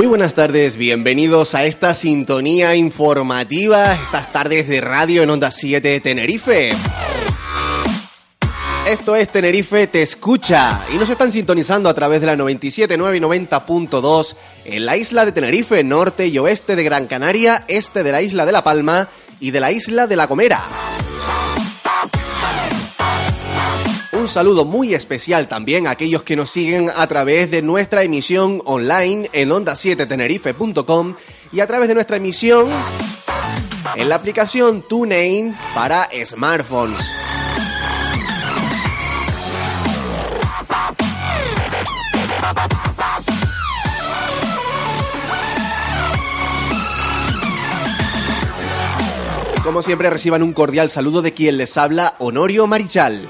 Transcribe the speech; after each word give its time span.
Muy 0.00 0.06
buenas 0.06 0.32
tardes, 0.32 0.78
bienvenidos 0.78 1.54
a 1.54 1.66
esta 1.66 1.94
sintonía 1.94 2.74
informativa, 2.74 3.92
estas 3.92 4.32
tardes 4.32 4.66
de 4.66 4.80
radio 4.80 5.22
en 5.22 5.28
Onda 5.28 5.50
7 5.50 6.00
Tenerife. 6.00 6.72
Esto 8.88 9.14
es 9.14 9.28
Tenerife 9.28 9.88
Te 9.88 10.00
Escucha 10.00 10.86
y 10.90 10.96
nos 10.96 11.10
están 11.10 11.30
sintonizando 11.30 11.90
a 11.90 11.94
través 11.94 12.22
de 12.22 12.28
la 12.28 12.36
97.9 12.36 13.16
y 13.18 13.20
90.2 13.20 14.36
en 14.64 14.86
la 14.86 14.96
isla 14.96 15.26
de 15.26 15.32
Tenerife, 15.32 15.84
norte 15.84 16.28
y 16.28 16.38
oeste 16.38 16.76
de 16.76 16.84
Gran 16.84 17.06
Canaria, 17.06 17.66
este 17.68 18.02
de 18.02 18.12
la 18.12 18.22
isla 18.22 18.46
de 18.46 18.52
La 18.52 18.64
Palma 18.64 19.06
y 19.38 19.50
de 19.50 19.60
la 19.60 19.70
isla 19.70 20.06
de 20.06 20.16
La 20.16 20.26
Gomera. 20.26 20.62
Saludo 24.30 24.64
muy 24.64 24.94
especial 24.94 25.48
también 25.48 25.86
a 25.86 25.90
aquellos 25.90 26.22
que 26.22 26.36
nos 26.36 26.50
siguen 26.50 26.88
a 26.94 27.06
través 27.08 27.50
de 27.50 27.62
nuestra 27.62 28.04
emisión 28.04 28.62
online 28.64 29.28
en 29.32 29.50
onda7tenerife.com 29.50 31.14
y 31.52 31.60
a 31.60 31.66
través 31.66 31.88
de 31.88 31.94
nuestra 31.94 32.16
emisión 32.16 32.68
en 33.96 34.08
la 34.08 34.14
aplicación 34.14 34.82
TuneIn 34.88 35.56
para 35.74 36.08
smartphones. 36.24 37.00
Como 49.64 49.82
siempre 49.82 50.08
reciban 50.08 50.42
un 50.42 50.52
cordial 50.52 50.88
saludo 50.88 51.20
de 51.20 51.34
quien 51.34 51.58
les 51.58 51.76
habla, 51.76 52.14
Honorio 52.18 52.66
Marichal. 52.66 53.28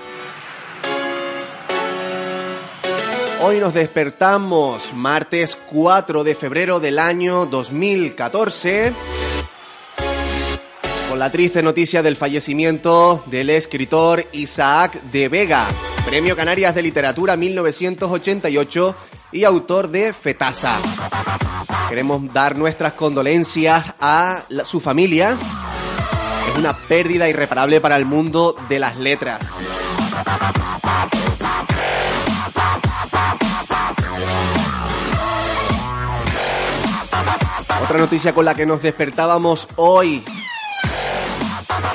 Hoy 3.43 3.59
nos 3.59 3.73
despertamos 3.73 4.93
martes 4.93 5.57
4 5.71 6.25
de 6.25 6.35
febrero 6.35 6.79
del 6.79 6.99
año 6.99 7.47
2014 7.47 8.93
con 11.09 11.19
la 11.19 11.33
triste 11.33 11.63
noticia 11.63 12.03
del 12.03 12.17
fallecimiento 12.17 13.25
del 13.27 13.49
escritor 13.49 14.23
Isaac 14.33 15.01
de 15.05 15.31
Vega, 15.31 15.65
Premio 16.05 16.37
Canarias 16.37 16.75
de 16.75 16.83
Literatura 16.83 17.35
1988 17.35 18.95
y 19.33 19.45
autor 19.45 19.89
de 19.89 20.13
Fetasa. 20.13 20.77
Queremos 21.89 22.31
dar 22.35 22.59
nuestras 22.59 22.93
condolencias 22.93 23.95
a 24.01 24.45
su 24.65 24.81
familia. 24.81 25.35
Es 26.53 26.59
una 26.59 26.77
pérdida 26.77 27.27
irreparable 27.27 27.81
para 27.81 27.97
el 27.97 28.05
mundo 28.05 28.55
de 28.69 28.79
las 28.79 28.99
letras. 28.99 29.55
Otra 37.91 38.03
noticia 38.03 38.33
con 38.33 38.45
la 38.45 38.55
que 38.55 38.67
nos 38.67 38.83
despertábamos 38.83 39.67
hoy 39.75 40.23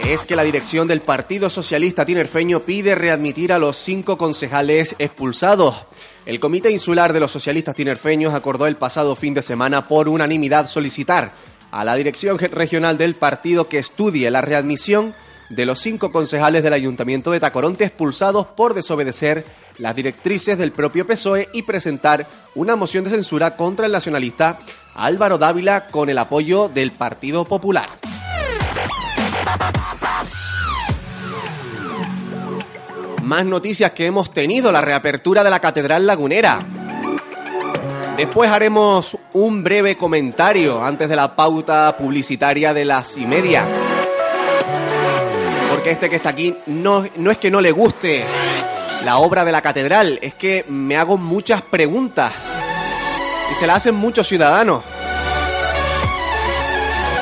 es 0.05 0.25
que 0.25 0.35
la 0.35 0.43
dirección 0.43 0.89
del 0.89 0.99
Partido 0.99 1.49
Socialista 1.49 2.05
Tinerfeño 2.05 2.59
pide 2.59 2.95
readmitir 2.95 3.53
a 3.53 3.59
los 3.59 3.77
cinco 3.77 4.17
concejales 4.17 4.97
expulsados. 4.99 5.73
El 6.25 6.41
Comité 6.41 6.69
Insular 6.69 7.13
de 7.13 7.21
los 7.21 7.31
Socialistas 7.31 7.75
Tinerfeños 7.75 8.33
acordó 8.33 8.67
el 8.67 8.75
pasado 8.75 9.15
fin 9.15 9.33
de 9.33 9.41
semana 9.41 9.87
por 9.87 10.09
unanimidad 10.09 10.67
solicitar 10.67 11.31
a 11.71 11.85
la 11.85 11.95
dirección 11.95 12.37
regional 12.39 12.97
del 12.97 13.15
partido 13.15 13.69
que 13.69 13.79
estudie 13.79 14.29
la 14.29 14.41
readmisión 14.41 15.15
de 15.49 15.65
los 15.65 15.79
cinco 15.79 16.11
concejales 16.11 16.61
del 16.61 16.73
Ayuntamiento 16.73 17.31
de 17.31 17.39
Tacoronte 17.39 17.85
expulsados 17.85 18.47
por 18.47 18.73
desobedecer 18.73 19.45
las 19.77 19.95
directrices 19.95 20.57
del 20.57 20.73
propio 20.73 21.07
PSOE 21.07 21.47
y 21.53 21.61
presentar 21.61 22.27
una 22.53 22.75
moción 22.75 23.05
de 23.05 23.11
censura 23.11 23.55
contra 23.55 23.85
el 23.85 23.93
nacionalista 23.93 24.59
Álvaro 24.95 25.37
Dávila 25.37 25.87
con 25.87 26.09
el 26.09 26.17
apoyo 26.17 26.69
del 26.69 26.91
Partido 26.91 27.43
Popular. 27.43 27.89
Más 33.21 33.45
noticias 33.45 33.91
que 33.91 34.05
hemos 34.05 34.31
tenido, 34.31 34.71
la 34.71 34.81
reapertura 34.81 35.43
de 35.43 35.49
la 35.49 35.59
Catedral 35.59 36.07
Lagunera. 36.07 36.65
Después 38.15 38.49
haremos 38.49 39.17
un 39.33 39.63
breve 39.63 39.97
comentario 39.97 40.83
antes 40.83 41.09
de 41.09 41.15
la 41.17 41.35
pauta 41.35 41.97
publicitaria 41.97 42.73
de 42.73 42.85
las 42.85 43.17
y 43.17 43.25
media. 43.25 43.65
Porque 45.69 45.91
este 45.91 46.09
que 46.09 46.15
está 46.15 46.29
aquí 46.29 46.55
no, 46.67 47.03
no 47.17 47.31
es 47.31 47.37
que 47.37 47.51
no 47.51 47.59
le 47.59 47.71
guste 47.71 48.23
la 49.03 49.17
obra 49.17 49.43
de 49.43 49.51
la 49.51 49.61
catedral, 49.61 50.17
es 50.21 50.33
que 50.33 50.63
me 50.69 50.95
hago 50.95 51.17
muchas 51.17 51.61
preguntas 51.61 52.31
y 53.51 53.55
se 53.55 53.67
la 53.67 53.75
hacen 53.75 53.95
muchos 53.95 54.27
ciudadanos. 54.27 54.83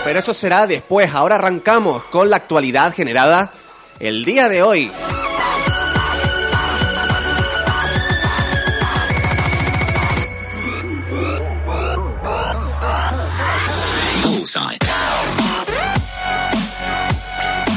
Pero 0.04 0.20
eso 0.20 0.34
será 0.34 0.68
después. 0.68 1.14
Ahora 1.14 1.36
arrancamos 1.36 2.04
con 2.06 2.30
la 2.30 2.38
actualidad 2.38 2.94
generada 2.94 3.52
el 4.00 4.26
día 4.26 4.50
de 4.50 4.62
hoy. 4.62 4.92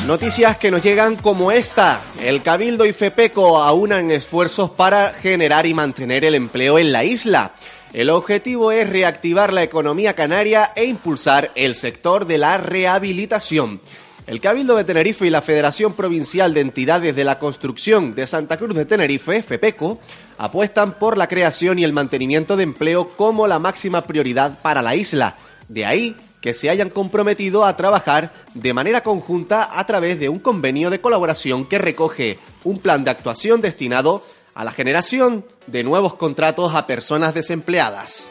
Noticias 0.06 0.56
que 0.56 0.70
nos 0.70 0.82
llegan 0.82 1.16
como 1.16 1.50
esta. 1.50 2.00
El 2.22 2.40
Cabildo 2.40 2.86
y 2.86 2.92
FEPECO 2.92 3.58
aunan 3.58 4.12
esfuerzos 4.12 4.70
para 4.70 5.12
generar 5.12 5.66
y 5.66 5.74
mantener 5.74 6.24
el 6.24 6.36
empleo 6.36 6.78
en 6.78 6.92
la 6.92 7.02
isla. 7.02 7.50
El 7.92 8.10
objetivo 8.10 8.72
es 8.72 8.88
reactivar 8.88 9.52
la 9.52 9.62
economía 9.62 10.14
canaria 10.14 10.72
e 10.74 10.84
impulsar 10.84 11.52
el 11.54 11.74
sector 11.74 12.26
de 12.26 12.38
la 12.38 12.58
rehabilitación. 12.58 13.80
El 14.26 14.40
Cabildo 14.40 14.76
de 14.76 14.84
Tenerife 14.84 15.26
y 15.26 15.30
la 15.30 15.40
Federación 15.40 15.92
Provincial 15.92 16.52
de 16.52 16.60
Entidades 16.60 17.14
de 17.14 17.24
la 17.24 17.38
Construcción 17.38 18.14
de 18.16 18.26
Santa 18.26 18.56
Cruz 18.56 18.74
de 18.74 18.84
Tenerife, 18.84 19.40
FEPECO, 19.42 20.00
apuestan 20.36 20.98
por 20.98 21.16
la 21.16 21.28
creación 21.28 21.78
y 21.78 21.84
el 21.84 21.92
mantenimiento 21.92 22.56
de 22.56 22.64
empleo 22.64 23.08
como 23.16 23.46
la 23.46 23.60
máxima 23.60 24.02
prioridad 24.02 24.58
para 24.62 24.82
la 24.82 24.96
isla. 24.96 25.36
De 25.68 25.86
ahí 25.86 26.16
que 26.40 26.54
se 26.54 26.70
hayan 26.70 26.90
comprometido 26.90 27.64
a 27.64 27.76
trabajar 27.76 28.32
de 28.54 28.74
manera 28.74 29.02
conjunta 29.02 29.78
a 29.78 29.86
través 29.86 30.18
de 30.20 30.28
un 30.28 30.38
convenio 30.38 30.90
de 30.90 31.00
colaboración 31.00 31.64
que 31.64 31.78
recoge 31.78 32.38
un 32.64 32.80
plan 32.80 33.04
de 33.04 33.10
actuación 33.10 33.60
destinado 33.60 34.24
a 34.56 34.64
la 34.64 34.72
generación 34.72 35.44
de 35.66 35.84
nuevos 35.84 36.14
contratos 36.14 36.74
a 36.74 36.86
personas 36.86 37.34
desempleadas. 37.34 38.26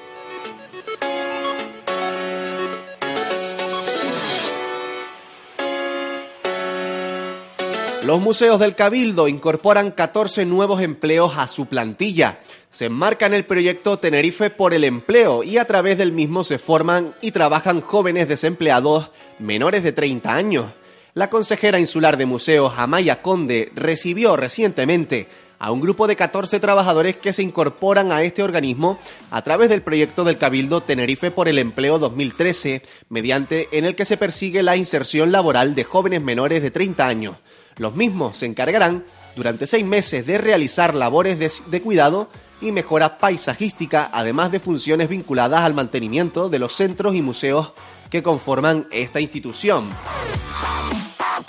Los 8.04 8.22
museos 8.22 8.60
del 8.60 8.76
Cabildo 8.76 9.28
incorporan 9.28 9.92
14 9.92 10.46
nuevos 10.46 10.82
empleos 10.82 11.38
a 11.38 11.48
su 11.48 11.68
plantilla. 11.68 12.40
Se 12.72 12.86
enmarca 12.86 13.28
en 13.28 13.36
el 13.36 13.46
proyecto 13.46 13.98
Tenerife 13.98 14.50
por 14.50 14.74
el 14.74 14.84
empleo 14.84 15.44
y 15.44 15.60
a 15.60 15.66
través 15.66 15.98
del 15.98 16.12
mismo 16.12 16.44
se 16.44 16.58
forman 16.58 17.16
y 17.22 17.32
trabajan 17.32 17.82
jóvenes 17.82 18.28
desempleados 18.28 19.12
menores 19.38 19.84
de 19.84 19.92
30 19.92 20.34
años. 20.34 20.74
La 21.14 21.30
consejera 21.30 21.80
insular 21.80 22.18
de 22.18 22.26
museos 22.26 22.74
Amaya 22.76 23.22
Conde 23.22 23.72
recibió 23.74 24.36
recientemente 24.36 25.28
a 25.60 25.72
un 25.72 25.82
grupo 25.82 26.08
de 26.08 26.16
14 26.16 26.60
trabajadores 26.60 27.16
que 27.18 27.34
se 27.34 27.44
incorporan 27.44 28.12
a 28.12 28.24
este 28.24 28.44
organismo 28.44 29.00
a 29.32 29.42
través 29.42 29.70
del 29.70 29.82
proyecto 29.82 30.24
del 30.24 30.38
Cabildo 30.38 30.82
Tenerife 30.82 31.32
por 31.32 31.48
el 31.48 31.60
Empleo 31.60 32.00
2013, 32.00 32.82
mediante 33.10 33.70
en 33.72 33.86
el 33.86 33.96
que 33.96 34.06
se 34.06 34.18
persigue 34.18 34.64
la 34.64 34.78
inserción 34.78 35.32
laboral 35.32 35.76
de 35.76 35.84
jóvenes 35.84 36.22
menores 36.22 36.62
de 36.62 36.72
30 36.72 37.08
años. 37.08 37.38
Los 37.78 37.96
mismos 37.96 38.38
se 38.38 38.46
encargarán 38.46 39.04
durante 39.36 39.68
seis 39.68 39.86
meses 39.86 40.26
de 40.26 40.38
realizar 40.38 40.96
labores 40.96 41.40
de, 41.40 41.52
de 41.68 41.82
cuidado 41.82 42.30
y 42.62 42.72
mejora 42.72 43.18
paisajística, 43.18 44.10
además 44.14 44.52
de 44.52 44.60
funciones 44.60 45.10
vinculadas 45.10 45.62
al 45.62 45.74
mantenimiento 45.74 46.50
de 46.50 46.60
los 46.60 46.74
centros 46.74 47.16
y 47.16 47.22
museos 47.22 47.74
que 48.10 48.24
conforman 48.24 48.88
esta 48.92 49.20
institución. 49.20 49.86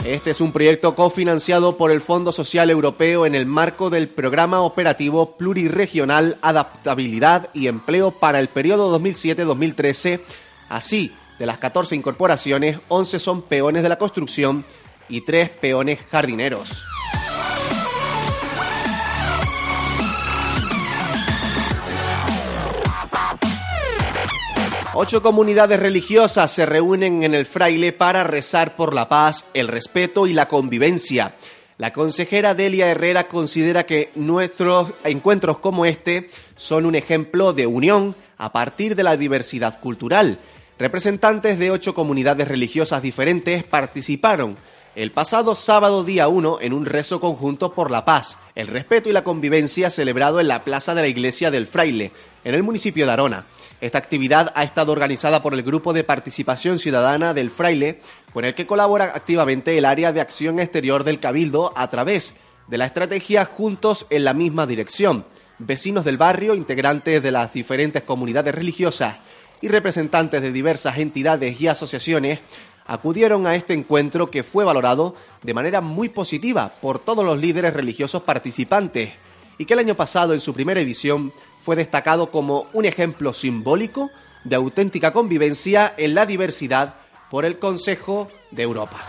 Este 0.06 0.30
es 0.30 0.40
un 0.40 0.52
proyecto 0.52 0.94
cofinanciado 0.94 1.76
por 1.76 1.90
el 1.90 2.00
Fondo 2.00 2.30
Social 2.30 2.70
Europeo 2.70 3.26
en 3.26 3.34
el 3.34 3.44
marco 3.44 3.90
del 3.90 4.06
Programa 4.06 4.60
Operativo 4.60 5.36
Pluriregional 5.36 6.38
Adaptabilidad 6.42 7.48
y 7.54 7.66
Empleo 7.66 8.12
para 8.12 8.38
el 8.38 8.46
periodo 8.46 8.96
2007-2013. 9.00 10.20
Así, 10.68 11.12
de 11.40 11.46
las 11.46 11.58
14 11.58 11.96
incorporaciones, 11.96 12.78
11 12.86 13.18
son 13.18 13.42
peones 13.42 13.82
de 13.82 13.88
la 13.88 13.98
construcción 13.98 14.64
y 15.08 15.22
3 15.22 15.50
peones 15.50 15.98
jardineros. 16.08 16.95
Ocho 24.98 25.22
comunidades 25.22 25.78
religiosas 25.78 26.50
se 26.50 26.64
reúnen 26.64 27.22
en 27.22 27.34
el 27.34 27.44
fraile 27.44 27.92
para 27.92 28.24
rezar 28.24 28.76
por 28.76 28.94
la 28.94 29.10
paz, 29.10 29.44
el 29.52 29.68
respeto 29.68 30.26
y 30.26 30.32
la 30.32 30.48
convivencia. 30.48 31.34
La 31.76 31.92
consejera 31.92 32.54
Delia 32.54 32.88
Herrera 32.88 33.24
considera 33.24 33.84
que 33.84 34.10
nuestros 34.14 34.92
encuentros 35.04 35.58
como 35.58 35.84
este 35.84 36.30
son 36.56 36.86
un 36.86 36.94
ejemplo 36.94 37.52
de 37.52 37.66
unión, 37.66 38.16
a 38.38 38.52
partir 38.52 38.96
de 38.96 39.02
la 39.02 39.18
diversidad 39.18 39.80
cultural. 39.80 40.38
Representantes 40.78 41.58
de 41.58 41.70
ocho 41.70 41.92
comunidades 41.92 42.48
religiosas 42.48 43.02
diferentes 43.02 43.64
participaron 43.64 44.56
el 44.94 45.12
pasado 45.12 45.54
sábado 45.54 46.04
día 46.04 46.26
1 46.26 46.60
en 46.62 46.72
un 46.72 46.86
rezo 46.86 47.20
conjunto 47.20 47.74
por 47.74 47.90
la 47.90 48.06
paz, 48.06 48.38
el 48.54 48.66
respeto 48.66 49.10
y 49.10 49.12
la 49.12 49.24
convivencia 49.24 49.90
celebrado 49.90 50.40
en 50.40 50.48
la 50.48 50.64
Plaza 50.64 50.94
de 50.94 51.02
la 51.02 51.08
Iglesia 51.08 51.50
del 51.50 51.66
Fraile, 51.66 52.12
en 52.44 52.54
el 52.54 52.62
municipio 52.62 53.04
de 53.04 53.12
Arona. 53.12 53.44
Esta 53.80 53.98
actividad 53.98 54.52
ha 54.54 54.64
estado 54.64 54.92
organizada 54.92 55.42
por 55.42 55.52
el 55.52 55.62
Grupo 55.62 55.92
de 55.92 56.02
Participación 56.02 56.78
Ciudadana 56.78 57.34
del 57.34 57.50
Fraile, 57.50 58.00
con 58.32 58.46
el 58.46 58.54
que 58.54 58.66
colabora 58.66 59.04
activamente 59.04 59.76
el 59.76 59.84
área 59.84 60.12
de 60.12 60.22
acción 60.22 60.58
exterior 60.60 61.04
del 61.04 61.20
Cabildo 61.20 61.74
a 61.76 61.90
través 61.90 62.36
de 62.68 62.78
la 62.78 62.86
estrategia 62.86 63.44
Juntos 63.44 64.06
en 64.08 64.24
la 64.24 64.32
misma 64.32 64.66
dirección. 64.66 65.26
Vecinos 65.58 66.06
del 66.06 66.16
barrio, 66.16 66.54
integrantes 66.54 67.22
de 67.22 67.30
las 67.30 67.52
diferentes 67.52 68.02
comunidades 68.02 68.54
religiosas 68.54 69.16
y 69.60 69.68
representantes 69.68 70.40
de 70.40 70.52
diversas 70.52 70.96
entidades 70.96 71.60
y 71.60 71.68
asociaciones 71.68 72.40
acudieron 72.86 73.46
a 73.46 73.56
este 73.56 73.74
encuentro 73.74 74.30
que 74.30 74.42
fue 74.42 74.64
valorado 74.64 75.14
de 75.42 75.54
manera 75.54 75.82
muy 75.82 76.08
positiva 76.08 76.72
por 76.80 76.98
todos 76.98 77.26
los 77.26 77.38
líderes 77.38 77.74
religiosos 77.74 78.22
participantes 78.22 79.12
y 79.58 79.64
que 79.64 79.74
el 79.74 79.80
año 79.80 79.94
pasado 79.94 80.34
en 80.34 80.40
su 80.40 80.54
primera 80.54 80.80
edición 80.80 81.32
fue 81.66 81.74
destacado 81.74 82.30
como 82.30 82.68
un 82.74 82.84
ejemplo 82.84 83.32
simbólico 83.32 84.08
de 84.44 84.54
auténtica 84.54 85.12
convivencia 85.12 85.92
en 85.98 86.14
la 86.14 86.24
diversidad 86.24 86.94
por 87.28 87.44
el 87.44 87.58
Consejo 87.58 88.28
de 88.52 88.62
Europa. 88.62 89.00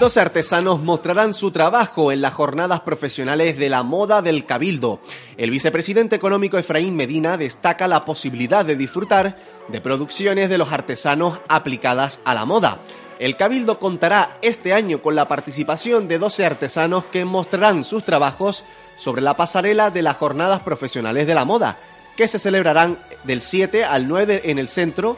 Dos 0.00 0.16
artesanos 0.16 0.82
mostrarán 0.82 1.32
su 1.32 1.52
trabajo 1.52 2.10
en 2.10 2.22
las 2.22 2.34
jornadas 2.34 2.80
profesionales 2.80 3.56
de 3.56 3.70
la 3.70 3.84
moda 3.84 4.20
del 4.20 4.44
Cabildo. 4.46 5.00
El 5.36 5.50
vicepresidente 5.52 6.16
económico 6.16 6.58
Efraín 6.58 6.96
Medina 6.96 7.36
destaca 7.36 7.86
la 7.86 8.00
posibilidad 8.00 8.64
de 8.64 8.74
disfrutar 8.74 9.36
de 9.68 9.80
producciones 9.80 10.48
de 10.48 10.58
los 10.58 10.72
artesanos 10.72 11.38
aplicadas 11.48 12.20
a 12.24 12.34
la 12.34 12.44
moda. 12.44 12.78
El 13.18 13.36
Cabildo 13.36 13.78
contará 13.78 14.38
este 14.42 14.74
año 14.74 15.00
con 15.00 15.14
la 15.14 15.26
participación 15.26 16.06
de 16.06 16.18
12 16.18 16.44
artesanos 16.44 17.04
que 17.06 17.24
mostrarán 17.24 17.82
sus 17.82 18.04
trabajos 18.04 18.62
sobre 18.96 19.22
la 19.22 19.34
pasarela 19.34 19.90
de 19.90 20.02
las 20.02 20.16
jornadas 20.16 20.62
profesionales 20.62 21.26
de 21.26 21.34
la 21.34 21.44
moda, 21.44 21.78
que 22.16 22.28
se 22.28 22.38
celebrarán 22.38 22.98
del 23.24 23.40
7 23.40 23.84
al 23.84 24.08
9 24.08 24.42
en 24.44 24.58
el 24.58 24.68
Centro 24.68 25.16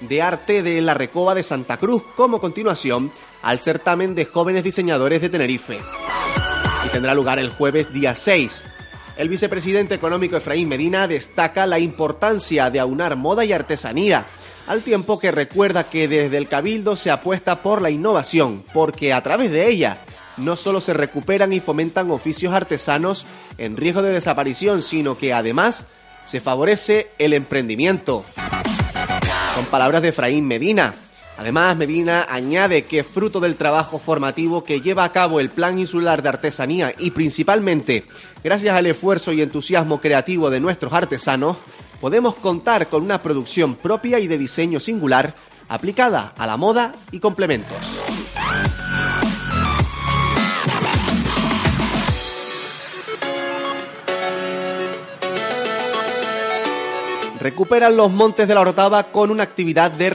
de 0.00 0.22
Arte 0.22 0.62
de 0.62 0.80
la 0.80 0.94
Recoba 0.94 1.34
de 1.34 1.42
Santa 1.42 1.76
Cruz, 1.76 2.02
como 2.16 2.40
continuación 2.40 3.12
al 3.42 3.58
certamen 3.58 4.14
de 4.14 4.24
jóvenes 4.24 4.64
diseñadores 4.64 5.20
de 5.20 5.28
Tenerife. 5.28 5.78
Y 6.86 6.88
tendrá 6.90 7.14
lugar 7.14 7.38
el 7.38 7.50
jueves 7.50 7.92
día 7.92 8.14
6. 8.14 8.64
El 9.20 9.28
vicepresidente 9.28 9.94
económico 9.94 10.38
Efraín 10.38 10.66
Medina 10.66 11.06
destaca 11.06 11.66
la 11.66 11.78
importancia 11.78 12.70
de 12.70 12.80
aunar 12.80 13.16
moda 13.16 13.44
y 13.44 13.52
artesanía, 13.52 14.24
al 14.66 14.80
tiempo 14.80 15.18
que 15.18 15.30
recuerda 15.30 15.90
que 15.90 16.08
desde 16.08 16.38
el 16.38 16.48
Cabildo 16.48 16.96
se 16.96 17.10
apuesta 17.10 17.56
por 17.56 17.82
la 17.82 17.90
innovación, 17.90 18.64
porque 18.72 19.12
a 19.12 19.22
través 19.22 19.50
de 19.50 19.68
ella 19.68 19.98
no 20.38 20.56
solo 20.56 20.80
se 20.80 20.94
recuperan 20.94 21.52
y 21.52 21.60
fomentan 21.60 22.10
oficios 22.10 22.54
artesanos 22.54 23.26
en 23.58 23.76
riesgo 23.76 24.00
de 24.00 24.14
desaparición, 24.14 24.80
sino 24.80 25.18
que 25.18 25.34
además 25.34 25.84
se 26.24 26.40
favorece 26.40 27.10
el 27.18 27.34
emprendimiento. 27.34 28.24
Con 29.54 29.66
palabras 29.66 30.00
de 30.00 30.08
Efraín 30.08 30.46
Medina, 30.46 30.94
Además, 31.40 31.74
Medina 31.74 32.26
añade 32.28 32.84
que 32.84 33.02
fruto 33.02 33.40
del 33.40 33.56
trabajo 33.56 33.98
formativo 33.98 34.62
que 34.62 34.82
lleva 34.82 35.04
a 35.04 35.12
cabo 35.12 35.40
el 35.40 35.48
Plan 35.48 35.78
Insular 35.78 36.22
de 36.22 36.28
Artesanía 36.28 36.92
y 36.98 37.12
principalmente 37.12 38.04
gracias 38.44 38.76
al 38.76 38.84
esfuerzo 38.84 39.32
y 39.32 39.40
entusiasmo 39.40 40.02
creativo 40.02 40.50
de 40.50 40.60
nuestros 40.60 40.92
artesanos, 40.92 41.56
podemos 41.98 42.34
contar 42.34 42.88
con 42.88 43.02
una 43.02 43.22
producción 43.22 43.74
propia 43.74 44.20
y 44.20 44.26
de 44.26 44.36
diseño 44.36 44.80
singular 44.80 45.32
aplicada 45.70 46.34
a 46.36 46.46
la 46.46 46.58
moda 46.58 46.92
y 47.10 47.20
complementos. 47.20 47.78
Recuperan 57.40 57.96
los 57.96 58.10
montes 58.10 58.46
de 58.46 58.54
la 58.54 58.60
Orotava 58.60 59.04
con 59.04 59.30
una 59.30 59.42
actividad 59.42 59.90
de 59.90 60.10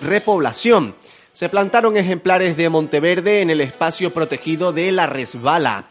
repoblación. 0.00 0.94
Se 1.32 1.48
plantaron 1.48 1.96
ejemplares 1.96 2.56
de 2.56 2.70
Monteverde 2.70 3.42
en 3.42 3.50
el 3.50 3.60
espacio 3.60 4.12
protegido 4.12 4.72
de 4.72 4.90
La 4.90 5.06
Resbala. 5.06 5.88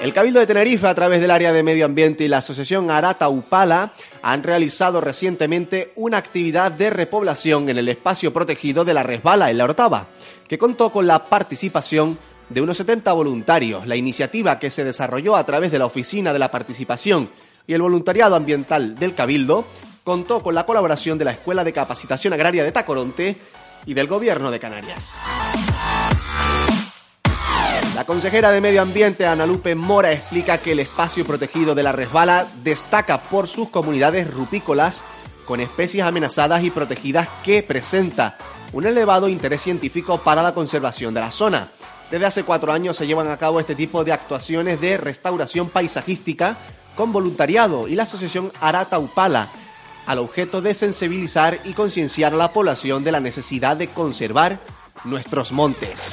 El 0.00 0.12
Cabildo 0.12 0.38
de 0.38 0.46
Tenerife, 0.46 0.86
a 0.86 0.94
través 0.94 1.20
del 1.20 1.32
área 1.32 1.52
de 1.52 1.64
medio 1.64 1.84
ambiente 1.84 2.22
y 2.22 2.28
la 2.28 2.38
asociación 2.38 2.88
Arata 2.88 3.28
Upala, 3.28 3.92
han 4.22 4.44
realizado 4.44 5.00
recientemente 5.00 5.92
una 5.96 6.18
actividad 6.18 6.70
de 6.70 6.90
repoblación 6.90 7.68
en 7.68 7.78
el 7.78 7.88
espacio 7.88 8.32
protegido 8.32 8.84
de 8.84 8.94
La 8.94 9.02
Resbala, 9.02 9.50
en 9.50 9.58
La 9.58 9.64
Orotava, 9.64 10.06
que 10.46 10.56
contó 10.56 10.92
con 10.92 11.08
la 11.08 11.24
participación 11.24 12.16
de 12.48 12.60
unos 12.60 12.76
70 12.76 13.12
voluntarios. 13.12 13.88
La 13.88 13.96
iniciativa 13.96 14.60
que 14.60 14.70
se 14.70 14.84
desarrolló 14.84 15.34
a 15.34 15.44
través 15.44 15.72
de 15.72 15.80
la 15.80 15.86
Oficina 15.86 16.32
de 16.32 16.38
la 16.38 16.52
Participación 16.52 17.28
y 17.66 17.74
el 17.74 17.82
Voluntariado 17.82 18.36
Ambiental 18.36 18.94
del 18.94 19.14
Cabildo 19.14 19.64
contó 20.08 20.42
con 20.42 20.54
la 20.54 20.64
colaboración 20.64 21.18
de 21.18 21.26
la 21.26 21.32
Escuela 21.32 21.64
de 21.64 21.74
Capacitación 21.74 22.32
Agraria 22.32 22.64
de 22.64 22.72
Tacoronte 22.72 23.36
y 23.84 23.92
del 23.92 24.06
Gobierno 24.06 24.50
de 24.50 24.58
Canarias. 24.58 25.12
La 27.94 28.06
consejera 28.06 28.50
de 28.50 28.62
Medio 28.62 28.80
Ambiente, 28.80 29.26
Ana 29.26 29.44
Lupe 29.44 29.74
Mora, 29.74 30.10
explica 30.10 30.56
que 30.56 30.72
el 30.72 30.80
espacio 30.80 31.26
protegido 31.26 31.74
de 31.74 31.82
la 31.82 31.92
resbala 31.92 32.46
destaca 32.64 33.20
por 33.20 33.48
sus 33.48 33.68
comunidades 33.68 34.32
rupícolas 34.32 35.02
con 35.44 35.60
especies 35.60 36.04
amenazadas 36.04 36.64
y 36.64 36.70
protegidas 36.70 37.28
que 37.44 37.62
presenta 37.62 38.38
un 38.72 38.86
elevado 38.86 39.28
interés 39.28 39.60
científico 39.60 40.16
para 40.16 40.42
la 40.42 40.54
conservación 40.54 41.12
de 41.12 41.20
la 41.20 41.30
zona. 41.30 41.68
Desde 42.10 42.24
hace 42.24 42.44
cuatro 42.44 42.72
años 42.72 42.96
se 42.96 43.06
llevan 43.06 43.30
a 43.30 43.36
cabo 43.36 43.60
este 43.60 43.74
tipo 43.74 44.04
de 44.04 44.14
actuaciones 44.14 44.80
de 44.80 44.96
restauración 44.96 45.68
paisajística 45.68 46.56
con 46.96 47.12
voluntariado 47.12 47.88
y 47.88 47.94
la 47.94 48.04
asociación 48.04 48.50
Arata 48.58 48.98
Upala 48.98 49.50
al 50.08 50.18
objeto 50.18 50.62
de 50.62 50.72
sensibilizar 50.72 51.60
y 51.64 51.74
concienciar 51.74 52.32
a 52.32 52.36
la 52.36 52.52
población 52.54 53.04
de 53.04 53.12
la 53.12 53.20
necesidad 53.20 53.76
de 53.76 53.88
conservar 53.88 54.58
nuestros 55.04 55.52
montes. 55.52 56.12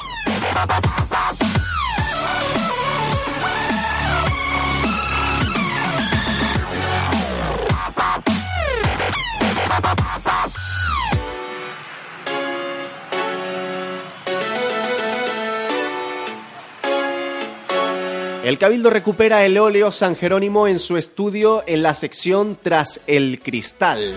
El 18.45 18.59
Cabildo 18.59 18.91
recupera 18.91 19.43
el 19.43 19.57
óleo 19.57 19.91
San 19.91 20.15
Jerónimo 20.15 20.67
en 20.67 20.77
su 20.77 20.97
estudio 20.97 21.63
en 21.65 21.81
la 21.81 21.95
sección 21.95 22.55
Tras 22.61 22.99
el 23.07 23.39
Cristal. 23.39 24.13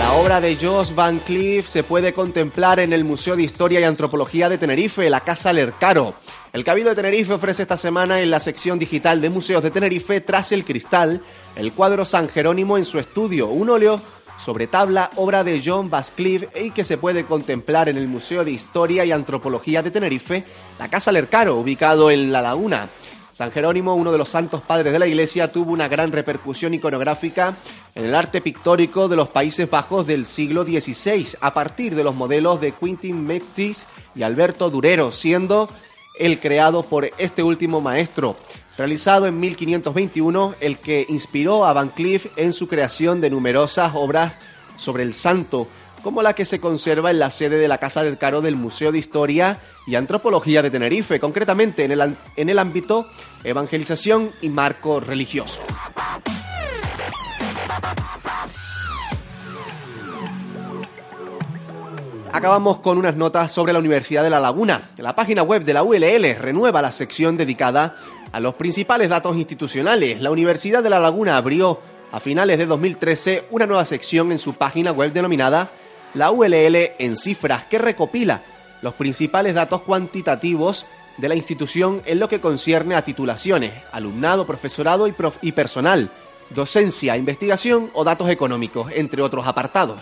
La 0.00 0.14
obra 0.14 0.40
de 0.40 0.56
Jos 0.56 0.96
Van 0.96 1.20
Cleef 1.20 1.68
se 1.68 1.84
puede 1.84 2.12
contemplar 2.12 2.80
en 2.80 2.92
el 2.92 3.04
Museo 3.04 3.36
de 3.36 3.44
Historia 3.44 3.78
y 3.78 3.84
Antropología 3.84 4.48
de 4.48 4.58
Tenerife, 4.58 5.08
la 5.08 5.20
Casa 5.20 5.52
Lercaro. 5.52 6.14
El 6.52 6.64
Cabildo 6.64 6.90
de 6.90 6.96
Tenerife 6.96 7.32
ofrece 7.34 7.62
esta 7.62 7.76
semana 7.76 8.20
en 8.20 8.32
la 8.32 8.40
sección 8.40 8.80
digital 8.80 9.20
de 9.20 9.30
Museos 9.30 9.62
de 9.62 9.70
Tenerife, 9.70 10.20
Tras 10.20 10.50
el 10.50 10.64
Cristal, 10.64 11.20
el 11.54 11.72
cuadro 11.72 12.04
San 12.04 12.28
Jerónimo 12.28 12.78
en 12.78 12.84
su 12.84 12.98
estudio, 12.98 13.46
un 13.46 13.70
óleo 13.70 14.00
sobre 14.44 14.66
tabla, 14.66 15.08
obra 15.14 15.44
de 15.44 15.62
John 15.64 15.88
Vascliffe 15.88 16.48
y 16.60 16.72
que 16.72 16.82
se 16.82 16.98
puede 16.98 17.24
contemplar 17.24 17.88
en 17.88 17.96
el 17.96 18.08
Museo 18.08 18.44
de 18.44 18.50
Historia 18.50 19.04
y 19.04 19.12
Antropología 19.12 19.82
de 19.82 19.92
Tenerife, 19.92 20.44
la 20.80 20.88
Casa 20.88 21.12
Lercaro, 21.12 21.54
ubicado 21.60 22.10
en 22.10 22.32
La 22.32 22.42
Laguna. 22.42 22.88
San 23.32 23.52
Jerónimo, 23.52 23.94
uno 23.94 24.12
de 24.12 24.18
los 24.18 24.28
santos 24.28 24.62
padres 24.62 24.92
de 24.92 24.98
la 24.98 25.06
Iglesia, 25.06 25.52
tuvo 25.52 25.72
una 25.72 25.88
gran 25.88 26.12
repercusión 26.12 26.74
iconográfica 26.74 27.54
en 27.94 28.04
el 28.04 28.14
arte 28.14 28.40
pictórico 28.40 29.08
de 29.08 29.16
los 29.16 29.28
Países 29.28 29.70
Bajos 29.70 30.06
del 30.06 30.26
siglo 30.26 30.64
XVI, 30.64 31.36
a 31.40 31.54
partir 31.54 31.94
de 31.94 32.04
los 32.04 32.14
modelos 32.14 32.60
de 32.60 32.72
Quintin 32.72 33.24
Metzis 33.24 33.86
y 34.14 34.22
Alberto 34.22 34.68
Durero, 34.68 35.12
siendo 35.12 35.70
el 36.18 36.40
creado 36.40 36.82
por 36.82 37.08
este 37.18 37.42
último 37.42 37.80
maestro, 37.80 38.36
realizado 38.76 39.26
en 39.26 39.38
1521, 39.38 40.54
el 40.60 40.78
que 40.78 41.06
inspiró 41.08 41.64
a 41.64 41.72
Van 41.72 41.88
Cleef 41.88 42.26
en 42.36 42.52
su 42.52 42.66
creación 42.66 43.20
de 43.20 43.30
numerosas 43.30 43.92
obras 43.94 44.34
sobre 44.76 45.02
el 45.02 45.14
santo, 45.14 45.68
como 46.02 46.22
la 46.22 46.34
que 46.34 46.44
se 46.44 46.60
conserva 46.60 47.10
en 47.10 47.18
la 47.18 47.30
sede 47.30 47.58
de 47.58 47.68
la 47.68 47.78
Casa 47.78 48.02
del 48.02 48.18
Caro 48.18 48.40
del 48.40 48.56
Museo 48.56 48.92
de 48.92 48.98
Historia 48.98 49.60
y 49.86 49.94
Antropología 49.94 50.62
de 50.62 50.70
Tenerife, 50.70 51.20
concretamente 51.20 51.84
en 51.84 51.92
el, 51.92 52.16
en 52.36 52.48
el 52.48 52.58
ámbito 52.58 53.06
evangelización 53.44 54.30
y 54.40 54.48
marco 54.48 55.00
religioso. 55.00 55.60
Acabamos 62.32 62.78
con 62.78 62.96
unas 62.96 63.16
notas 63.16 63.50
sobre 63.50 63.72
la 63.72 63.80
Universidad 63.80 64.22
de 64.22 64.30
La 64.30 64.38
Laguna. 64.38 64.90
La 64.98 65.16
página 65.16 65.42
web 65.42 65.64
de 65.64 65.74
la 65.74 65.82
ULL 65.82 66.36
renueva 66.38 66.80
la 66.80 66.92
sección 66.92 67.36
dedicada 67.36 67.96
a 68.32 68.38
los 68.38 68.54
principales 68.54 69.08
datos 69.08 69.36
institucionales. 69.36 70.22
La 70.22 70.30
Universidad 70.30 70.82
de 70.82 70.90
La 70.90 71.00
Laguna 71.00 71.36
abrió 71.36 71.80
a 72.12 72.20
finales 72.20 72.58
de 72.58 72.66
2013 72.66 73.46
una 73.50 73.66
nueva 73.66 73.84
sección 73.84 74.30
en 74.30 74.38
su 74.38 74.54
página 74.54 74.92
web 74.92 75.12
denominada 75.12 75.70
La 76.14 76.30
ULL 76.30 76.76
en 76.98 77.16
cifras 77.16 77.64
que 77.64 77.78
recopila 77.78 78.42
los 78.82 78.94
principales 78.94 79.54
datos 79.54 79.82
cuantitativos 79.82 80.86
de 81.18 81.28
la 81.28 81.34
institución 81.34 82.02
en 82.06 82.18
lo 82.18 82.28
que 82.28 82.40
concierne 82.40 82.94
a 82.94 83.02
titulaciones, 83.02 83.72
alumnado, 83.92 84.46
profesorado 84.46 85.06
y, 85.06 85.14
y 85.42 85.52
personal, 85.52 86.10
docencia, 86.50 87.16
investigación 87.16 87.90
o 87.92 88.04
datos 88.04 88.30
económicos, 88.30 88.90
entre 88.94 89.22
otros 89.22 89.46
apartados. 89.46 90.00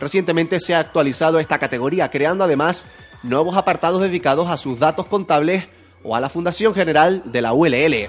Recientemente 0.00 0.58
se 0.60 0.74
ha 0.74 0.80
actualizado 0.80 1.38
esta 1.38 1.58
categoría, 1.58 2.10
creando 2.10 2.44
además 2.44 2.86
nuevos 3.22 3.56
apartados 3.56 4.00
dedicados 4.00 4.50
a 4.50 4.56
sus 4.56 4.78
datos 4.78 5.06
contables 5.06 5.68
o 6.02 6.16
a 6.16 6.20
la 6.20 6.28
Fundación 6.28 6.74
General 6.74 7.22
de 7.24 7.42
la 7.42 7.52
ULL. 7.52 8.08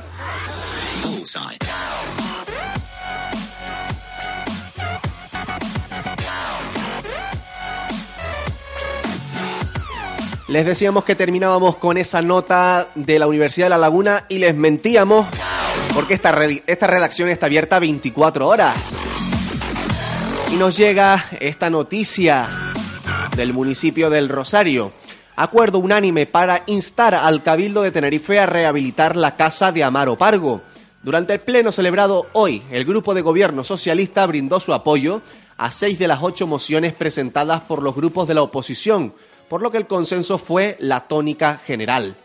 Les 10.47 10.63
decíamos 10.63 11.03
que 11.03 11.15
terminábamos 11.15 11.77
con 11.77 11.97
esa 11.97 12.21
nota 12.21 12.87
de 12.93 13.17
la 13.17 13.25
Universidad 13.25 13.65
de 13.65 13.71
La 13.71 13.77
Laguna 13.79 14.25
y 14.29 14.37
les 14.37 14.55
mentíamos 14.55 15.25
porque 15.95 16.13
esta, 16.13 16.35
esta 16.67 16.85
redacción 16.85 17.29
está 17.29 17.47
abierta 17.47 17.79
24 17.79 18.47
horas. 18.47 18.75
Y 20.51 20.55
nos 20.57 20.77
llega 20.77 21.25
esta 21.39 21.71
noticia 21.71 22.47
del 23.35 23.53
municipio 23.53 24.11
del 24.11 24.29
Rosario. 24.29 24.91
Acuerdo 25.35 25.79
unánime 25.79 26.27
para 26.27 26.61
instar 26.67 27.15
al 27.15 27.41
Cabildo 27.41 27.81
de 27.81 27.91
Tenerife 27.91 28.39
a 28.39 28.45
rehabilitar 28.45 29.15
la 29.15 29.35
casa 29.35 29.71
de 29.71 29.83
Amaro 29.83 30.15
Pargo. 30.15 30.61
Durante 31.01 31.33
el 31.33 31.39
pleno 31.39 31.71
celebrado 31.71 32.27
hoy, 32.33 32.61
el 32.69 32.85
grupo 32.85 33.15
de 33.15 33.21
gobierno 33.21 33.63
socialista 33.63 34.25
brindó 34.27 34.59
su 34.59 34.75
apoyo 34.75 35.21
a 35.57 35.71
seis 35.71 35.97
de 35.97 36.07
las 36.07 36.19
ocho 36.21 36.45
mociones 36.45 36.93
presentadas 36.93 37.61
por 37.61 37.81
los 37.81 37.95
grupos 37.95 38.27
de 38.27 38.35
la 38.35 38.43
oposición, 38.43 39.13
por 39.49 39.61
lo 39.61 39.71
que 39.71 39.77
el 39.77 39.87
consenso 39.87 40.37
fue 40.37 40.77
la 40.79 41.07
tónica 41.07 41.57
general. 41.57 42.15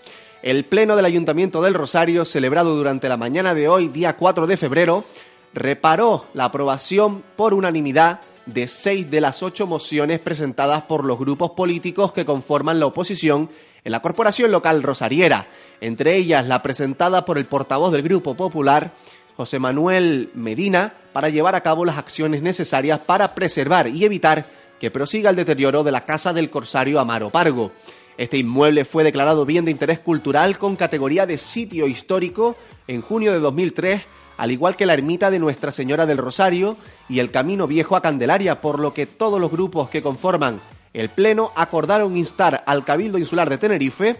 El 0.42 0.64
pleno 0.64 0.96
del 0.96 1.04
Ayuntamiento 1.04 1.60
del 1.60 1.74
Rosario, 1.74 2.24
celebrado 2.24 2.74
durante 2.74 3.08
la 3.08 3.16
mañana 3.16 3.54
de 3.54 3.68
hoy, 3.68 3.88
día 3.88 4.16
4 4.16 4.46
de 4.46 4.56
febrero, 4.56 5.04
reparó 5.52 6.26
la 6.32 6.46
aprobación 6.46 7.22
por 7.36 7.54
unanimidad 7.54 8.20
de 8.46 8.68
seis 8.68 9.10
de 9.10 9.20
las 9.20 9.42
ocho 9.42 9.66
mociones 9.66 10.18
presentadas 10.18 10.82
por 10.84 11.04
los 11.04 11.18
grupos 11.18 11.50
políticos 11.50 12.12
que 12.12 12.24
conforman 12.24 12.80
la 12.80 12.86
oposición 12.86 13.50
en 13.84 13.92
la 13.92 14.00
Corporación 14.00 14.50
Local 14.50 14.82
Rosariera, 14.82 15.46
entre 15.80 16.16
ellas 16.16 16.46
la 16.46 16.62
presentada 16.62 17.24
por 17.24 17.38
el 17.38 17.44
portavoz 17.44 17.92
del 17.92 18.02
Grupo 18.02 18.34
Popular, 18.34 18.92
José 19.36 19.58
Manuel 19.58 20.30
Medina, 20.34 20.94
para 21.12 21.28
llevar 21.28 21.54
a 21.54 21.62
cabo 21.62 21.84
las 21.84 21.98
acciones 21.98 22.42
necesarias 22.42 23.00
para 23.00 23.34
preservar 23.34 23.88
y 23.88 24.04
evitar 24.04 24.46
que 24.80 24.90
prosiga 24.90 25.30
el 25.30 25.36
deterioro 25.36 25.84
de 25.84 25.92
la 25.92 26.04
Casa 26.06 26.32
del 26.32 26.50
Corsario 26.50 26.98
Amaro 26.98 27.30
Pargo. 27.30 27.70
Este 28.16 28.38
inmueble 28.38 28.84
fue 28.84 29.04
declarado 29.04 29.46
bien 29.46 29.64
de 29.64 29.70
interés 29.70 30.00
cultural 30.00 30.58
con 30.58 30.74
categoría 30.74 31.26
de 31.26 31.38
sitio 31.38 31.86
histórico 31.86 32.56
en 32.88 33.02
junio 33.02 33.32
de 33.32 33.38
2003 33.38 34.02
al 34.40 34.52
igual 34.52 34.74
que 34.74 34.86
la 34.86 34.94
ermita 34.94 35.30
de 35.30 35.38
Nuestra 35.38 35.70
Señora 35.70 36.06
del 36.06 36.16
Rosario 36.16 36.78
y 37.10 37.18
el 37.18 37.30
Camino 37.30 37.66
Viejo 37.66 37.94
a 37.94 38.00
Candelaria, 38.00 38.62
por 38.62 38.78
lo 38.78 38.94
que 38.94 39.04
todos 39.04 39.38
los 39.38 39.50
grupos 39.50 39.90
que 39.90 40.00
conforman 40.00 40.62
el 40.94 41.10
Pleno 41.10 41.52
acordaron 41.56 42.16
instar 42.16 42.64
al 42.64 42.82
Cabildo 42.82 43.18
Insular 43.18 43.50
de 43.50 43.58
Tenerife, 43.58 44.16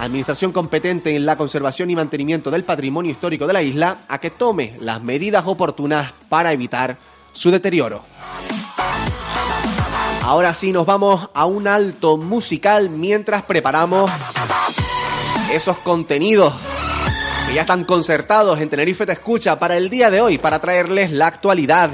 administración 0.00 0.52
competente 0.52 1.14
en 1.14 1.26
la 1.26 1.36
conservación 1.36 1.90
y 1.90 1.96
mantenimiento 1.96 2.50
del 2.50 2.64
patrimonio 2.64 3.12
histórico 3.12 3.46
de 3.46 3.52
la 3.52 3.62
isla, 3.62 3.98
a 4.08 4.18
que 4.18 4.30
tome 4.30 4.74
las 4.80 5.02
medidas 5.02 5.44
oportunas 5.46 6.12
para 6.30 6.52
evitar 6.52 6.96
su 7.32 7.50
deterioro. 7.50 8.02
Ahora 10.24 10.54
sí 10.54 10.72
nos 10.72 10.86
vamos 10.86 11.28
a 11.34 11.44
un 11.44 11.68
alto 11.68 12.16
musical 12.16 12.88
mientras 12.88 13.42
preparamos 13.42 14.10
esos 15.52 15.76
contenidos 15.76 16.54
que 17.46 17.54
ya 17.54 17.60
están 17.60 17.84
concertados 17.84 18.58
en 18.58 18.70
Tenerife 18.70 19.04
Te 19.04 19.12
Escucha 19.12 19.58
para 19.58 19.76
el 19.76 19.90
día 19.90 20.10
de 20.10 20.22
hoy, 20.22 20.38
para 20.38 20.60
traerles 20.60 21.10
la 21.10 21.26
actualidad 21.26 21.92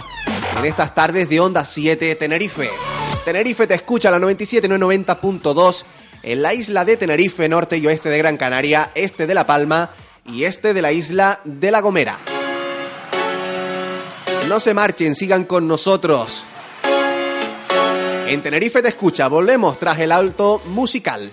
en 0.56 0.64
estas 0.64 0.94
tardes 0.94 1.28
de 1.28 1.40
Onda 1.40 1.64
7 1.64 2.14
Tenerife. 2.14 2.70
Tenerife 3.24 3.66
Te 3.66 3.74
Escucha 3.74 4.12
la 4.12 4.20
97.990.2 4.20 5.84
en 6.22 6.40
la 6.40 6.54
isla 6.54 6.84
de 6.84 6.96
Tenerife, 6.96 7.48
norte 7.48 7.78
y 7.78 7.86
oeste 7.88 8.10
de 8.10 8.18
Gran 8.18 8.36
Canaria, 8.36 8.92
este 8.94 9.26
de 9.26 9.34
La 9.34 9.44
Palma 9.44 9.90
y 10.24 10.44
este 10.44 10.72
de 10.72 10.82
la 10.82 10.92
isla 10.92 11.40
de 11.42 11.72
La 11.72 11.80
Gomera. 11.80 12.20
No 14.46 14.60
se 14.60 14.72
marchen, 14.72 15.16
sigan 15.16 15.44
con 15.44 15.66
nosotros. 15.66 16.46
En 18.30 18.42
Tenerife 18.42 18.80
Te 18.80 18.90
Escucha 18.90 19.26
volvemos 19.26 19.76
tras 19.80 19.98
el 19.98 20.12
alto 20.12 20.62
musical. 20.66 21.32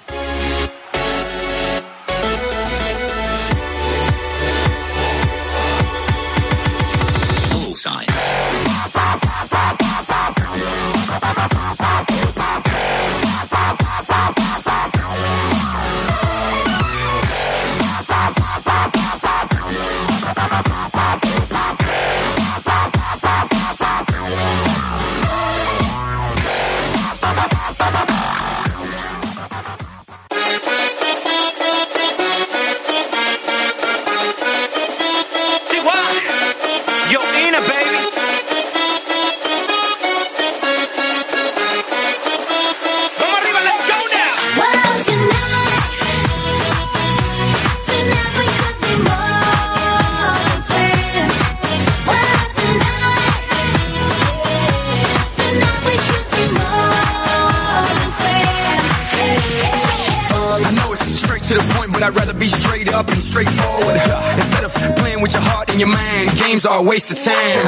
A 66.77 66.81
waste 66.81 67.11
of 67.11 67.17
time. 67.23 67.63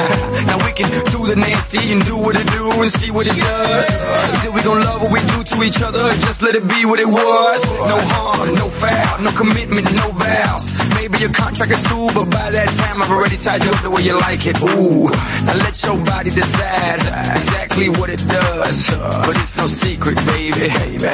Now 0.46 0.58
we 0.64 0.72
can 0.72 0.90
do 1.10 1.26
the 1.26 1.34
nasty 1.36 1.92
and 1.92 2.04
do 2.04 2.16
what 2.16 2.36
it 2.36 2.46
do 2.46 2.70
and 2.82 2.90
see 2.90 3.10
what 3.10 3.26
it 3.26 3.36
does. 3.36 3.86
Still 4.38 4.52
we 4.52 4.62
gon' 4.62 4.80
love 4.80 5.02
what 5.02 5.12
we 5.12 5.20
do 5.20 5.42
to 5.42 5.62
each 5.62 5.82
other, 5.82 6.02
just 6.26 6.42
let 6.42 6.54
it 6.54 6.66
be 6.68 6.84
what 6.84 7.00
it 7.00 7.08
was. 7.08 7.58
No 7.90 7.98
harm, 8.14 8.54
no 8.54 8.70
foul, 8.70 9.22
no 9.22 9.30
commitment, 9.32 9.86
no 9.94 10.08
vows. 10.10 10.80
Maybe 10.94 11.24
a 11.24 11.28
contract 11.28 11.72
or 11.72 11.82
two, 11.88 12.06
but 12.14 12.30
by 12.30 12.50
that 12.50 12.68
time 12.78 13.02
I've 13.02 13.10
already 13.10 13.36
tied 13.36 13.64
you 13.64 13.70
up 13.70 13.82
the 13.82 13.90
way 13.90 14.02
you 14.02 14.16
like 14.18 14.46
it. 14.46 14.60
Ooh, 14.62 15.08
now 15.46 15.56
let 15.64 15.82
your 15.82 15.98
body 16.04 16.30
decide 16.30 17.00
exactly 17.36 17.88
what 17.88 18.10
it 18.10 18.22
does. 18.28 18.90
But 18.90 19.36
it's 19.36 19.56
no 19.56 19.66
secret, 19.66 20.16
baby. 20.26 20.70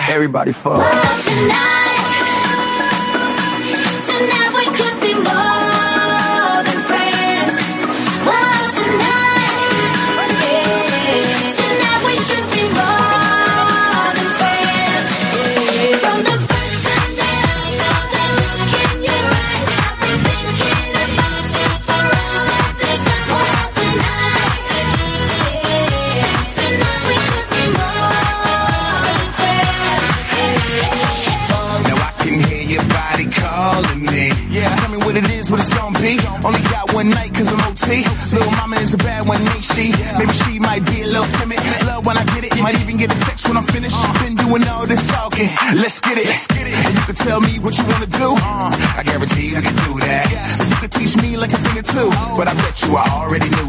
Everybody 0.09 0.53
fuck. 0.53 0.85
tonight 1.25 1.86
tell 47.26 47.40
me 47.40 47.59
what 47.59 47.76
you 47.76 47.85
wanna 47.87 48.06
do. 48.06 48.28
Uh, 48.38 48.71
I 48.99 49.02
guarantee 49.02 49.49
you 49.50 49.61
can 49.61 49.75
do 49.83 49.99
that. 50.06 50.30
You 50.71 50.76
can 50.76 50.90
teach 50.90 51.16
me 51.21 51.37
like 51.37 51.52
a 51.52 51.59
thing 51.59 51.78
or 51.78 51.83
two. 51.83 52.09
But 52.38 52.47
I 52.47 52.54
bet 52.54 52.83
you 52.83 52.97
I 52.97 53.06
already 53.11 53.49
knew 53.50 53.66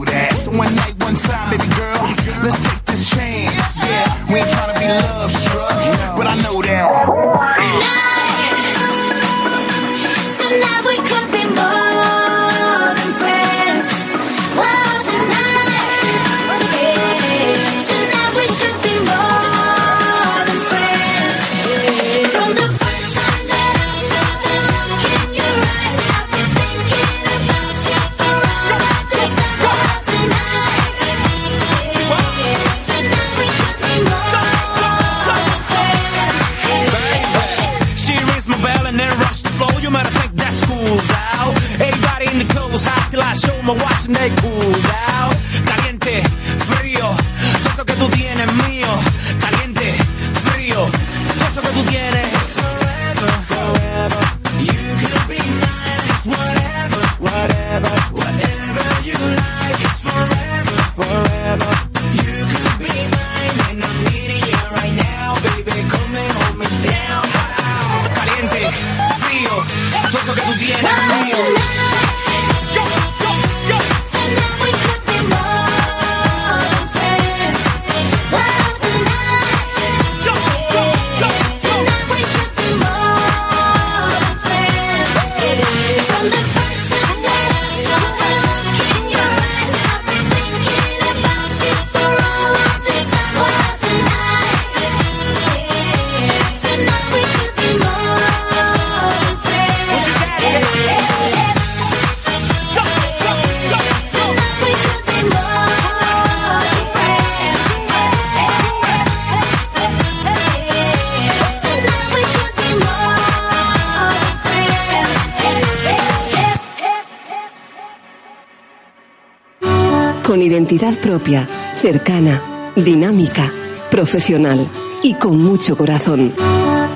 propia, 120.98 121.48
cercana, 121.82 122.72
dinámica, 122.76 123.52
profesional 123.90 124.68
y 125.04 125.14
con 125.14 125.38
mucho 125.42 125.78
corazón. 125.78 126.34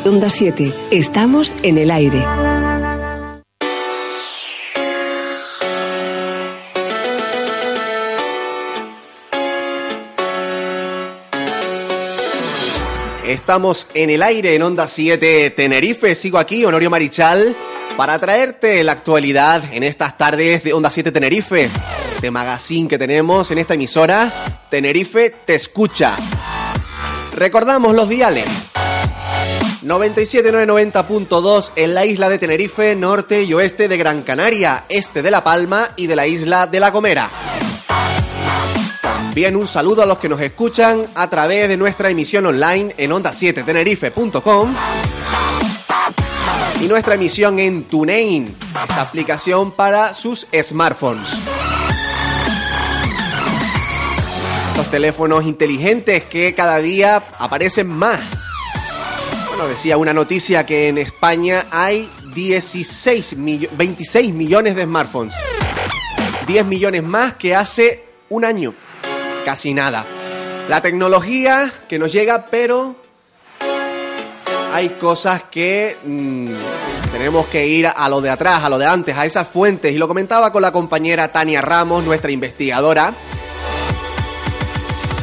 Onda 0.06 0.30
7, 0.30 0.74
estamos 0.92 1.54
en 1.64 1.78
el 1.78 1.92
aire. 1.92 2.24
Estamos 13.32 13.88
en 13.94 14.10
el 14.10 14.24
aire 14.24 14.56
en 14.56 14.62
Onda 14.64 14.90
7 14.90 15.52
Tenerife. 15.52 16.16
Sigo 16.16 16.38
aquí, 16.38 16.66
Honorio 16.66 16.90
Marichal, 16.90 17.56
para 17.96 18.20
traerte 18.20 18.84
la 18.84 18.92
actualidad 18.92 19.64
en 19.72 19.84
estas 19.84 20.18
tardes 20.18 20.64
de 20.64 20.74
Onda 20.74 20.90
7 20.90 21.12
Tenerife. 21.12 21.70
Este 22.22 22.30
magazine 22.30 22.88
que 22.88 23.00
tenemos 23.00 23.50
en 23.50 23.58
esta 23.58 23.74
emisora, 23.74 24.32
Tenerife 24.70 25.34
te 25.44 25.56
escucha. 25.56 26.16
Recordamos 27.34 27.96
los 27.96 28.08
diales. 28.10 28.46
97.990.2 29.82 31.72
en 31.78 31.96
la 31.96 32.06
isla 32.06 32.30
de 32.30 32.38
Tenerife, 32.38 32.96
norte 32.96 33.42
y 33.42 33.52
oeste 33.56 33.88
de 33.88 33.98
Gran 33.98 34.22
Canaria, 34.22 34.84
este 34.88 35.24
de 35.24 35.32
La 35.32 35.44
Palma 35.44 35.90
y 35.96 36.06
de 36.06 36.16
la 36.16 36.28
isla 36.28 36.68
de 36.68 36.80
La 36.80 36.92
Gomera. 36.92 37.28
También 39.02 39.56
un 39.56 39.68
saludo 39.68 40.04
a 40.04 40.06
los 40.06 40.20
que 40.20 40.30
nos 40.30 40.42
escuchan 40.42 41.04
a 41.16 41.28
través 41.28 41.70
de 41.70 41.78
nuestra 41.78 42.12
emisión 42.12 42.46
online 42.46 42.94
en 43.00 43.10
onda7tenerife.com 43.10 44.76
y 46.82 46.88
nuestra 46.88 47.16
emisión 47.16 47.58
en 47.58 47.84
TuneIn, 47.86 48.56
esta 48.88 49.02
aplicación 49.02 49.72
para 49.72 50.14
sus 50.14 50.46
smartphones. 50.54 51.41
Teléfonos 54.92 55.46
inteligentes 55.46 56.24
que 56.24 56.54
cada 56.54 56.78
día 56.78 57.24
aparecen 57.40 57.88
más. 57.88 58.20
Bueno, 59.50 59.68
decía 59.68 59.98
una 59.98 60.14
noticia 60.14 60.66
que 60.66 60.90
en 60.90 60.98
España 60.98 61.66
hay 61.72 62.10
16 62.36 63.38
millo- 63.38 63.70
26 63.74 64.34
millones 64.34 64.76
de 64.76 64.84
smartphones. 64.84 65.34
10 66.48 66.66
millones 66.66 67.04
más 67.04 67.34
que 67.36 67.56
hace 67.56 68.04
un 68.30 68.46
año. 68.46 68.74
Casi 69.46 69.74
nada. 69.74 70.06
La 70.70 70.82
tecnología 70.82 71.72
que 71.90 71.98
nos 72.00 72.12
llega, 72.12 72.46
pero 72.48 72.96
hay 74.74 74.90
cosas 74.90 75.44
que 75.52 75.98
mm, 76.04 76.48
tenemos 77.12 77.46
que 77.48 77.68
ir 77.68 77.88
a 77.88 78.10
lo 78.10 78.22
de 78.22 78.30
atrás, 78.30 78.64
a 78.64 78.70
lo 78.70 78.78
de 78.78 78.86
antes, 78.86 79.18
a 79.18 79.26
esas 79.26 79.48
fuentes. 79.48 79.92
Y 79.92 79.98
lo 79.98 80.08
comentaba 80.08 80.52
con 80.52 80.62
la 80.62 80.72
compañera 80.72 81.32
Tania 81.32 81.62
Ramos, 81.62 82.04
nuestra 82.06 82.32
investigadora, 82.32 83.14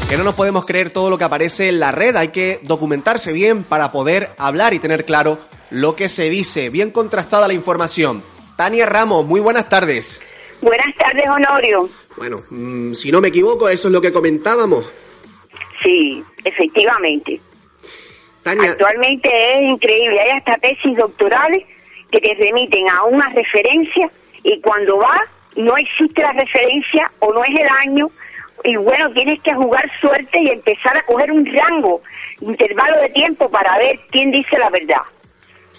que 0.08 0.16
no 0.16 0.24
nos 0.24 0.34
podemos 0.34 0.64
creer 0.64 0.88
todo 0.88 1.10
lo 1.10 1.18
que 1.18 1.24
aparece 1.24 1.68
en 1.68 1.80
la 1.80 1.92
red. 1.92 2.16
Hay 2.16 2.28
que 2.28 2.60
documentarse 2.62 3.32
bien 3.32 3.62
para 3.62 3.92
poder 3.92 4.30
hablar 4.38 4.72
y 4.72 4.78
tener 4.78 5.04
claro 5.04 5.38
lo 5.70 5.96
que 5.96 6.08
se 6.08 6.30
dice. 6.30 6.70
Bien 6.70 6.90
contrastada 6.90 7.46
la 7.46 7.52
información. 7.52 8.22
Tania 8.56 8.86
Ramos, 8.86 9.26
muy 9.26 9.40
buenas 9.40 9.68
tardes. 9.68 10.22
Buenas 10.62 10.94
tardes, 10.96 11.24
Honorio. 11.28 11.90
Bueno, 12.16 12.42
mm, 12.48 12.94
si 12.94 13.12
no 13.12 13.20
me 13.20 13.28
equivoco, 13.28 13.68
eso 13.68 13.88
es 13.88 13.92
lo 13.92 14.00
que 14.00 14.10
comentábamos. 14.10 14.90
Sí, 15.82 16.24
efectivamente. 16.42 17.38
Tania, 18.42 18.70
Actualmente 18.70 19.28
es 19.28 19.60
increíble. 19.60 20.20
Hay 20.20 20.30
hasta 20.30 20.54
tesis 20.54 20.96
doctorales 20.96 21.64
que 22.10 22.20
te 22.20 22.34
remiten 22.34 22.88
a 22.88 23.04
una 23.04 23.28
referencia 23.28 24.10
y 24.42 24.58
cuando 24.62 24.96
va 24.96 25.20
no 25.56 25.76
existe 25.76 26.22
la 26.22 26.32
referencia 26.32 27.12
o 27.18 27.32
no 27.32 27.44
es 27.44 27.60
el 27.60 27.68
año 27.86 28.10
y 28.64 28.76
bueno, 28.76 29.10
tienes 29.12 29.40
que 29.42 29.54
jugar 29.54 29.90
suerte 30.00 30.40
y 30.40 30.48
empezar 30.48 30.96
a 30.96 31.02
coger 31.04 31.30
un 31.32 31.46
rango, 31.46 32.02
intervalo 32.40 33.00
de 33.00 33.08
tiempo 33.10 33.50
para 33.50 33.78
ver 33.78 33.98
quién 34.10 34.30
dice 34.30 34.58
la 34.58 34.70
verdad. 34.70 35.02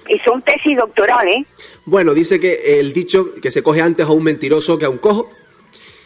Y 0.07 0.17
son 0.19 0.41
tesis 0.41 0.75
doctorales, 0.77 1.45
bueno, 1.85 2.13
dice 2.13 2.39
que 2.39 2.79
el 2.79 2.93
dicho 2.93 3.33
que 3.41 3.51
se 3.51 3.61
coge 3.61 3.81
antes 3.81 4.05
a 4.05 4.09
un 4.11 4.23
mentiroso 4.23 4.77
que 4.79 4.85
a 4.85 4.89
un 4.89 4.97
cojo, 4.97 5.29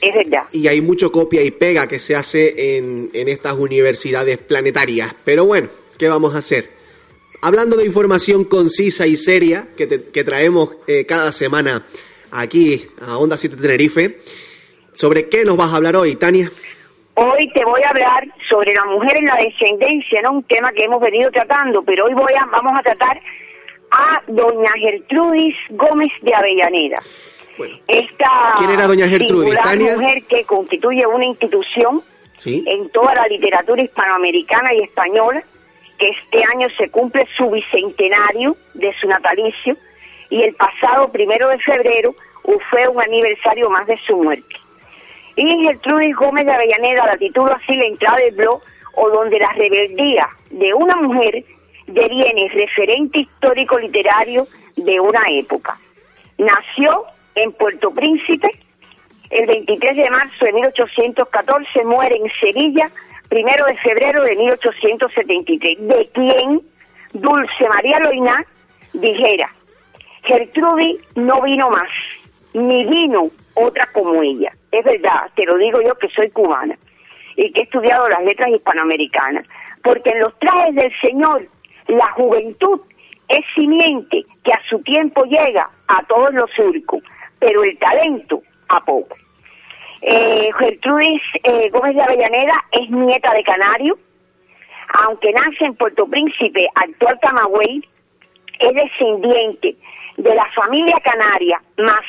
es 0.02 0.14
verdad. 0.14 0.44
y 0.52 0.68
hay 0.68 0.82
mucho 0.82 1.12
copia 1.12 1.42
y 1.42 1.52
pega 1.52 1.88
que 1.88 2.00
se 2.00 2.14
hace 2.16 2.76
en, 2.78 3.10
en 3.14 3.30
estas 3.30 3.54
universidades 3.54 4.38
planetarias. 4.38 5.16
Pero 5.24 5.46
bueno, 5.46 5.70
¿qué 5.98 6.10
vamos 6.10 6.36
a 6.36 6.40
hacer? 6.40 6.70
Hablando 7.42 7.78
de 7.78 7.86
información 7.86 8.44
concisa 8.44 9.08
y 9.08 9.16
seria 9.16 9.68
que, 9.78 9.88
te- 9.88 10.04
que 10.06 10.24
traemos 10.26 10.72
eh, 10.88 11.06
cada 11.06 11.32
semana 11.32 11.86
aquí 12.32 12.86
a 13.02 13.18
Onda 13.18 13.38
7 13.38 13.56
Tenerife, 13.56 14.20
¿sobre 14.94 15.30
qué 15.30 15.44
nos 15.46 15.58
vas 15.58 15.72
a 15.74 15.78
hablar 15.78 15.96
hoy, 15.96 16.16
Tania? 16.16 16.50
Hoy 17.16 17.48
te 17.54 17.64
voy 17.64 17.82
a 17.84 17.90
hablar 17.90 18.28
sobre 18.50 18.74
la 18.74 18.86
mujer 18.86 19.18
en 19.18 19.26
la 19.26 19.36
descendencia, 19.36 20.22
¿no? 20.24 20.34
Un 20.34 20.44
tema 20.44 20.72
que 20.72 20.86
hemos 20.86 21.00
venido 21.02 21.30
tratando, 21.32 21.84
pero 21.84 22.06
hoy 22.06 22.14
voy 22.14 22.34
a, 22.40 22.46
vamos 22.46 22.74
a 22.80 22.82
tratar 22.82 23.22
a 23.92 24.22
doña 24.28 24.72
Gertrudis 24.80 25.56
Gómez 25.72 26.12
de 26.22 26.34
Avellaneda. 26.34 26.98
Bueno. 27.58 27.78
Esta 27.88 28.54
¿Quién 28.58 28.72
era 28.72 28.88
doña 28.88 29.08
Gertrudis? 29.08 29.54
Tania. 29.62 29.96
mujer 29.96 30.24
que 30.24 30.44
constituye 30.46 31.06
una 31.06 31.26
institución 31.26 32.02
Sí. 32.38 32.64
en 32.68 32.90
toda 32.90 33.14
la 33.14 33.28
literatura 33.28 33.84
hispanoamericana 33.84 34.74
y 34.74 34.82
española, 34.82 35.44
que 36.00 36.10
este 36.10 36.44
año 36.52 36.68
se 36.78 36.90
cumple 36.90 37.26
su 37.38 37.50
bicentenario 37.52 38.58
de 38.74 38.92
su 39.00 39.08
natalicio 39.08 39.78
y 40.32 40.42
el 40.42 40.56
pasado 40.56 41.10
primero 41.12 41.48
de 41.50 41.60
febrero 41.60 42.16
fue 42.70 42.88
un 42.88 43.02
aniversario 43.02 43.70
más 43.70 43.86
de 43.88 43.98
su 44.08 44.18
muerte. 44.18 44.56
Y 45.36 45.64
Gertrudis 45.64 46.16
Gómez 46.16 46.46
de 46.46 46.54
Avellaneda 46.54 47.06
la 47.06 47.18
titula 47.18 47.60
así 47.62 47.76
la 47.76 47.86
entrada 47.86 48.18
del 48.18 48.36
blog 48.36 48.62
o 48.96 49.10
donde 49.10 49.40
la 49.40 49.52
rebeldía 49.54 50.28
de 50.52 50.74
una 50.74 50.96
mujer 50.98 51.44
deviene 51.88 52.50
referente 52.50 53.20
histórico 53.20 53.80
literario 53.80 54.48
de 54.76 55.00
una 55.00 55.22
época. 55.30 55.78
Nació 56.38 57.06
en 57.36 57.52
Puerto 57.54 57.92
Príncipe 57.92 58.50
el 59.30 59.48
23 59.48 59.96
de 59.98 60.10
marzo 60.12 60.46
de 60.46 60.54
1814, 60.54 61.84
muere 61.86 62.18
en 62.18 62.32
Sevilla 62.40 62.90
primero 63.30 63.66
de 63.66 63.76
febrero 63.78 64.24
de 64.24 64.36
1873, 64.36 65.88
de 65.88 66.10
quien 66.14 66.62
Dulce 67.14 67.68
María 67.68 68.00
Loiná 68.00 68.46
dijera, 68.94 69.50
Gertrudis 70.24 71.00
no 71.16 71.42
vino 71.42 71.72
más, 71.72 71.90
ni 72.54 72.86
vino 72.86 73.32
otra 73.56 73.88
como 73.94 74.22
ella. 74.22 74.52
Es 74.72 74.84
verdad, 74.84 75.30
te 75.36 75.46
lo 75.46 75.58
digo 75.58 75.82
yo 75.82 75.96
que 75.96 76.10
soy 76.10 76.30
cubana 76.32 76.78
y 77.36 77.52
que 77.52 77.62
he 77.62 77.64
estudiado 77.64 78.08
las 78.10 78.24
letras 78.24 78.50
hispanoamericanas, 78.50 79.46
porque 79.84 80.12
en 80.12 80.20
los 80.20 80.38
trajes 80.40 80.76
del 80.76 80.92
Señor 81.02 81.48
la 81.88 82.12
juventud 82.12 82.82
es 83.28 83.46
simiente 83.56 84.26
que 84.44 84.54
a 84.54 84.62
su 84.70 84.80
tiempo 84.80 85.24
llega 85.26 85.70
a 85.88 86.04
todos 86.04 86.34
los 86.34 86.50
surcos, 86.52 87.02
pero 87.40 87.64
el 87.64 87.78
talento 87.78 88.42
a 88.70 88.80
poco. 88.84 89.16
Eh, 90.02 90.50
Gertrudis 90.60 91.22
eh, 91.44 91.70
Gómez 91.70 91.96
de 91.96 92.02
Avellaneda 92.02 92.66
es 92.72 92.90
nieta 92.90 93.34
de 93.34 93.44
Canario, 93.44 93.98
aunque 95.06 95.32
nace 95.32 95.66
en 95.66 95.76
Puerto 95.76 96.06
Príncipe, 96.08 96.68
actual 96.76 97.20
Camagüey, 97.22 97.82
es 98.60 98.74
descendiente 98.74 99.76
de 100.18 100.36
la 100.36 100.46
familia 100.56 101.00
canaria 101.04 101.62
Maciot 101.78 102.03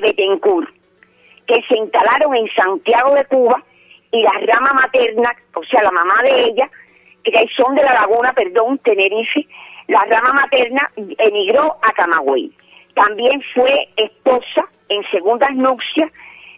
de 0.00 0.08
Betancourt, 0.08 0.68
que 1.46 1.62
se 1.68 1.76
instalaron 1.76 2.34
en 2.36 2.48
Santiago 2.54 3.14
de 3.14 3.24
Cuba 3.26 3.62
y 4.12 4.22
la 4.22 4.32
rama 4.52 4.72
materna, 4.74 5.32
o 5.54 5.62
sea, 5.64 5.82
la 5.82 5.90
mamá 5.90 6.14
de 6.22 6.40
ella, 6.42 6.70
que 7.22 7.32
son 7.56 7.74
de 7.74 7.82
la 7.82 7.92
laguna, 7.92 8.32
perdón, 8.32 8.78
Tenerife, 8.78 9.46
la 9.88 10.04
rama 10.04 10.32
materna 10.32 10.90
emigró 10.96 11.76
a 11.82 11.92
Camagüey. 11.92 12.52
También 12.94 13.42
fue 13.54 13.88
esposa 13.96 14.66
en 14.88 15.02
segundas 15.10 15.54
nupcias 15.54 16.10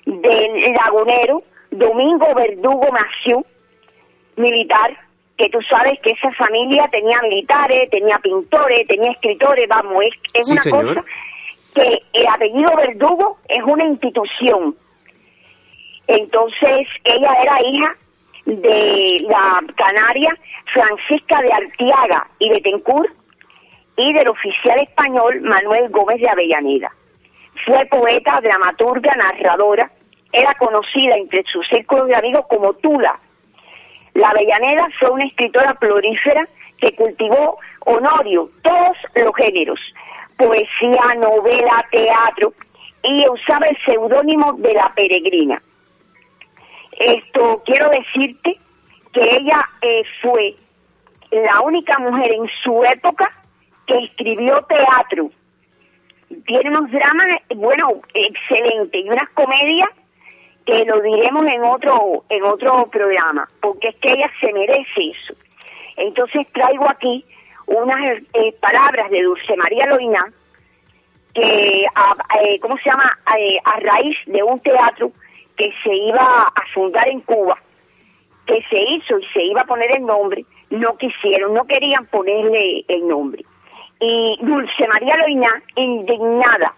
del 0.06 0.72
lagunero 0.74 1.42
Domingo 1.70 2.34
Verdugo 2.34 2.88
Maciú, 2.92 3.44
militar, 4.36 4.96
que 5.36 5.48
tú 5.48 5.58
sabes 5.62 5.98
que 6.00 6.10
esa 6.10 6.30
familia 6.32 6.88
tenía 6.90 7.18
militares, 7.22 7.90
tenía 7.90 8.18
pintores, 8.18 8.86
tenía 8.86 9.10
escritores, 9.12 9.66
vamos, 9.68 10.04
es, 10.04 10.12
es 10.34 10.46
Sí, 10.46 10.52
una 10.52 10.62
señor. 10.62 10.94
cosa 10.94 11.04
que 11.74 12.02
el 12.12 12.26
apellido 12.28 12.70
Verdugo 12.76 13.38
es 13.48 13.62
una 13.64 13.84
institución. 13.84 14.76
Entonces, 16.06 16.86
ella 17.04 17.34
era 17.42 17.60
hija 17.62 17.96
de 18.44 19.24
la 19.28 19.60
canaria 19.76 20.36
Francisca 20.72 21.40
de 21.40 21.52
Artiaga 21.52 22.26
y 22.38 22.50
Betancourt 22.50 23.12
y 23.96 24.12
del 24.12 24.28
oficial 24.28 24.80
español 24.80 25.40
Manuel 25.42 25.88
Gómez 25.90 26.20
de 26.20 26.28
Avellaneda. 26.28 26.90
Fue 27.64 27.84
poeta, 27.86 28.40
dramaturga, 28.42 29.14
narradora, 29.14 29.90
era 30.32 30.54
conocida 30.54 31.14
entre 31.16 31.44
sus 31.44 31.66
círculos 31.68 32.08
de 32.08 32.16
amigos 32.16 32.46
como 32.48 32.72
Tula. 32.74 33.18
La 34.14 34.28
Avellaneda 34.30 34.88
fue 34.98 35.10
una 35.10 35.26
escritora 35.26 35.74
prolífera 35.74 36.48
que 36.78 36.94
cultivó 36.96 37.58
honorio 37.80 38.50
todos 38.62 38.96
los 39.14 39.34
géneros, 39.36 39.80
poesía, 40.42 41.14
novela, 41.18 41.86
teatro, 41.90 42.52
y 43.02 43.24
usaba 43.30 43.66
el 43.66 43.76
seudónimo 43.84 44.52
de 44.54 44.74
La 44.74 44.92
Peregrina. 44.94 45.62
Esto 46.92 47.62
quiero 47.64 47.88
decirte 47.90 48.58
que 49.12 49.20
ella 49.20 49.68
eh, 49.82 50.02
fue 50.20 50.54
la 51.30 51.60
única 51.60 51.98
mujer 51.98 52.32
en 52.32 52.48
su 52.62 52.84
época 52.84 53.30
que 53.86 53.98
escribió 53.98 54.62
teatro. 54.62 55.30
Tiene 56.46 56.70
unos 56.70 56.90
dramas, 56.90 57.26
bueno, 57.54 58.00
excelentes, 58.14 59.04
y 59.04 59.08
unas 59.08 59.28
comedias 59.30 59.88
que 60.64 60.84
lo 60.84 61.00
diremos 61.00 61.44
en 61.46 61.64
otro 61.64 62.24
en 62.28 62.42
otro 62.44 62.86
programa, 62.86 63.48
porque 63.60 63.88
es 63.88 63.96
que 63.96 64.10
ella 64.12 64.30
se 64.40 64.52
merece 64.52 65.10
eso. 65.10 65.34
Entonces 65.96 66.46
traigo 66.52 66.88
aquí 66.88 67.24
unas 67.72 68.22
eh, 68.34 68.52
palabras 68.60 69.10
de 69.10 69.22
Dulce 69.22 69.56
María 69.56 69.86
Loiná, 69.86 70.26
que, 71.34 71.86
a, 71.94 72.14
eh, 72.42 72.58
¿cómo 72.60 72.76
se 72.78 72.90
llama? 72.90 73.18
Eh, 73.38 73.58
a 73.64 73.80
raíz 73.80 74.16
de 74.26 74.42
un 74.42 74.60
teatro 74.60 75.12
que 75.56 75.72
se 75.82 75.94
iba 75.94 76.42
a 76.42 76.66
fundar 76.74 77.08
en 77.08 77.20
Cuba, 77.20 77.58
que 78.46 78.62
se 78.68 78.78
hizo 78.78 79.18
y 79.18 79.26
se 79.32 79.44
iba 79.44 79.62
a 79.62 79.66
poner 79.66 79.90
el 79.92 80.04
nombre, 80.04 80.44
no 80.70 80.96
quisieron, 80.98 81.54
no 81.54 81.64
querían 81.64 82.06
ponerle 82.06 82.84
el 82.88 83.08
nombre. 83.08 83.44
Y 84.00 84.38
Dulce 84.42 84.88
María 84.88 85.16
Loiná, 85.16 85.62
indignada, 85.76 86.74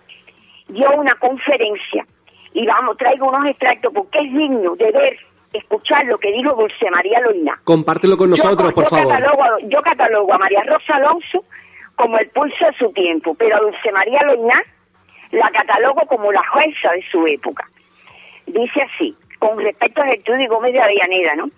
dio 0.68 0.90
una 0.92 1.14
conferencia 1.16 2.06
y 2.52 2.66
vamos, 2.66 2.96
traigo 2.96 3.28
unos 3.28 3.46
extractos 3.46 3.92
porque 3.92 4.18
es 4.20 4.32
digno 4.32 4.76
de 4.76 4.92
ver, 4.92 5.18
escuchar 5.54 6.04
lo 6.06 6.18
que 6.18 6.32
dijo 6.32 6.52
Dulce 6.54 6.90
María 6.90 7.20
Loiná. 7.20 7.58
Compártelo 7.64 8.16
con 8.16 8.30
nosotros, 8.30 8.68
yo, 8.68 8.74
por 8.74 8.84
yo 8.84 8.90
favor. 8.90 9.12
Catalogo, 9.12 9.44
yo 9.68 9.82
catalogo 9.82 10.32
a 10.34 10.38
María 10.38 10.62
Rosa 10.64 10.96
Alonso 10.96 11.44
como 11.96 12.18
el 12.18 12.28
pulso 12.30 12.66
de 12.66 12.72
su 12.78 12.92
tiempo, 12.92 13.34
pero 13.34 13.56
a 13.56 13.60
Dulce 13.60 13.92
María 13.92 14.22
Loiná 14.24 14.62
la 15.30 15.50
catalogo 15.50 16.02
como 16.06 16.32
la 16.32 16.42
jueza 16.48 16.92
de 16.92 17.04
su 17.10 17.26
época. 17.26 17.66
Dice 18.46 18.82
así, 18.82 19.16
con 19.38 19.58
respecto 19.58 20.02
a 20.02 20.06
Gertrudis 20.06 20.48
Gómez 20.48 20.72
de 20.72 20.82
Avellaneda, 20.82 21.34
¿no? 21.36 21.50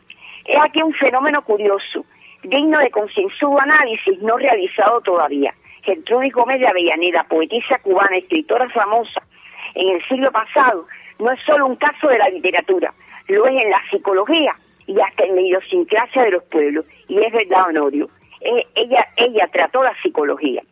Es 0.45 0.59
aquí 0.61 0.83
un 0.83 0.95
fenómeno 0.95 1.43
curioso, 1.43 2.05
digno 2.43 2.79
de 2.79 2.91
concienzudo 2.91 3.61
análisis 3.61 4.21
no 4.23 4.37
realizado 4.37 5.01
todavía. 5.01 5.53
Gertrudis 5.83 6.33
Gómez 6.33 6.61
de 6.61 6.69
Avellaneda, 6.69 7.25
poetisa 7.25 7.79
cubana, 7.79 8.17
escritora 8.17 8.69
famosa 8.71 9.23
en 9.75 9.95
el 9.95 10.09
siglo 10.09 10.33
pasado, 10.33 10.87
no 11.19 11.31
es 11.31 11.41
solo 11.45 11.67
un 11.67 11.77
caso 11.77 12.09
de 12.09 12.19
la 12.19 12.29
literatura, 12.29 12.93
lo 13.29 13.47
es 13.47 13.63
en 13.63 13.71
la 13.71 13.83
psicología 13.91 14.55
y 14.87 15.01
hasta 15.01 15.25
en 15.25 15.35
la 15.35 15.41
idiosincrasia 15.41 16.23
de 16.23 16.31
los 16.31 16.45
pueblos. 16.45 16.85
Y 17.09 17.19
es 17.19 17.33
verdad, 17.33 17.69
Honorio, 17.69 18.09
eh, 18.41 18.67
ella, 18.75 19.07
ella 19.17 19.49
trató 19.53 19.83
la 19.83 19.95
psicología. 20.03 20.63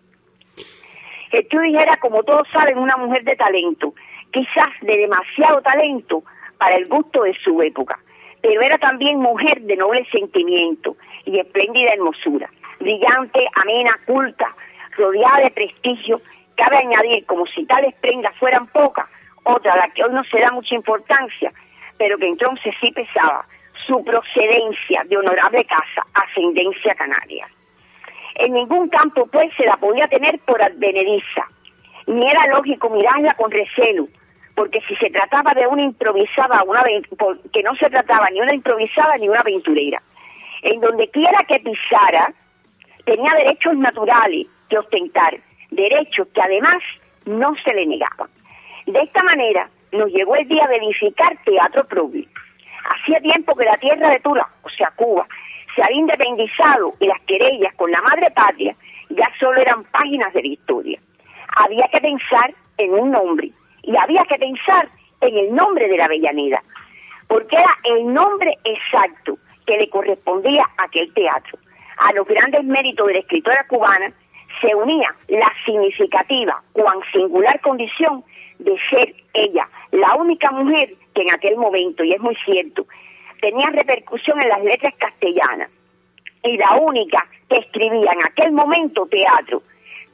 Gertrudis 1.31 1.75
era, 1.83 1.97
como 1.97 2.23
todos 2.23 2.47
saben, 2.53 2.79
una 2.79 2.97
mujer 2.97 3.25
de 3.25 3.35
talento, 3.35 3.95
quizás 4.31 4.71
de 4.83 4.97
demasiado 4.99 5.61
talento 5.63 6.23
para 6.59 6.77
el 6.77 6.87
gusto 6.87 7.23
de 7.23 7.35
su 7.43 7.61
época, 7.63 7.99
pero 8.41 8.61
era 8.63 8.79
también 8.79 9.19
mujer 9.19 9.61
de 9.63 9.77
noble 9.77 10.07
sentimiento 10.13 10.97
y 11.25 11.39
espléndida 11.39 11.95
hermosura, 11.95 12.49
brillante, 12.79 13.49
amena, 13.55 13.99
culta, 14.07 14.55
rodeada 14.97 15.45
de 15.45 15.51
prestigio. 15.51 16.21
Cabe 16.57 16.77
añadir, 16.77 17.27
como 17.27 17.47
si 17.47 17.65
tales 17.65 17.95
prendas 17.97 18.37
fueran 18.37 18.69
pocas, 18.69 19.07
otra 19.43 19.73
a 19.73 19.77
la 19.77 19.89
que 19.89 20.05
hoy 20.05 20.13
no 20.13 20.23
se 20.25 20.39
da 20.39 20.53
mucha 20.53 20.75
importancia, 20.75 21.53
pero 21.99 22.19
que 22.19 22.27
entonces 22.27 22.75
sí 22.81 22.91
pesaba, 22.93 23.47
su 23.87 24.03
procedencia 24.05 25.03
de 25.07 25.17
honorable 25.17 25.65
casa, 25.65 26.07
ascendencia 26.15 26.95
canaria. 26.95 27.47
En 28.37 28.53
ningún 28.53 28.89
campo, 28.89 29.27
pues, 29.27 29.53
se 29.57 29.65
la 29.65 29.77
podía 29.77 30.09
tener 30.09 30.39
por 30.41 30.61
advenediza, 30.63 31.47
ni 32.07 32.29
era 32.29 32.47
lógico 32.49 32.91
mirarla 32.91 33.35
con 33.35 33.51
recelo, 33.51 34.09
porque 34.55 34.81
si 34.89 34.97
se 34.97 35.11
trataba 35.11 35.53
de 35.55 35.67
una 35.67 35.83
improvisada, 35.83 36.63
una 36.65 36.83
que 37.53 37.63
no 37.63 37.75
se 37.77 37.91
trataba 37.91 38.29
ni 38.31 38.41
una 38.41 38.55
improvisada 38.55 39.17
ni 39.17 39.29
una 39.29 39.41
aventurera. 39.41 40.01
En 40.63 40.81
donde 40.81 41.09
quiera 41.09 41.45
que 41.45 41.61
pisara, 41.61 42.33
tenía 43.05 43.33
derechos 43.35 43.77
naturales 43.77 44.47
que 44.69 44.79
ostentar, 44.79 45.37
derechos 45.71 46.29
que 46.29 46.41
además 46.41 46.79
no 47.27 47.55
se 47.65 47.75
le 47.75 47.87
negaban. 47.87 48.29
De 48.87 49.01
esta 49.01 49.23
manera 49.23 49.69
nos 49.95 50.11
llegó 50.13 50.37
el 50.37 50.49
día 50.49 50.67
de 50.67 50.77
edificar 50.77 51.37
teatro 51.45 51.85
propio. 51.85 52.25
Hacía 52.85 53.21
tiempo 53.21 53.55
que 53.55 53.65
la 53.65 53.77
tierra 53.79 54.11
de 54.11 54.21
Tula, 54.21 54.47
o 54.63 54.69
sea 54.71 54.91
Cuba, 54.97 55.27
se 55.75 55.83
había 55.83 55.99
independizado 55.99 56.93
y 57.01 57.07
las 57.07 57.21
querellas 57.23 57.75
con 57.75 57.91
la 57.91 58.03
madre 58.03 58.31
patria 58.31 58.75
ya 59.11 59.31
solo 59.39 59.61
eran 59.61 59.85
páginas 59.85 60.33
de 60.33 60.43
la 60.43 60.49
historia. 60.49 60.99
Había 61.57 61.89
que 61.89 62.01
pensar 62.01 62.53
en 62.79 62.93
un 62.93 63.11
nombre 63.11 63.51
y 63.83 63.97
había 63.97 64.25
que 64.25 64.37
pensar 64.37 64.89
en 65.21 65.37
el 65.37 65.55
nombre 65.55 65.89
de 65.89 65.97
la 65.97 66.07
Avellaneda, 66.07 66.63
porque 67.29 67.57
era 67.57 67.71
el 67.85 68.13
nombre 68.13 68.59
exacto 68.65 69.39
que 69.67 69.79
le 69.79 69.89
correspondía 69.89 70.65
a 70.77 70.85
aquel 70.85 71.13
teatro. 71.15 71.59
A 71.97 72.13
los 72.13 72.27
grandes 72.27 72.65
méritos 72.65 73.07
de 73.07 73.15
la 73.15 73.19
escritora 73.21 73.67
cubana 73.69 74.13
se 74.61 74.75
unía 74.75 75.15
la 75.29 75.51
significativa, 75.65 76.61
cuan 76.73 76.99
singular 77.13 77.61
condición 77.61 78.25
de 78.59 78.77
ser 78.91 79.15
ella 79.33 79.69
la 79.91 80.15
única 80.17 80.51
mujer 80.51 80.95
que 81.15 81.23
en 81.23 81.33
aquel 81.33 81.57
momento, 81.57 82.03
y 82.03 82.13
es 82.13 82.21
muy 82.21 82.37
cierto, 82.45 82.87
tenía 83.41 83.71
repercusión 83.71 84.41
en 84.41 84.49
las 84.49 84.65
letras 84.65 84.95
castellanas 84.99 85.71
y 86.43 86.57
la 86.57 86.77
única 86.77 87.27
que 87.49 87.59
escribía 87.59 88.11
en 88.13 88.25
aquel 88.25 88.53
momento 88.53 89.07
teatro. 89.07 89.63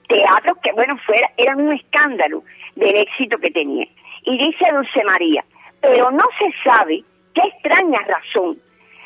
Teatros 0.08 0.58
que, 0.62 0.72
bueno, 0.72 0.98
fuera, 1.06 1.30
eran 1.36 1.60
un 1.60 1.72
escándalo 1.72 2.42
del 2.76 2.96
éxito 2.96 3.38
que 3.38 3.50
tenía. 3.50 3.86
Y 4.24 4.36
dice 4.36 4.64
Dulce 4.72 5.04
María, 5.04 5.44
pero 5.80 6.10
no 6.10 6.24
se 6.38 6.52
sabe 6.62 7.02
qué 7.34 7.40
extraña 7.40 8.00
razón. 8.06 8.58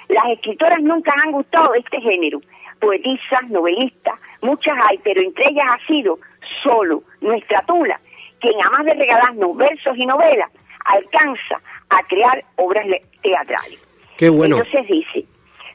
Las 0.09 0.27
escritoras 0.31 0.81
nunca 0.83 1.15
han 1.23 1.33
gustado 1.33 1.75
este 1.75 2.01
género. 2.01 2.41
Poetisas, 2.81 3.49
novelistas, 3.49 4.19
muchas 4.43 4.77
hay, 4.89 4.99
pero 4.99 5.21
entre 5.21 5.51
ellas 5.51 5.67
ha 5.71 5.87
sido 5.87 6.19
solo 6.63 7.03
nuestra 7.21 7.63
Tula, 7.63 8.01
quien 8.45 8.61
además 8.61 8.85
de 8.85 8.95
regalarnos 8.95 9.57
versos 9.57 9.97
y 9.97 10.07
novelas, 10.07 10.51
alcanza 10.85 11.61
a 11.91 12.03
crear 12.05 12.45
obras 12.57 12.87
le- 12.87 13.03
teatrales. 13.23 13.81
Qué 14.17 14.29
bueno. 14.29 14.57
Entonces 14.59 14.87
dice, 14.87 15.25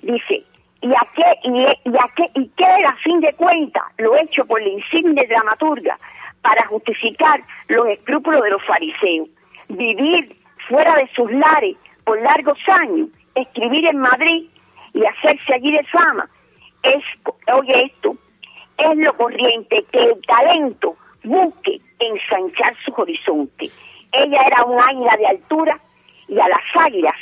dice, 0.01 0.43
¿y 0.82 0.91
a 0.93 1.08
qué, 1.15 1.23
y, 1.43 1.62
y 1.89 1.97
a 1.97 2.10
qué, 2.15 2.29
y 2.36 2.47
qué 2.55 2.63
era 2.79 2.89
a 2.89 2.95
fin 2.97 3.19
de 3.19 3.34
cuentas 3.34 3.84
lo 3.97 4.15
hecho 4.17 4.45
por 4.45 4.62
la 4.62 4.69
insigne 4.69 5.25
dramaturga 5.27 5.97
para 6.41 6.65
justificar 6.67 7.41
los 7.67 7.88
escrúpulos 7.88 8.41
de 8.43 8.49
los 8.51 8.63
fariseos? 8.65 9.27
Vivir 9.67 10.36
fuera 10.67 10.95
de 10.95 11.08
sus 11.15 11.32
lares 11.32 11.75
por 12.05 12.21
largos 12.21 12.60
años, 12.67 13.10
escribir 13.36 13.86
en 13.88 13.97
Madrid 13.97 14.45
y 14.93 15.05
hacerse 15.05 15.53
allí 15.53 15.71
de 15.71 15.84
fama. 15.86 16.29
Es, 16.84 17.03
oye 17.53 17.84
esto, 17.86 18.15
es 18.77 18.97
lo 18.97 19.13
corriente 19.17 19.84
que 19.91 20.03
el 20.03 20.21
talento 20.25 20.95
busque 21.23 21.79
ensanchar 21.99 22.75
sus 22.86 22.97
horizontes. 22.97 23.71
Ella 24.12 24.41
era 24.47 24.63
un 24.63 24.79
águila 24.79 25.15
de 25.17 25.27
altura 25.27 25.79
y 26.27 26.39
a 26.39 26.47
las 26.47 26.63
águilas 26.75 27.15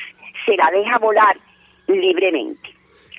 se 0.46 0.56
la 0.56 0.70
deja 0.72 0.98
volar 1.00 1.38
libremente. 1.88 2.70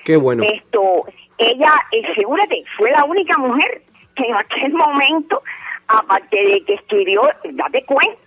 Qué 0.03 0.17
bueno. 0.17 0.43
Esto, 0.43 1.05
ella, 1.37 1.71
eh, 1.91 2.13
figúrate, 2.15 2.63
fue 2.77 2.91
la 2.91 3.03
única 3.05 3.37
mujer 3.37 3.81
que 4.15 4.25
en 4.25 4.35
aquel 4.35 4.73
momento, 4.73 5.41
aparte 5.87 6.37
de 6.37 6.63
que 6.65 6.73
escribió, 6.75 7.23
date 7.51 7.83
cuenta, 7.85 8.17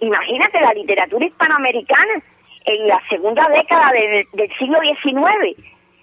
imagínate 0.00 0.60
la 0.60 0.72
literatura 0.72 1.26
hispanoamericana 1.26 2.22
en 2.64 2.88
la 2.88 3.00
segunda 3.08 3.48
década 3.48 3.92
del, 3.92 4.26
del 4.32 4.50
siglo 4.58 4.78
XIX, 4.80 5.56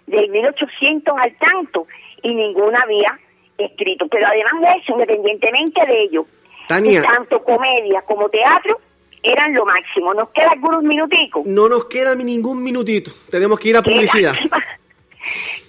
del 0.07 0.29
1800 0.29 1.17
al 1.17 1.35
tanto, 1.37 1.87
y 2.21 2.33
ninguna 2.33 2.81
había 2.81 3.17
escrito. 3.65 4.07
Pero 4.09 4.27
además 4.27 4.53
de 4.61 4.81
eso, 4.81 4.93
independientemente 4.93 5.85
de 5.85 6.03
ello, 6.03 6.25
Tania. 6.67 7.01
tanto 7.03 7.43
comedia 7.43 8.01
como 8.03 8.29
teatro 8.29 8.79
eran 9.23 9.53
lo 9.53 9.65
máximo. 9.65 10.13
Nos 10.13 10.29
quedan 10.29 10.51
algunos 10.53 10.83
minuticos. 10.83 11.45
No 11.45 11.69
nos 11.69 11.85
queda 11.85 12.15
ni 12.15 12.23
ningún 12.23 12.63
minutito. 12.63 13.11
Tenemos 13.29 13.59
que 13.59 13.69
ir 13.69 13.77
a 13.77 13.81
Qué 13.81 13.91
publicidad. 13.91 14.33
lástima. 14.33 14.63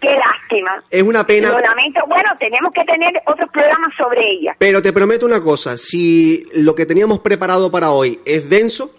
Qué 0.01 0.09
lástima. 0.17 0.85
Es 0.91 1.03
una 1.03 1.27
pena. 1.27 1.51
Lo 1.53 1.61
lamento. 1.61 2.01
Bueno, 2.09 2.31
tenemos 2.39 2.73
que 2.73 2.85
tener 2.85 3.13
otros 3.27 3.49
programas 3.51 3.93
sobre 3.97 4.27
ella. 4.33 4.57
Pero 4.59 4.83
te 4.83 4.93
prometo 4.93 5.27
una 5.27 5.43
cosa, 5.43 5.77
si 5.77 6.47
lo 6.55 6.75
que 6.75 6.87
teníamos 6.87 7.21
preparado 7.21 7.71
para 7.71 7.91
hoy 7.91 8.19
es 8.25 8.49
denso, 8.49 8.91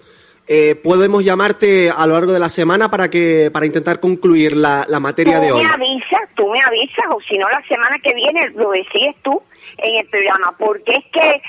eh, 0.47 0.75
podemos 0.75 1.23
llamarte 1.23 1.89
a 1.89 2.05
lo 2.05 2.13
largo 2.13 2.31
de 2.33 2.39
la 2.39 2.49
semana 2.49 2.89
para 2.91 3.09
que 3.09 3.49
para 3.51 3.65
intentar 3.65 3.99
concluir 3.99 4.55
la, 4.55 4.85
la 4.87 4.99
de 4.99 5.51
hoy. 5.51 5.63
Avisas, 6.13 6.35
tú 6.35 6.49
me 6.49 6.61
avisas, 6.61 7.05
o 7.09 7.19
si 7.21 7.37
no, 7.37 7.49
la 7.49 7.61
semana 7.67 7.97
que 7.99 8.13
viene 8.13 8.49
lo 8.49 8.71
decides 8.71 9.15
tú 9.23 9.41
en 9.77 9.95
el 9.95 10.07
programa, 10.07 10.55
porque 10.57 10.95
es 10.95 11.05
que, 11.11 11.41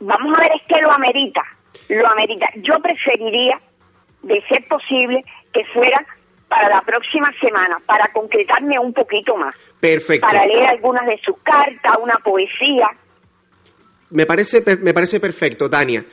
vamos 0.00 0.36
a 0.36 0.40
ver, 0.40 0.52
es 0.54 0.62
que 0.66 0.80
lo 0.80 0.92
amerita, 0.92 1.42
lo 1.88 2.08
amerita. 2.08 2.46
Yo 2.56 2.78
preferiría, 2.80 3.60
de 4.22 4.42
ser 4.48 4.66
posible, 4.68 5.24
que 5.52 5.64
fuera 5.72 6.04
para 6.48 6.68
la 6.68 6.82
próxima 6.82 7.32
semana, 7.40 7.78
para 7.86 8.08
concretarme 8.12 8.78
un 8.78 8.92
poquito 8.92 9.36
más, 9.36 9.54
Perfecto. 9.78 10.26
para 10.26 10.44
leer 10.44 10.68
algunas 10.68 11.06
de 11.06 11.18
sus 11.24 11.36
cartas, 11.42 11.96
una 12.02 12.16
poesía. 12.16 12.88
Me 14.10 14.26
parece, 14.26 14.62
me 14.78 14.92
parece 14.92 15.20
perfecto, 15.20 15.70
Tania. 15.70 16.04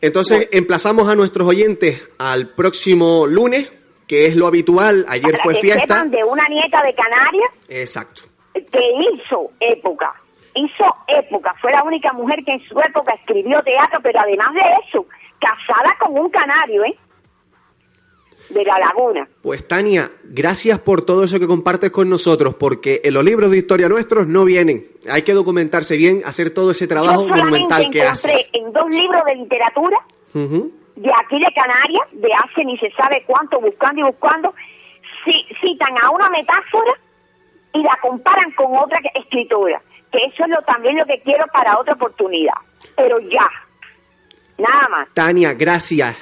Entonces, 0.00 0.48
emplazamos 0.52 1.08
a 1.08 1.14
nuestros 1.14 1.48
oyentes 1.48 2.02
al 2.18 2.48
próximo 2.50 3.26
lunes, 3.26 3.72
que 4.06 4.26
es 4.26 4.36
lo 4.36 4.46
habitual. 4.46 5.04
Ayer 5.08 5.32
para 5.32 5.42
fue 5.44 5.54
que 5.54 5.60
fiesta. 5.60 5.80
sepan 5.82 6.10
de 6.10 6.22
una 6.24 6.46
nieta 6.48 6.82
de 6.82 6.94
Canarias 6.94 7.50
Exacto. 7.68 8.22
que 8.54 8.80
hizo 9.12 9.50
época, 9.60 10.12
hizo 10.54 10.84
época, 11.08 11.54
fue 11.60 11.72
la 11.72 11.82
única 11.82 12.12
mujer 12.12 12.44
que 12.44 12.52
en 12.52 12.60
su 12.68 12.78
época 12.80 13.14
escribió 13.14 13.62
teatro, 13.62 14.00
pero 14.02 14.20
además 14.20 14.54
de 14.54 14.60
eso, 14.88 15.06
casada 15.40 15.96
con 15.98 16.16
un 16.18 16.28
canario, 16.30 16.84
¿eh? 16.84 16.96
De 18.50 18.62
la 18.62 18.78
laguna. 18.78 19.26
Pues 19.42 19.66
Tania, 19.66 20.10
gracias 20.22 20.78
por 20.78 21.00
todo 21.02 21.24
eso 21.24 21.40
que 21.40 21.46
compartes 21.46 21.90
con 21.90 22.10
nosotros, 22.10 22.54
porque 22.54 23.00
en 23.02 23.14
los 23.14 23.24
libros 23.24 23.50
de 23.50 23.56
historia 23.56 23.88
nuestros 23.88 24.26
no 24.26 24.44
vienen. 24.44 24.86
Hay 25.10 25.22
que 25.22 25.32
documentarse 25.32 25.96
bien, 25.96 26.20
hacer 26.26 26.50
todo 26.50 26.72
ese 26.72 26.86
trabajo 26.86 27.22
Yo 27.26 27.34
monumental 27.34 27.88
que 27.90 28.02
hace. 28.02 28.48
en 28.52 28.70
dos 28.70 28.88
libros 28.90 29.24
de 29.24 29.34
literatura 29.36 29.98
Ujú. 30.34 30.72
De 31.04 31.12
aquí 31.12 31.38
de 31.38 31.52
Canarias, 31.52 32.08
de 32.12 32.32
hace 32.32 32.64
ni 32.64 32.78
se 32.78 32.90
sabe 32.92 33.22
cuánto, 33.26 33.60
buscando 33.60 34.00
y 34.00 34.04
buscando, 34.04 34.54
ci- 35.24 35.46
citan 35.60 35.94
a 36.02 36.10
una 36.10 36.30
metáfora 36.30 36.92
y 37.74 37.82
la 37.82 37.96
comparan 38.00 38.50
con 38.52 38.74
otra 38.76 38.98
escritora. 39.14 39.82
Que 40.10 40.18
eso 40.24 40.44
es 40.44 40.48
lo, 40.50 40.62
también 40.62 40.96
lo 40.96 41.04
que 41.04 41.20
quiero 41.20 41.44
para 41.48 41.78
otra 41.78 41.92
oportunidad. 41.94 42.54
Pero 42.96 43.18
ya, 43.20 43.48
nada 44.56 44.88
más. 44.88 45.08
Tania, 45.12 45.52
gracias. 45.52 46.16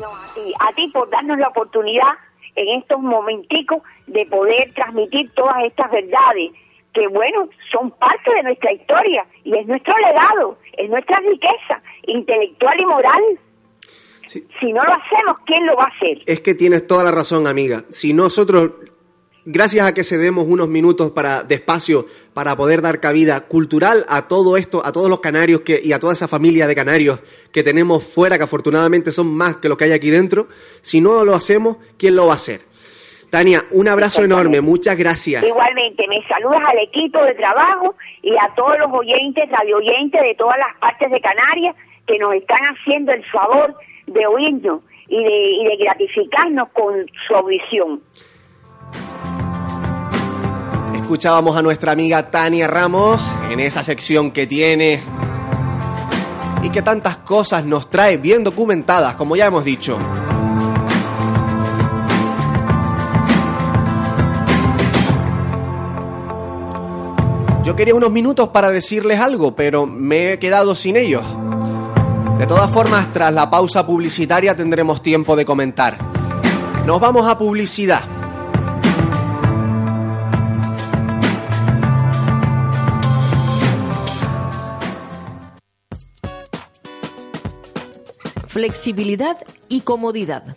No, 0.00 0.08
a 0.08 0.34
ti, 0.34 0.52
a 0.58 0.72
ti 0.74 0.88
por 0.88 1.08
darnos 1.10 1.38
la 1.38 1.48
oportunidad 1.48 2.12
en 2.56 2.80
estos 2.80 3.00
momenticos 3.00 3.82
de 4.06 4.26
poder 4.26 4.72
transmitir 4.74 5.32
todas 5.34 5.64
estas 5.64 5.90
verdades 5.90 6.52
que, 6.92 7.08
bueno, 7.08 7.48
son 7.70 7.90
parte 7.92 8.34
de 8.34 8.42
nuestra 8.42 8.72
historia 8.72 9.24
y 9.44 9.56
es 9.56 9.66
nuestro 9.66 9.96
legado, 9.98 10.58
es 10.76 10.90
nuestra 10.90 11.20
riqueza 11.20 11.80
intelectual 12.06 12.80
y 12.80 12.86
moral. 12.86 13.22
Sí. 14.26 14.46
Si 14.60 14.72
no 14.72 14.84
lo 14.84 14.92
hacemos, 14.92 15.36
¿quién 15.46 15.66
lo 15.66 15.76
va 15.76 15.84
a 15.84 15.88
hacer? 15.88 16.18
Es 16.26 16.40
que 16.40 16.54
tienes 16.54 16.86
toda 16.86 17.04
la 17.04 17.10
razón, 17.10 17.46
amiga. 17.46 17.84
Si 17.90 18.14
nosotros, 18.14 18.72
gracias 19.44 19.86
a 19.86 19.94
que 19.94 20.04
cedemos 20.04 20.46
unos 20.46 20.68
minutos 20.68 21.10
para 21.10 21.42
de 21.42 21.56
espacio 21.56 22.06
para 22.32 22.56
poder 22.56 22.80
dar 22.82 23.00
cabida 23.00 23.40
cultural 23.42 24.04
a 24.08 24.28
todo 24.28 24.56
esto, 24.56 24.84
a 24.84 24.92
todos 24.92 25.10
los 25.10 25.20
canarios 25.20 25.62
que, 25.62 25.80
y 25.82 25.92
a 25.92 25.98
toda 25.98 26.12
esa 26.12 26.28
familia 26.28 26.66
de 26.66 26.74
canarios 26.74 27.20
que 27.52 27.62
tenemos 27.62 28.04
fuera, 28.04 28.38
que 28.38 28.44
afortunadamente 28.44 29.12
son 29.12 29.34
más 29.34 29.56
que 29.56 29.68
los 29.68 29.76
que 29.76 29.84
hay 29.84 29.92
aquí 29.92 30.10
dentro, 30.10 30.48
si 30.80 31.00
no 31.00 31.24
lo 31.24 31.34
hacemos, 31.34 31.78
¿quién 31.98 32.16
lo 32.16 32.26
va 32.26 32.32
a 32.32 32.36
hacer? 32.36 32.60
Tania, 33.32 33.62
un 33.70 33.88
abrazo 33.88 34.22
enorme, 34.22 34.60
muchas 34.60 34.94
gracias. 34.94 35.42
Igualmente, 35.42 36.06
me 36.06 36.22
saludas 36.28 36.60
al 36.68 36.78
equipo 36.80 37.18
de 37.24 37.34
trabajo 37.34 37.94
y 38.20 38.36
a 38.36 38.54
todos 38.54 38.78
los 38.78 38.92
oyentes, 38.92 39.48
radio 39.50 39.78
oyentes 39.78 40.20
de 40.20 40.34
todas 40.34 40.58
las 40.58 40.76
partes 40.76 41.10
de 41.10 41.18
Canarias 41.18 41.74
que 42.06 42.18
nos 42.18 42.34
están 42.34 42.58
haciendo 42.60 43.12
el 43.12 43.24
favor 43.26 43.74
de 44.06 44.26
oírnos 44.26 44.80
y 45.08 45.22
de, 45.22 45.52
y 45.52 45.64
de 45.64 45.76
gratificarnos 45.76 46.68
con 46.70 47.06
su 47.26 47.34
audición. 47.34 48.02
Escuchábamos 50.94 51.56
a 51.56 51.62
nuestra 51.62 51.92
amiga 51.92 52.30
Tania 52.30 52.66
Ramos 52.68 53.34
en 53.50 53.60
esa 53.60 53.82
sección 53.82 54.30
que 54.30 54.46
tiene 54.46 55.00
y 56.62 56.70
que 56.70 56.80
tantas 56.80 57.18
cosas 57.18 57.64
nos 57.64 57.90
trae 57.90 58.16
bien 58.16 58.44
documentadas, 58.44 59.14
como 59.14 59.36
ya 59.36 59.46
hemos 59.46 59.64
dicho. 59.64 59.98
Yo 67.64 67.76
quería 67.76 67.94
unos 67.94 68.10
minutos 68.10 68.48
para 68.48 68.70
decirles 68.70 69.20
algo, 69.20 69.54
pero 69.54 69.86
me 69.86 70.32
he 70.32 70.38
quedado 70.38 70.74
sin 70.74 70.96
ellos. 70.96 71.22
De 72.38 72.46
todas 72.46 72.70
formas, 72.70 73.12
tras 73.12 73.32
la 73.32 73.48
pausa 73.48 73.86
publicitaria 73.86 74.56
tendremos 74.56 75.02
tiempo 75.02 75.36
de 75.36 75.44
comentar. 75.44 75.98
Nos 76.86 77.00
vamos 77.00 77.28
a 77.28 77.38
publicidad. 77.38 78.02
Flexibilidad 88.48 89.38
y 89.68 89.80
comodidad. 89.80 90.56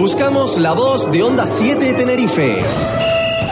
Buscamos 0.00 0.56
la 0.56 0.72
voz 0.72 1.12
de 1.12 1.22
Onda 1.22 1.46
7 1.46 1.92
Tenerife. 1.92 2.62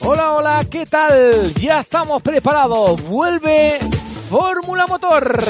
Hola, 0.00 0.32
hola, 0.32 0.64
¿qué 0.70 0.84
tal? 0.84 1.54
Ya 1.54 1.80
estamos 1.80 2.22
preparados. 2.22 3.02
Vuelve 3.08 3.78
Fórmula 4.28 4.86
Motor. 4.86 5.42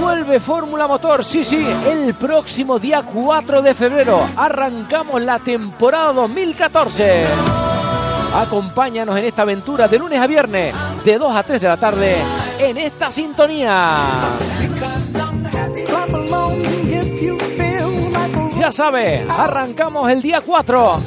Vuelve 0.00 0.40
Fórmula 0.40 0.88
Motor, 0.88 1.24
sí, 1.24 1.44
sí, 1.44 1.64
el 1.86 2.14
próximo 2.14 2.78
día 2.80 3.02
4 3.02 3.62
de 3.62 3.74
febrero 3.74 4.28
arrancamos 4.36 5.22
la 5.22 5.38
temporada 5.38 6.12
2014. 6.12 7.24
Acompáñanos 8.34 9.16
en 9.16 9.24
esta 9.24 9.42
aventura 9.42 9.88
de 9.88 9.98
lunes 9.98 10.20
a 10.20 10.26
viernes, 10.26 10.74
de 11.04 11.18
2 11.18 11.34
a 11.34 11.42
3 11.42 11.60
de 11.60 11.68
la 11.68 11.76
tarde, 11.76 12.16
en 12.58 12.76
esta 12.76 13.10
sintonía. 13.10 14.04
Ya 18.58 18.72
sabes, 18.72 19.28
arrancamos 19.30 20.10
el 20.10 20.20
día 20.20 20.40
4. 20.44 20.98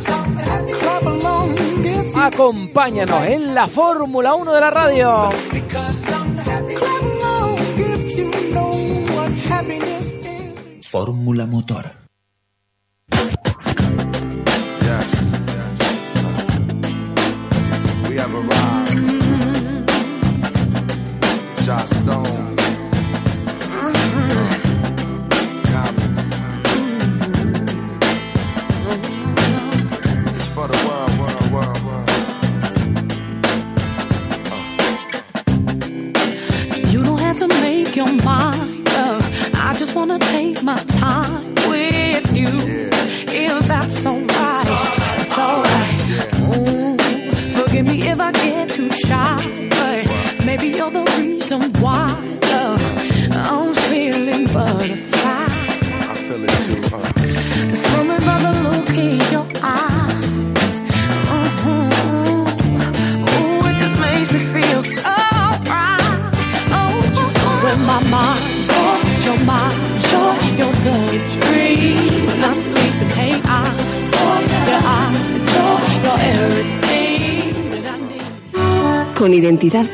Acompáñanos 2.15 3.23
en 3.25 3.53
la 3.53 3.67
Fórmula 3.67 4.33
1 4.33 4.53
de 4.53 4.61
la 4.61 4.71
radio. 4.71 5.29
Fórmula 10.81 11.45
Motor. 11.45 12.02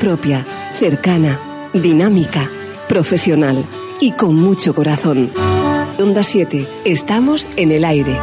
Propia, 0.10 0.42
cercana, 0.80 1.70
dinámica, 1.72 2.50
profesional 2.88 3.64
y 4.00 4.14
con 4.14 4.34
mucho 4.34 4.74
corazón. 4.74 5.32
Onda 6.00 6.24
7, 6.24 6.66
estamos 6.84 7.48
en 7.58 7.72
el 7.72 7.86
aire. 7.86 8.18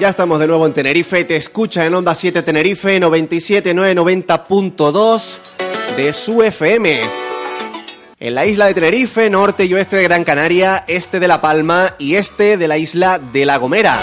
Ya 0.00 0.08
estamos 0.08 0.40
de 0.40 0.46
nuevo 0.46 0.64
en 0.64 0.72
Tenerife, 0.72 1.24
te 1.24 1.36
escucha 1.36 1.84
en 1.84 1.92
Onda 1.92 2.14
7 2.14 2.42
Tenerife 2.42 2.98
97990.2 2.98 5.36
de 5.98 6.14
su 6.14 6.42
FM. 6.42 7.23
En 8.20 8.34
la 8.34 8.46
isla 8.46 8.66
de 8.66 8.74
Tenerife, 8.74 9.28
norte 9.28 9.64
y 9.64 9.74
oeste 9.74 9.96
de 9.96 10.04
Gran 10.04 10.24
Canaria, 10.24 10.84
este 10.86 11.20
de 11.20 11.28
La 11.28 11.40
Palma 11.40 11.94
y 11.98 12.14
este 12.14 12.56
de 12.56 12.68
la 12.68 12.78
isla 12.78 13.18
de 13.18 13.44
La 13.44 13.56
Gomera. 13.58 13.98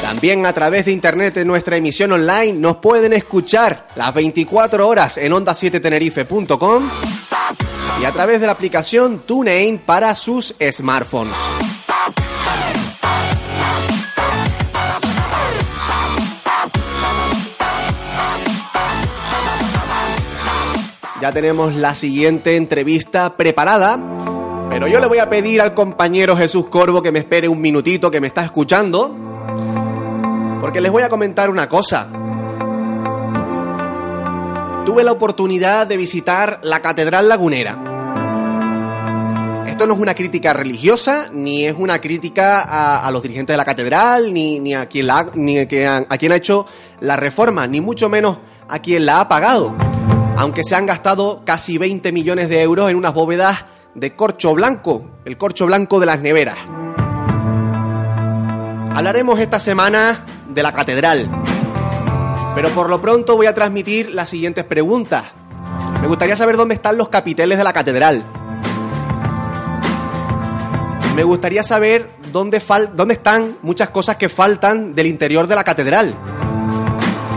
También 0.00 0.46
a 0.46 0.52
través 0.52 0.84
de 0.84 0.92
internet 0.92 1.36
en 1.36 1.48
nuestra 1.48 1.76
emisión 1.76 2.12
online 2.12 2.52
nos 2.52 2.76
pueden 2.76 3.12
escuchar 3.12 3.88
las 3.96 4.14
24 4.14 4.86
horas 4.86 5.18
en 5.18 5.32
onda7tenerife.com 5.32 6.88
y 8.00 8.04
a 8.04 8.12
través 8.12 8.40
de 8.40 8.46
la 8.46 8.52
aplicación 8.52 9.18
TuneIn 9.26 9.78
para 9.78 10.14
sus 10.14 10.54
smartphones. 10.60 11.34
Tenemos 21.32 21.74
la 21.76 21.94
siguiente 21.94 22.56
entrevista 22.56 23.36
preparada, 23.36 23.98
pero 24.68 24.86
yo 24.88 24.98
le 24.98 25.06
voy 25.06 25.18
a 25.18 25.28
pedir 25.30 25.60
al 25.60 25.74
compañero 25.74 26.36
Jesús 26.36 26.66
Corvo 26.68 27.02
que 27.02 27.12
me 27.12 27.18
espere 27.20 27.48
un 27.48 27.60
minutito 27.60 28.10
que 28.10 28.20
me 28.20 28.26
está 28.26 28.44
escuchando, 28.44 29.14
porque 30.60 30.80
les 30.80 30.90
voy 30.90 31.02
a 31.02 31.08
comentar 31.08 31.48
una 31.50 31.68
cosa. 31.68 32.08
Tuve 34.84 35.04
la 35.04 35.12
oportunidad 35.12 35.86
de 35.86 35.96
visitar 35.96 36.60
la 36.62 36.80
Catedral 36.80 37.28
Lagunera. 37.28 37.78
Esto 39.66 39.86
no 39.86 39.94
es 39.94 40.00
una 40.00 40.14
crítica 40.14 40.52
religiosa, 40.54 41.26
ni 41.32 41.64
es 41.66 41.74
una 41.78 42.00
crítica 42.00 42.62
a, 43.06 43.08
los 43.12 43.22
dirigentes 43.22 43.52
de 43.52 43.58
la 43.58 43.64
catedral, 43.64 44.32
ni, 44.34 44.74
a 44.74 44.86
quien 44.86 45.06
la, 45.06 45.26
ni 45.34 45.58
a, 45.58 45.68
quien- 45.68 46.06
a 46.08 46.18
quien 46.18 46.32
ha 46.32 46.36
hecho 46.36 46.66
la 47.00 47.16
reforma, 47.16 47.66
ni 47.68 47.80
mucho 47.80 48.08
menos 48.08 48.38
a 48.68 48.80
quien 48.80 49.06
la 49.06 49.20
ha 49.20 49.28
pagado. 49.28 49.76
Aunque 50.38 50.62
se 50.62 50.76
han 50.76 50.86
gastado 50.86 51.42
casi 51.44 51.78
20 51.78 52.12
millones 52.12 52.48
de 52.48 52.62
euros 52.62 52.88
en 52.90 52.96
unas 52.96 53.12
bóvedas 53.12 53.64
de 53.94 54.14
corcho 54.14 54.54
blanco, 54.54 55.10
el 55.24 55.36
corcho 55.36 55.66
blanco 55.66 55.98
de 55.98 56.06
las 56.06 56.20
neveras. 56.20 56.56
Hablaremos 58.94 59.38
esta 59.40 59.58
semana 59.58 60.24
de 60.48 60.62
la 60.62 60.72
catedral, 60.72 61.28
pero 62.54 62.68
por 62.70 62.88
lo 62.88 63.00
pronto 63.00 63.36
voy 63.36 63.46
a 63.46 63.54
transmitir 63.54 64.12
las 64.14 64.28
siguientes 64.28 64.64
preguntas. 64.64 65.24
Me 66.00 66.06
gustaría 66.06 66.36
saber 66.36 66.56
dónde 66.56 66.76
están 66.76 66.96
los 66.96 67.08
capiteles 67.08 67.58
de 67.58 67.64
la 67.64 67.72
catedral. 67.72 68.22
Me 71.16 71.24
gustaría 71.24 71.64
saber 71.64 72.08
dónde, 72.32 72.60
fal- 72.60 72.90
dónde 72.94 73.14
están 73.14 73.56
muchas 73.62 73.88
cosas 73.88 74.14
que 74.16 74.28
faltan 74.28 74.94
del 74.94 75.06
interior 75.08 75.48
de 75.48 75.56
la 75.56 75.64
catedral. 75.64 76.14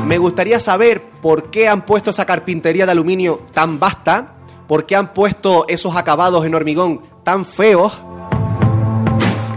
Me 0.06 0.18
gustaría 0.18 0.60
saber 0.60 1.02
por 1.22 1.52
qué 1.52 1.70
han 1.70 1.84
puesto 1.84 2.10
esa 2.10 2.26
carpintería 2.26 2.86
de 2.86 2.92
aluminio 2.92 3.42
tan 3.54 3.80
vasta, 3.80 4.34
por 4.68 4.86
qué 4.86 4.96
han 4.96 5.14
puesto 5.14 5.66
esos 5.70 5.96
acabados 5.96 6.46
en 6.46 6.54
hormigón 6.56 7.02
tan 7.24 7.46
feos 7.46 7.94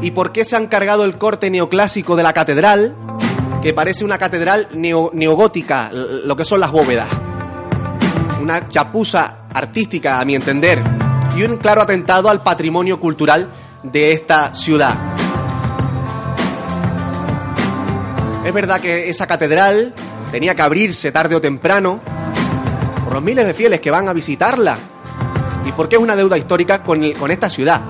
y 0.01 0.11
por 0.13 0.33
qué 0.33 0.45
se 0.45 0.55
han 0.57 0.67
cargado 0.67 1.05
el 1.05 1.19
corte 1.19 1.51
neoclásico 1.51 2.15
de 2.15 2.23
la 2.23 2.33
catedral, 2.33 2.95
que 3.63 3.73
parece 3.73 4.05
una 4.05 4.19
catedral 4.19 4.69
neo- 4.75 5.11
neogótica, 5.13 5.91
lo 5.93 6.37
que 6.37 6.45
son 6.45 6.61
las 6.61 6.71
bóvedas. 6.71 7.09
Una 8.41 8.69
chapuza 8.69 9.39
artística, 9.53 10.21
a 10.21 10.25
mi 10.25 10.35
entender, 10.35 10.79
y 11.37 11.43
un 11.43 11.57
claro 11.57 11.81
atentado 11.81 12.29
al 12.29 12.43
patrimonio 12.43 13.01
cultural 13.01 13.49
de 13.83 14.13
esta 14.13 14.55
ciudad. 14.55 14.95
Es 18.45 18.53
verdad 18.53 18.81
que 18.81 19.09
esa 19.09 19.27
catedral 19.27 19.95
tenía 20.35 20.57
que 20.57 20.63
abrirse 20.63 21.13
tarde 21.13 21.37
o 21.37 21.41
temprano 21.41 22.01
por 23.05 23.13
los 23.13 23.23
miles 23.23 23.47
de 23.47 23.55
fieles 23.55 23.79
que 23.79 23.93
van 23.93 24.09
a 24.09 24.13
visitarla 24.13 24.77
y 25.65 25.71
porque 25.71 25.95
es 25.95 26.03
una 26.03 26.17
deuda 26.17 26.37
histórica 26.37 26.83
con, 26.83 27.09
con 27.13 27.31
esta 27.31 27.49
ciudad 27.49 27.81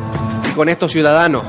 y 0.50 0.52
con 0.52 0.68
estos 0.68 0.92
ciudadanos. 0.92 1.42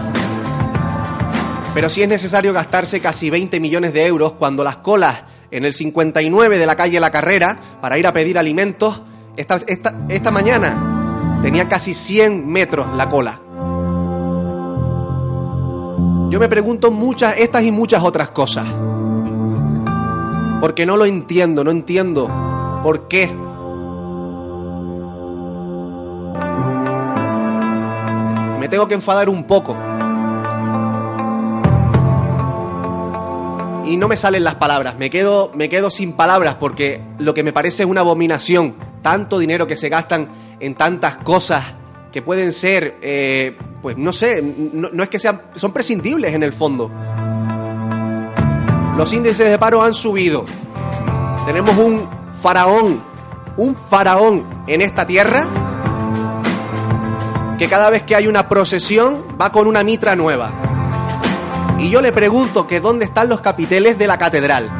Pero 1.73 1.89
si 1.89 2.01
es 2.01 2.07
necesario 2.07 2.53
gastarse 2.53 3.01
casi 3.01 3.29
20 3.29 3.59
millones 3.59 3.91
de 3.91 4.05
euros 4.05 4.35
cuando 4.39 4.63
las 4.63 4.77
colas 4.77 5.23
en 5.51 5.65
el 5.65 5.73
59 5.73 6.57
de 6.57 6.65
la 6.65 6.77
calle 6.77 7.01
La 7.01 7.11
Carrera 7.11 7.59
para 7.81 7.97
ir 7.97 8.07
a 8.07 8.13
pedir 8.13 8.37
alimentos, 8.37 9.01
esta, 9.35 9.59
esta, 9.67 10.05
esta 10.07 10.31
mañana 10.31 11.41
tenía 11.41 11.67
casi 11.67 11.93
100 11.93 12.47
metros 12.47 12.87
la 12.95 13.09
cola. 13.09 13.41
Yo 16.29 16.39
me 16.39 16.47
pregunto 16.47 16.89
muchas, 16.89 17.37
estas 17.37 17.63
y 17.63 17.73
muchas 17.73 18.01
otras 18.01 18.29
cosas. 18.29 18.65
Porque 20.61 20.85
no 20.85 20.97
lo 20.97 21.05
entiendo, 21.05 21.63
no 21.63 21.71
entiendo 21.71 22.29
por 22.83 23.07
qué. 23.07 23.27
Me 28.59 28.67
tengo 28.67 28.87
que 28.87 28.95
enfadar 28.95 29.29
un 29.29 29.43
poco. 29.45 29.77
Y 33.85 33.97
no 33.97 34.07
me 34.07 34.17
salen 34.17 34.43
las 34.43 34.55
palabras, 34.55 34.97
me 34.97 35.11
quedo, 35.11 35.51
me 35.53 35.69
quedo 35.69 35.91
sin 35.91 36.13
palabras 36.13 36.55
porque 36.55 37.01
lo 37.19 37.35
que 37.35 37.43
me 37.43 37.53
parece 37.53 37.83
es 37.83 37.89
una 37.89 38.01
abominación. 38.01 38.75
Tanto 39.03 39.37
dinero 39.37 39.67
que 39.67 39.75
se 39.75 39.89
gastan 39.89 40.27
en 40.59 40.73
tantas 40.73 41.17
cosas 41.17 41.63
que 42.11 42.21
pueden 42.21 42.53
ser, 42.53 42.95
eh, 43.01 43.55
pues 43.81 43.97
no 43.97 44.13
sé, 44.13 44.41
no, 44.41 44.89
no 44.91 45.03
es 45.03 45.09
que 45.09 45.19
sean, 45.19 45.41
son 45.55 45.71
prescindibles 45.73 46.33
en 46.33 46.41
el 46.41 46.53
fondo. 46.53 46.89
Los 48.97 49.11
índices 49.11 49.49
de 49.49 49.59
paro 49.59 49.83
han 49.83 49.93
subido. 49.93 50.45
Tenemos 51.45 51.77
un 51.77 52.07
faraón, 52.41 53.01
un 53.57 53.75
faraón 53.75 54.45
en 54.67 54.81
esta 54.81 55.05
tierra 55.05 55.45
que 57.57 57.67
cada 57.67 57.89
vez 57.89 58.03
que 58.03 58.15
hay 58.15 58.27
una 58.27 58.47
procesión 58.47 59.25
va 59.39 59.51
con 59.51 59.67
una 59.67 59.83
mitra 59.83 60.15
nueva. 60.15 60.53
Y 61.77 61.89
yo 61.89 62.01
le 62.01 62.13
pregunto 62.13 62.67
que 62.67 62.79
dónde 62.79 63.05
están 63.05 63.27
los 63.27 63.41
capiteles 63.41 63.97
de 63.97 64.07
la 64.07 64.17
catedral. 64.17 64.71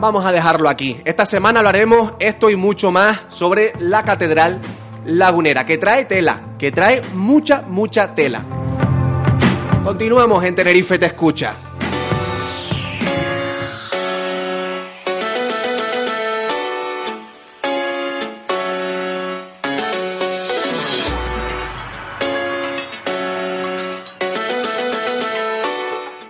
Vamos 0.00 0.24
a 0.24 0.32
dejarlo 0.32 0.70
aquí. 0.70 1.02
Esta 1.04 1.26
semana 1.26 1.60
hablaremos 1.60 2.14
esto 2.18 2.48
y 2.48 2.56
mucho 2.56 2.90
más 2.90 3.20
sobre 3.28 3.74
la 3.78 4.02
catedral 4.02 4.60
lagunera, 5.04 5.66
que 5.66 5.76
trae 5.76 6.06
tela, 6.06 6.40
que 6.60 6.70
trae 6.70 7.00
mucha, 7.14 7.62
mucha 7.62 8.14
tela. 8.14 8.44
Continuamos 9.82 10.44
en 10.44 10.54
Tenerife 10.54 10.98
Te 10.98 11.06
Escucha. 11.06 11.56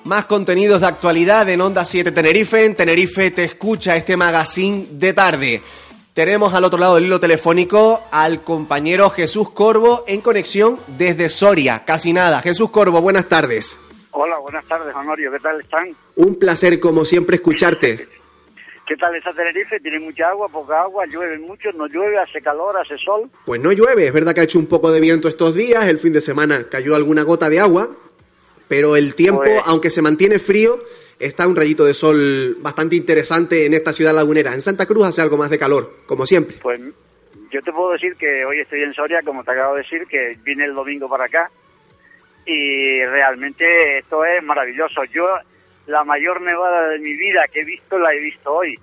Más 0.04 0.26
contenidos 0.26 0.80
de 0.80 0.86
actualidad 0.86 1.48
en 1.48 1.60
Onda 1.60 1.84
7 1.84 2.12
Tenerife. 2.12 2.64
En 2.64 2.76
Tenerife 2.76 3.32
te 3.32 3.42
escucha 3.42 3.96
este 3.96 4.16
magazine 4.16 4.86
de 4.92 5.12
tarde. 5.12 5.62
Tenemos 6.20 6.52
al 6.52 6.64
otro 6.64 6.78
lado 6.78 6.96
del 6.96 7.06
hilo 7.06 7.18
telefónico 7.18 8.04
al 8.10 8.42
compañero 8.44 9.08
Jesús 9.08 9.52
Corvo 9.52 10.04
en 10.06 10.20
conexión 10.20 10.78
desde 10.86 11.30
Soria. 11.30 11.86
Casi 11.86 12.12
nada. 12.12 12.42
Jesús 12.42 12.68
Corvo, 12.68 13.00
buenas 13.00 13.26
tardes. 13.26 13.78
Hola, 14.10 14.36
buenas 14.36 14.66
tardes, 14.66 14.94
Honorio. 14.94 15.32
¿Qué 15.32 15.38
tal 15.38 15.58
están? 15.62 15.96
Un 16.16 16.34
placer, 16.38 16.78
como 16.78 17.06
siempre, 17.06 17.36
escucharte. 17.36 18.06
¿Qué 18.86 18.96
tal 18.98 19.16
está 19.16 19.32
Tenerife? 19.32 19.80
¿Tiene 19.80 19.98
mucha 19.98 20.28
agua, 20.28 20.46
poca 20.50 20.82
agua? 20.82 21.06
¿Llueve 21.06 21.38
mucho? 21.38 21.72
¿No 21.72 21.86
llueve? 21.86 22.18
¿Hace 22.18 22.42
calor? 22.42 22.76
¿Hace 22.76 22.98
sol? 22.98 23.30
Pues 23.46 23.58
no 23.58 23.72
llueve. 23.72 24.06
Es 24.08 24.12
verdad 24.12 24.34
que 24.34 24.40
ha 24.42 24.44
hecho 24.44 24.58
un 24.58 24.66
poco 24.66 24.92
de 24.92 25.00
viento 25.00 25.26
estos 25.26 25.54
días. 25.54 25.86
El 25.86 25.96
fin 25.96 26.12
de 26.12 26.20
semana 26.20 26.64
cayó 26.70 26.96
alguna 26.96 27.22
gota 27.22 27.48
de 27.48 27.60
agua. 27.60 27.88
Pero 28.68 28.94
el 28.94 29.14
tiempo, 29.14 29.40
Pues- 29.44 29.62
aunque 29.64 29.88
se 29.88 30.02
mantiene 30.02 30.38
frío, 30.38 30.80
está 31.20 31.46
un 31.46 31.54
rayito 31.54 31.84
de 31.84 31.94
sol 31.94 32.56
bastante 32.60 32.96
interesante 32.96 33.66
en 33.66 33.74
esta 33.74 33.92
ciudad 33.92 34.14
lagunera. 34.14 34.54
En 34.54 34.62
Santa 34.62 34.86
Cruz 34.86 35.06
hace 35.06 35.20
algo 35.20 35.36
más 35.36 35.50
de 35.50 35.58
calor, 35.58 35.92
como 36.06 36.26
siempre. 36.26 36.56
Pues 36.60 36.80
yo 37.50 37.62
te 37.62 37.72
puedo 37.72 37.92
decir 37.92 38.16
que 38.16 38.44
hoy 38.44 38.60
estoy 38.60 38.82
en 38.82 38.94
Soria, 38.94 39.22
como 39.22 39.44
te 39.44 39.52
acabo 39.52 39.74
de 39.74 39.82
decir, 39.82 40.06
que 40.06 40.36
vine 40.42 40.64
el 40.64 40.74
domingo 40.74 41.08
para 41.08 41.26
acá 41.26 41.50
y 42.46 43.04
realmente 43.04 43.98
esto 43.98 44.24
es 44.24 44.42
maravilloso. 44.42 45.04
Yo 45.04 45.26
la 45.86 46.04
mayor 46.04 46.40
nevada 46.40 46.88
de 46.88 46.98
mi 46.98 47.14
vida 47.16 47.46
que 47.52 47.60
he 47.60 47.64
visto 47.64 47.98
la 47.98 48.14
he 48.14 48.20
visto 48.20 48.52
hoy. 48.52 48.78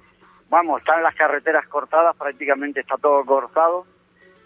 Vamos, 0.49 0.79
están 0.79 1.03
las 1.03 1.15
carreteras 1.15 1.67
cortadas, 1.67 2.15
prácticamente 2.15 2.81
está 2.81 2.95
todo 2.97 3.25
cortado. 3.25 3.85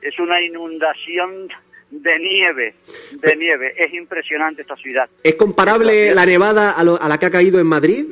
Es 0.01 0.17
una 0.19 0.41
inundación 0.41 1.49
de 1.91 2.19
nieve, 2.19 2.73
de 3.11 3.35
nieve. 3.35 3.73
Es 3.77 3.93
impresionante 3.93 4.61
esta 4.63 4.75
ciudad. 4.75 5.09
¿Es 5.23 5.35
comparable 5.35 6.13
la 6.15 6.25
nevada 6.25 6.71
a, 6.71 6.83
lo- 6.83 6.99
a 7.01 7.07
la 7.07 7.17
que 7.17 7.25
ha 7.27 7.31
caído 7.31 7.59
en 7.59 7.67
Madrid? 7.67 8.05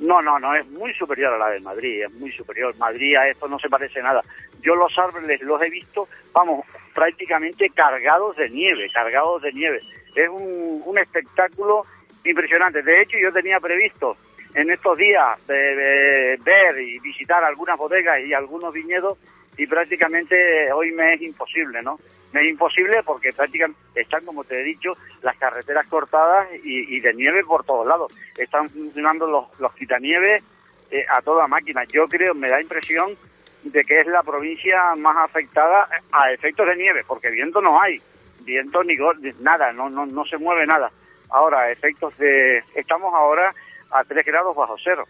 No, 0.00 0.20
no, 0.20 0.38
no, 0.40 0.54
es 0.56 0.66
muy 0.66 0.92
superior 0.94 1.32
a 1.34 1.38
la 1.38 1.50
de 1.50 1.60
Madrid, 1.60 2.02
es 2.04 2.12
muy 2.14 2.32
superior. 2.32 2.76
Madrid 2.76 3.14
a 3.14 3.28
esto 3.28 3.46
no 3.46 3.58
se 3.60 3.68
parece 3.68 4.02
nada. 4.02 4.20
Yo 4.60 4.74
los 4.74 4.92
árboles 4.98 5.40
los 5.42 5.62
he 5.62 5.70
visto, 5.70 6.08
vamos, 6.32 6.66
prácticamente 6.92 7.70
cargados 7.70 8.36
de 8.36 8.50
nieve, 8.50 8.88
cargados 8.92 9.40
de 9.42 9.52
nieve. 9.52 9.78
Es 10.16 10.28
un, 10.28 10.82
un 10.84 10.98
espectáculo 10.98 11.84
impresionante. 12.24 12.82
De 12.82 13.00
hecho, 13.02 13.16
yo 13.22 13.32
tenía 13.32 13.60
previsto 13.60 14.16
en 14.54 14.70
estos 14.70 14.98
días 14.98 15.38
de, 15.46 15.54
de 15.54 16.36
ver 16.44 16.80
y 16.80 16.98
visitar 16.98 17.42
algunas 17.44 17.78
bodegas 17.78 18.20
y 18.26 18.32
algunos 18.34 18.72
viñedos 18.74 19.18
y 19.56 19.66
prácticamente 19.68 20.72
hoy 20.72 20.90
me 20.92 21.14
es 21.14 21.22
imposible, 21.22 21.80
¿no? 21.82 21.98
Me 22.32 22.40
es 22.40 22.50
imposible 22.50 23.02
porque 23.04 23.32
prácticamente 23.32 23.80
están, 23.94 24.24
como 24.24 24.44
te 24.44 24.60
he 24.60 24.64
dicho, 24.64 24.96
las 25.22 25.36
carreteras 25.36 25.86
cortadas 25.86 26.48
y, 26.64 26.96
y 26.96 27.00
de 27.00 27.14
nieve 27.14 27.44
por 27.44 27.64
todos 27.64 27.86
lados. 27.86 28.12
Están 28.36 28.68
funcionando 28.70 29.26
los, 29.26 29.60
los 29.60 29.74
quitanieves 29.74 30.42
eh, 30.90 31.04
a 31.08 31.22
toda 31.22 31.46
máquina. 31.46 31.84
Yo 31.84 32.06
creo, 32.06 32.34
me 32.34 32.48
da 32.48 32.60
impresión 32.60 33.16
de 33.62 33.84
que 33.84 33.94
es 33.94 34.06
la 34.06 34.22
provincia 34.22 34.94
más 34.96 35.16
afectada 35.16 35.88
a 36.12 36.32
efectos 36.32 36.66
de 36.68 36.76
nieve, 36.76 37.04
porque 37.06 37.30
viento 37.30 37.60
no 37.60 37.80
hay, 37.80 38.00
viento 38.44 38.82
ni 38.82 38.96
nada, 39.40 39.72
no, 39.72 39.88
no, 39.88 40.04
no 40.04 40.24
se 40.24 40.36
mueve 40.36 40.66
nada. 40.66 40.90
Ahora, 41.30 41.70
efectos 41.70 42.16
de... 42.18 42.62
Estamos 42.74 43.14
ahora 43.14 43.54
a 43.90 44.04
3 44.04 44.26
grados 44.26 44.54
bajo 44.54 44.76
cero. 44.82 45.04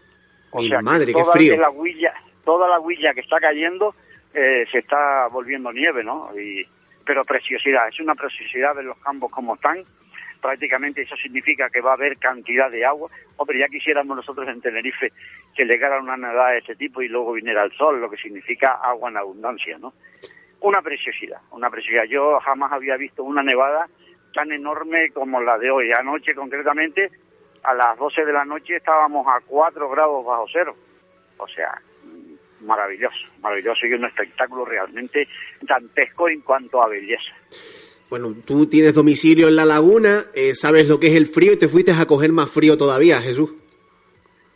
O 0.51 0.61
sea, 0.61 0.77
que 0.77 0.83
madre, 0.83 1.07
qué 1.07 1.13
toda 1.13 1.33
frío. 1.33 1.57
La 1.57 1.69
huilla, 1.69 2.13
toda 2.45 2.67
la 2.69 2.79
huilla 2.79 3.13
que 3.13 3.21
está 3.21 3.39
cayendo 3.39 3.95
eh, 4.33 4.65
se 4.71 4.79
está 4.79 5.27
volviendo 5.27 5.73
nieve, 5.73 6.03
¿no? 6.03 6.29
Y, 6.39 6.65
pero 7.05 7.23
preciosidad, 7.25 7.87
es 7.87 7.99
una 7.99 8.15
preciosidad 8.15 8.75
de 8.75 8.83
los 8.83 8.97
campos 8.99 9.31
como 9.31 9.55
están. 9.55 9.83
Prácticamente 10.41 11.01
eso 11.01 11.15
significa 11.15 11.69
que 11.69 11.79
va 11.79 11.91
a 11.91 11.93
haber 11.93 12.17
cantidad 12.17 12.69
de 12.69 12.85
agua. 12.85 13.09
Hombre, 13.37 13.59
ya 13.59 13.67
quisiéramos 13.67 14.17
nosotros 14.17 14.47
en 14.49 14.61
Tenerife 14.61 15.13
que 15.55 15.65
llegara 15.65 16.01
una 16.01 16.17
nevada 16.17 16.51
de 16.51 16.57
este 16.59 16.75
tipo 16.75 17.01
y 17.01 17.07
luego 17.07 17.33
viniera 17.33 17.63
el 17.63 17.71
sol, 17.71 18.01
lo 18.01 18.09
que 18.09 18.17
significa 18.17 18.79
agua 18.83 19.09
en 19.09 19.17
abundancia, 19.17 19.77
¿no? 19.77 19.93
Una 20.59 20.81
preciosidad, 20.81 21.39
una 21.51 21.69
preciosidad. 21.69 22.03
Yo 22.05 22.39
jamás 22.41 22.71
había 22.73 22.97
visto 22.97 23.23
una 23.23 23.41
nevada 23.41 23.87
tan 24.33 24.51
enorme 24.51 25.11
como 25.11 25.41
la 25.41 25.57
de 25.57 25.71
hoy. 25.71 25.91
Anoche, 25.97 26.35
concretamente, 26.35 27.09
a 27.63 27.73
las 27.73 27.97
12 27.97 28.25
de 28.25 28.33
la 28.33 28.43
noche 28.43 28.75
estábamos 28.75 29.25
a 29.27 29.39
4 29.45 29.89
grados 29.89 30.25
bajo 30.25 30.45
cero. 30.51 30.75
O 31.37 31.47
sea, 31.47 31.81
maravilloso, 32.63 33.17
maravilloso 33.41 33.85
y 33.85 33.93
un 33.93 34.05
espectáculo 34.05 34.65
realmente 34.65 35.27
dantesco 35.61 36.29
en 36.29 36.41
cuanto 36.41 36.83
a 36.83 36.87
belleza. 36.87 37.33
Bueno, 38.09 38.35
tú 38.45 38.67
tienes 38.67 38.93
domicilio 38.93 39.47
en 39.47 39.55
la 39.55 39.65
laguna, 39.65 40.21
eh, 40.35 40.53
sabes 40.55 40.87
lo 40.87 40.99
que 40.99 41.07
es 41.07 41.15
el 41.15 41.25
frío 41.25 41.53
y 41.53 41.59
te 41.59 41.67
fuiste 41.67 41.91
a 41.91 42.05
coger 42.05 42.31
más 42.31 42.49
frío 42.49 42.77
todavía, 42.77 43.21
Jesús. 43.21 43.53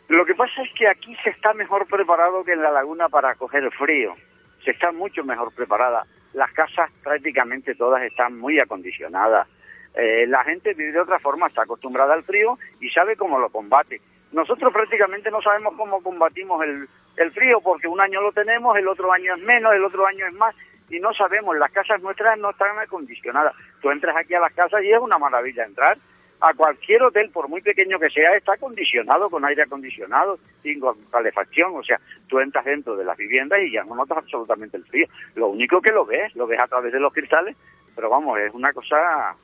Lo 0.10 0.26
que 0.26 0.36
pasa 0.36 0.62
es 0.62 0.70
que 0.78 0.88
aquí 0.88 1.16
se 1.24 1.32
está 1.32 1.54
mejor 1.54 1.86
preparado 1.88 2.44
que 2.44 2.54
en 2.54 2.62
la 2.62 2.72
laguna 2.72 3.10
para 3.10 3.36
coger 3.36 3.64
el 3.64 3.72
frío. 3.72 4.16
Se 4.64 4.72
está 4.72 4.92
mucho 4.92 5.24
mejor 5.24 5.54
preparada. 5.54 6.06
Las 6.34 6.52
casas 6.54 6.92
prácticamente 7.04 7.76
todas 7.76 8.04
están 8.04 8.38
muy 8.38 8.60
acondicionadas. 8.60 9.48
Eh, 9.96 10.28
la 10.28 10.44
gente 10.44 10.74
vive 10.74 10.92
de 10.92 11.00
otra 11.00 11.20
forma, 11.20 11.48
está 11.48 11.64
acostumbrada 11.64 12.14
al 12.14 12.24
frío 12.24 12.58
y 12.80 12.90
sabe 12.90 13.16
cómo 13.16 13.40
lo 13.40 13.50
combate. 13.50 14.00
Nosotros 14.32 14.74
prácticamente 14.74 15.32
no 15.32 15.42
sabemos 15.42 15.74
cómo 15.78 16.02
combatimos 16.02 16.64
el, 16.64 16.88
el 17.16 17.32
frío 17.32 17.62
porque 17.62 17.88
un 17.88 18.02
año 18.02 18.22
lo 18.22 18.32
tenemos, 18.32 18.78
el 18.78 18.88
otro 18.88 19.12
año 19.12 19.36
es 19.36 19.42
menos, 19.42 19.74
el 19.74 19.84
otro 19.84 20.06
año 20.06 20.28
es 20.28 20.34
más 20.34 20.56
y 20.90 21.00
no 21.00 21.14
sabemos. 21.14 21.58
Las 21.58 21.72
casas 21.72 22.02
nuestras 22.02 22.38
no 22.38 22.50
están 22.50 22.78
acondicionadas. 22.80 23.56
Tú 23.82 23.90
entras 23.90 24.16
aquí 24.18 24.34
a 24.34 24.40
las 24.40 24.54
casas 24.54 24.84
y 24.84 24.92
es 24.92 25.00
una 25.00 25.18
maravilla 25.18 25.66
entrar 25.66 25.98
a 26.40 26.54
cualquier 26.54 27.02
hotel, 27.02 27.32
por 27.32 27.50
muy 27.50 27.62
pequeño 27.62 27.98
que 28.00 28.10
sea, 28.10 28.36
está 28.36 28.54
acondicionado, 28.54 29.30
con 29.30 29.44
aire 29.46 29.64
acondicionado, 29.64 30.38
sin 30.62 30.80
con 30.80 30.96
calefacción. 31.12 31.76
O 31.76 31.84
sea, 31.84 32.00
tú 32.28 32.40
entras 32.40 32.66
dentro 32.66 32.96
de 32.96 33.06
las 33.06 33.18
viviendas 33.18 33.60
y 33.62 33.72
ya 33.72 33.84
no 33.84 33.96
notas 33.96 34.20
absolutamente 34.20 34.78
el 34.78 34.86
frío. 34.86 35.08
Lo 35.36 35.48
único 35.48 35.82
que 35.82 35.92
lo 35.92 36.06
ves, 36.06 36.36
lo 36.36 36.46
ves 36.46 36.60
a 36.60 36.68
través 36.68 36.94
de 36.94 37.00
los 37.00 37.14
cristales, 37.14 37.56
pero 37.96 38.10
vamos, 38.10 38.40
es 38.40 38.54
una 38.54 38.72
cosa... 38.74 39.36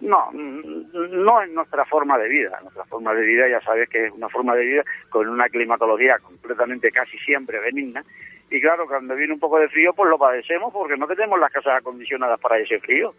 No, 0.00 0.30
no 0.32 1.42
es 1.42 1.50
nuestra 1.50 1.84
forma 1.86 2.18
de 2.18 2.28
vida. 2.28 2.58
Nuestra 2.62 2.84
forma 2.84 3.14
de 3.14 3.22
vida, 3.24 3.48
ya 3.48 3.60
sabes 3.62 3.88
que 3.88 4.06
es 4.06 4.12
una 4.12 4.28
forma 4.28 4.54
de 4.54 4.64
vida 4.66 4.82
con 5.08 5.28
una 5.28 5.48
climatología 5.48 6.18
completamente 6.18 6.90
casi 6.90 7.16
siempre 7.18 7.58
benigna 7.60 8.02
y 8.50 8.60
claro, 8.60 8.86
cuando 8.86 9.16
viene 9.16 9.32
un 9.34 9.40
poco 9.40 9.58
de 9.58 9.68
frío, 9.68 9.92
pues 9.94 10.08
lo 10.10 10.18
padecemos 10.18 10.72
porque 10.72 10.96
no 10.96 11.06
tenemos 11.08 11.38
las 11.40 11.50
casas 11.50 11.78
acondicionadas 11.78 12.38
para 12.38 12.58
ese 12.58 12.78
frío. 12.78 13.12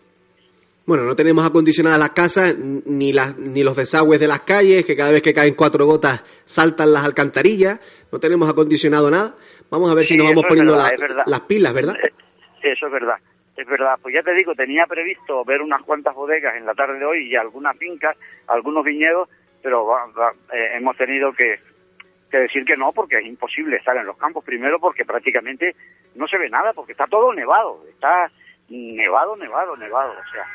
Bueno, 0.86 1.04
no 1.04 1.16
tenemos 1.18 1.46
acondicionadas 1.46 2.00
las 2.00 2.12
casas 2.12 2.58
ni, 2.58 3.12
las, 3.12 3.38
ni 3.38 3.62
los 3.62 3.76
desagües 3.76 4.22
de 4.22 4.28
las 4.28 4.40
calles, 4.42 4.86
que 4.86 4.96
cada 4.96 5.12
vez 5.12 5.22
que 5.22 5.34
caen 5.34 5.54
cuatro 5.56 5.86
gotas 5.86 6.24
saltan 6.46 6.94
las 6.94 7.04
alcantarillas. 7.04 7.82
No 8.10 8.20
tenemos 8.20 8.50
acondicionado 8.50 9.12
nada. 9.12 9.36
Vamos 9.70 9.92
a 9.92 9.96
ver 9.96 10.06
si 10.06 10.16
nos 10.16 10.28
vamos 10.28 10.46
poniendo 10.48 10.78
verdad, 10.78 11.18
la- 11.18 11.24
las 11.28 11.40
pilas, 11.42 11.74
¿verdad? 11.74 11.96
Eso 12.64 12.86
es 12.86 12.92
verdad, 12.92 13.16
es 13.58 13.68
verdad. 13.68 13.98
Pues 14.02 14.14
ya 14.16 14.22
te 14.24 14.34
digo, 14.34 14.54
tenía 14.56 14.86
previsto 14.86 15.44
ver 15.44 15.62
unas 15.62 15.82
cuantas 15.84 16.14
bodegas 16.16 16.56
en 16.56 16.66
la 16.66 16.74
tarde 16.76 17.00
de 17.00 17.06
hoy 17.06 17.28
y 17.28 17.36
algunas 17.36 17.76
fincas, 17.78 18.16
algunos 18.48 18.84
viñedos, 18.86 19.28
pero 19.62 19.86
va- 19.86 20.06
eh, 20.54 20.70
hemos 20.76 20.96
tenido 20.96 21.34
que, 21.34 21.60
decir 22.32 22.64
que 22.66 22.78
no 22.78 22.92
porque 22.92 23.18
es 23.18 23.26
imposible 23.26 23.78
estar 23.78 23.98
en 23.98 24.06
los 24.06 24.18
campos. 24.18 24.46
Primero 24.46 24.80
porque 24.80 25.04
prácticamente 25.06 25.76
no 26.16 26.28
se 26.28 26.38
ve 26.38 26.50
nada, 26.50 26.72
porque 26.74 26.92
está 26.92 27.06
todo 27.08 27.34
nevado, 27.34 27.84
está 27.90 28.30
nevado, 28.70 29.36
nevado, 29.36 29.76
nevado. 29.76 30.12
O 30.12 30.32
sea, 30.32 30.46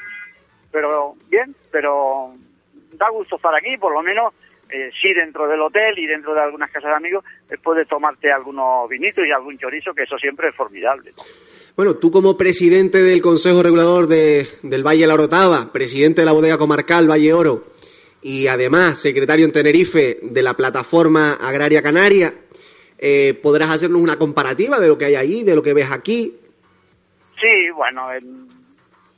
pero 0.70 1.14
bien, 1.28 1.54
pero 1.70 2.34
da 2.92 3.08
gusto 3.10 3.36
estar 3.36 3.54
aquí, 3.54 3.76
por 3.78 3.92
lo 3.92 4.02
menos 4.02 4.32
eh, 4.70 4.90
sí 5.02 5.12
dentro 5.12 5.48
del 5.48 5.60
hotel 5.60 5.98
y 5.98 6.06
dentro 6.06 6.34
de 6.34 6.40
algunas 6.40 6.70
casas 6.70 6.90
de 6.90 6.96
amigos 6.96 7.24
eh, 7.50 7.56
puedes 7.62 7.88
tomarte 7.88 8.30
algunos 8.30 8.88
vinitos 8.88 9.26
y 9.26 9.32
algún 9.32 9.58
chorizo, 9.58 9.92
que 9.92 10.04
eso 10.04 10.16
siempre 10.18 10.48
es 10.48 10.54
formidable. 10.54 11.10
¿no? 11.16 11.22
Bueno, 11.76 11.94
tú 11.94 12.10
como 12.10 12.36
presidente 12.36 13.02
del 13.02 13.22
Consejo 13.22 13.62
Regulador 13.62 14.06
de- 14.06 14.46
del 14.62 14.86
Valle 14.86 15.02
de 15.02 15.06
la 15.06 15.14
Orotava, 15.14 15.72
presidente 15.72 16.20
de 16.20 16.26
la 16.26 16.32
bodega 16.32 16.58
comarcal 16.58 17.10
Valle 17.10 17.32
Oro 17.32 17.64
y 18.20 18.46
además 18.46 18.98
secretario 19.00 19.46
en 19.46 19.52
Tenerife 19.52 20.18
de 20.22 20.42
la 20.42 20.54
Plataforma 20.54 21.32
Agraria 21.34 21.82
Canaria, 21.82 22.34
eh, 22.98 23.34
¿podrás 23.42 23.70
hacernos 23.70 24.00
una 24.02 24.16
comparativa 24.18 24.78
de 24.78 24.88
lo 24.88 24.98
que 24.98 25.06
hay 25.06 25.16
allí, 25.16 25.44
de 25.44 25.54
lo 25.56 25.62
que 25.62 25.72
ves 25.72 25.90
aquí? 25.90 26.36
Sí, 27.42 27.70
bueno, 27.74 28.06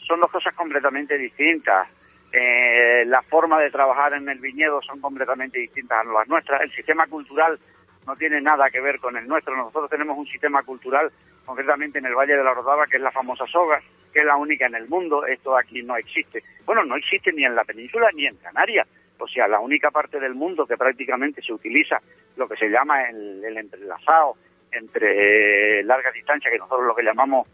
son 0.07 0.21
dos 0.21 0.31
cosas 0.31 0.55
completamente 0.55 1.19
distintas. 1.19 1.89
Eh, 2.33 3.05
la 3.07 3.23
forma 3.23 3.61
de 3.61 3.71
trabajar 3.71 4.15
en 4.15 4.29
el 4.29 4.39
viñedo 4.39 4.81
son 4.83 5.01
completamente 5.01 5.59
distintas 5.59 5.99
a 6.07 6.11
las 6.11 6.29
nuestras. 6.29 6.63
El 6.63 6.73
sistema 6.73 7.07
cultural 7.09 7.59
no 8.07 8.17
tiene 8.17 8.41
nada 8.41 8.71
que 8.71 8.81
ver 8.81 8.99
con 8.99 9.17
el 9.17 9.27
nuestro. 9.27 9.57
Nosotros 9.57 9.91
tenemos 9.91 10.17
un 10.17 10.27
sistema 10.27 10.63
cultural, 10.63 11.11
concretamente 11.45 11.99
en 11.99 12.07
el 12.07 12.15
Valle 12.15 12.37
de 12.37 12.45
la 12.45 12.55
Rodava, 12.55 12.87
que 12.87 12.97
es 12.97 13.03
la 13.03 13.11
famosa 13.11 13.47
soga, 13.47 13.81
que 14.13 14.21
es 14.21 14.27
la 14.27 14.37
única 14.37 14.67
en 14.67 14.75
el 14.75 14.89
mundo. 14.89 15.27
Esto 15.27 15.57
aquí 15.57 15.83
no 15.83 15.97
existe. 15.97 16.43
Bueno, 16.65 16.85
no 16.85 16.97
existe 16.97 17.33
ni 17.33 17.45
en 17.45 17.55
la 17.55 17.65
península 17.65 18.11
ni 18.15 18.27
en 18.27 18.37
Canarias. 18.37 18.87
O 19.19 19.29
sea, 19.29 19.49
la 19.49 19.61
única 19.61 19.91
parte 19.91 20.19
del 20.19 20.35
mundo 20.35 20.67
que 20.67 20.77
prácticamente 20.77 21.41
se 21.41 21.53
utiliza 21.53 22.01
lo 22.37 22.49
que 22.49 22.57
se 22.57 22.69
llama 22.69 23.09
el, 23.09 23.45
el 23.45 23.57
entrelazado 23.57 24.37
entre 24.73 25.79
eh, 25.79 25.83
larga 25.85 26.11
distancia, 26.11 26.51
que 26.51 26.59
nosotros 26.59 26.87
lo 26.87 26.95
que 26.95 27.05
llamamos 27.05 27.47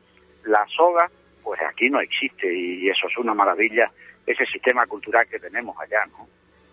la 0.44 0.66
soga, 0.74 1.10
pues 1.42 1.60
aquí 1.62 1.90
no 1.90 2.00
existe 2.00 2.52
y 2.52 2.88
eso 2.88 3.08
es 3.08 3.16
una 3.18 3.34
maravilla, 3.34 3.90
ese 4.26 4.46
sistema 4.46 4.86
cultural 4.86 5.26
que 5.28 5.38
tenemos 5.38 5.76
allá, 5.78 6.06
¿no? 6.06 6.26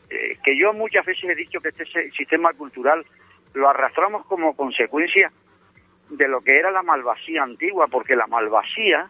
Eh, 0.09 0.37
que 0.43 0.57
yo 0.57 0.71
muchas 0.73 1.05
veces 1.05 1.29
he 1.29 1.35
dicho 1.35 1.59
que 1.59 1.69
este 1.69 1.85
sistema 2.11 2.53
cultural 2.53 3.05
lo 3.57 3.69
arrastramos 3.69 4.25
como 4.27 4.55
consecuencia 4.55 5.31
de 6.09 6.27
lo 6.27 6.41
que 6.41 6.57
era 6.57 6.71
la 6.71 6.83
malvasía 6.83 7.43
antigua, 7.43 7.87
porque 7.87 8.15
la 8.15 8.27
malvasía 8.27 9.09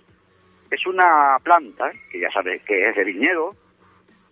es 0.71 0.85
una 0.87 1.37
planta, 1.43 1.91
que 2.09 2.19
ya 2.19 2.31
sabes 2.31 2.63
que 2.63 2.89
es 2.89 2.95
de 2.95 3.03
viñedo, 3.03 3.55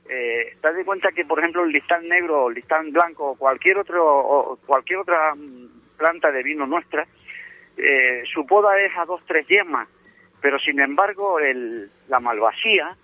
eh, 0.07 0.55
te 0.61 0.73
das 0.73 0.85
cuenta 0.85 1.11
que, 1.11 1.25
por 1.25 1.39
ejemplo, 1.39 1.63
el 1.63 1.71
listán 1.71 2.07
negro, 2.07 2.47
el 2.47 2.55
listán 2.55 2.91
blanco, 2.91 3.31
o 3.31 3.35
cualquier 3.35 3.77
otro, 3.77 4.05
o 4.05 4.57
cualquier 4.65 4.99
otra 4.99 5.35
mm, 5.35 5.97
planta 5.97 6.31
de 6.31 6.43
vino 6.43 6.65
nuestra, 6.65 7.05
eh, 7.77 8.23
su 8.33 8.45
poda 8.45 8.79
es 8.79 8.95
a 8.97 9.05
dos, 9.05 9.21
tres 9.27 9.45
yemas, 9.47 9.87
pero 10.41 10.57
sin 10.59 10.79
embargo 10.79 11.39
el, 11.39 11.89
la 12.07 12.19
malvasía 12.19 12.95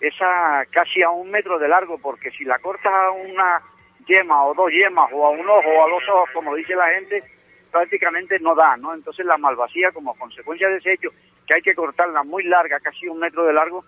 es 0.00 0.14
a 0.20 0.64
casi 0.70 1.02
a 1.02 1.10
un 1.10 1.30
metro 1.30 1.58
de 1.58 1.68
largo, 1.68 1.98
porque 1.98 2.30
si 2.30 2.44
la 2.44 2.58
cortas 2.60 2.92
a 2.92 3.10
una 3.10 3.62
yema 4.06 4.44
o 4.44 4.54
dos 4.54 4.70
yemas 4.70 5.10
o 5.12 5.26
a 5.26 5.30
un 5.30 5.48
ojo 5.48 5.68
o 5.68 5.86
a 5.86 5.90
dos 5.90 6.02
ojos, 6.08 6.30
como 6.32 6.54
dice 6.54 6.74
la 6.74 6.88
gente, 6.90 7.22
prácticamente 7.70 8.38
no 8.40 8.54
da, 8.54 8.76
¿no? 8.76 8.94
Entonces 8.94 9.26
la 9.26 9.36
malvasía, 9.38 9.90
como 9.92 10.14
consecuencia 10.14 10.68
de 10.68 10.76
ese 10.78 10.92
hecho, 10.94 11.10
que 11.46 11.54
hay 11.54 11.62
que 11.62 11.74
cortarla 11.74 12.22
muy 12.22 12.44
larga, 12.44 12.80
casi 12.80 13.08
un 13.08 13.18
metro 13.18 13.44
de 13.44 13.52
largo, 13.52 13.84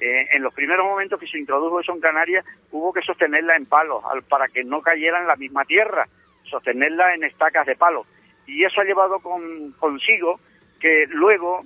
eh, 0.00 0.26
en 0.32 0.42
los 0.42 0.54
primeros 0.54 0.84
momentos 0.86 1.20
que 1.20 1.26
se 1.26 1.38
introdujo 1.38 1.80
eso 1.80 1.92
en 1.92 2.00
Canarias, 2.00 2.44
hubo 2.72 2.92
que 2.92 3.02
sostenerla 3.02 3.56
en 3.56 3.66
palos 3.66 4.02
al- 4.10 4.22
para 4.22 4.48
que 4.48 4.64
no 4.64 4.80
cayera 4.80 5.20
en 5.20 5.26
la 5.26 5.36
misma 5.36 5.64
tierra, 5.64 6.06
sostenerla 6.44 7.14
en 7.14 7.24
estacas 7.24 7.66
de 7.66 7.76
palo. 7.76 8.06
Y 8.46 8.64
eso 8.64 8.80
ha 8.80 8.84
llevado 8.84 9.20
con- 9.20 9.72
consigo 9.72 10.40
que 10.80 11.04
luego 11.10 11.62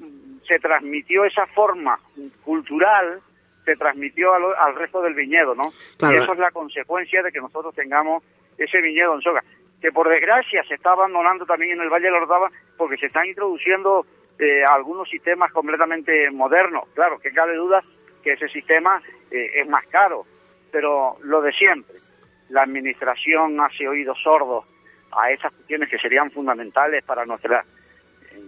se 0.49 0.59
transmitió 0.59 1.25
esa 1.25 1.47
forma 1.47 1.99
cultural, 2.45 3.21
se 3.65 3.77
transmitió 3.77 4.33
al 4.35 4.75
resto 4.75 5.01
del 5.03 5.15
viñedo, 5.15 5.55
¿no? 5.55 5.65
Claro. 5.99 6.15
Y 6.15 6.19
eso 6.19 6.33
es 6.33 6.39
la 6.39 6.51
consecuencia 6.51 7.23
de 7.23 7.33
que 7.33 7.41
nosotros 7.41 7.75
tengamos 7.75 8.23
ese 8.59 8.81
viñedo 8.81 9.15
en 9.15 9.21
soga, 9.23 9.43
que 9.81 9.91
por 9.91 10.09
desgracia 10.09 10.63
se 10.65 10.75
está 10.75 10.93
abandonando 10.93 11.47
también 11.47 11.73
en 11.73 11.81
el 11.81 11.89
Valle 11.89 12.07
de 12.07 12.13
la 12.13 12.23
Ordava 12.23 12.51
porque 12.77 12.97
se 12.97 13.07
están 13.07 13.27
introduciendo 13.27 14.07
eh, 14.39 14.65
algunos 14.65 15.09
sistemas 15.09 15.53
completamente 15.53 16.31
modernos. 16.31 16.89
Claro, 16.95 17.19
que 17.19 17.33
cabe 17.33 17.57
duda 17.57 17.83
que 18.23 18.33
ese 18.33 18.49
sistema 18.49 19.01
eh, 19.31 19.61
es 19.61 19.69
más 19.69 19.87
caro, 19.87 20.25
pero 20.71 21.17
lo 21.23 21.41
de 21.41 21.53
siempre, 21.53 21.97
la 22.49 22.63
administración 22.63 23.61
hace 23.61 23.89
oídos 23.89 24.19
sordos 24.23 24.65
a 25.13 25.31
esas 25.31 25.53
cuestiones 25.53 25.89
que 25.89 25.99
serían 25.99 26.31
fundamentales 26.31 27.05
para 27.05 27.25
nuestra 27.25 27.65
eh, 28.33 28.41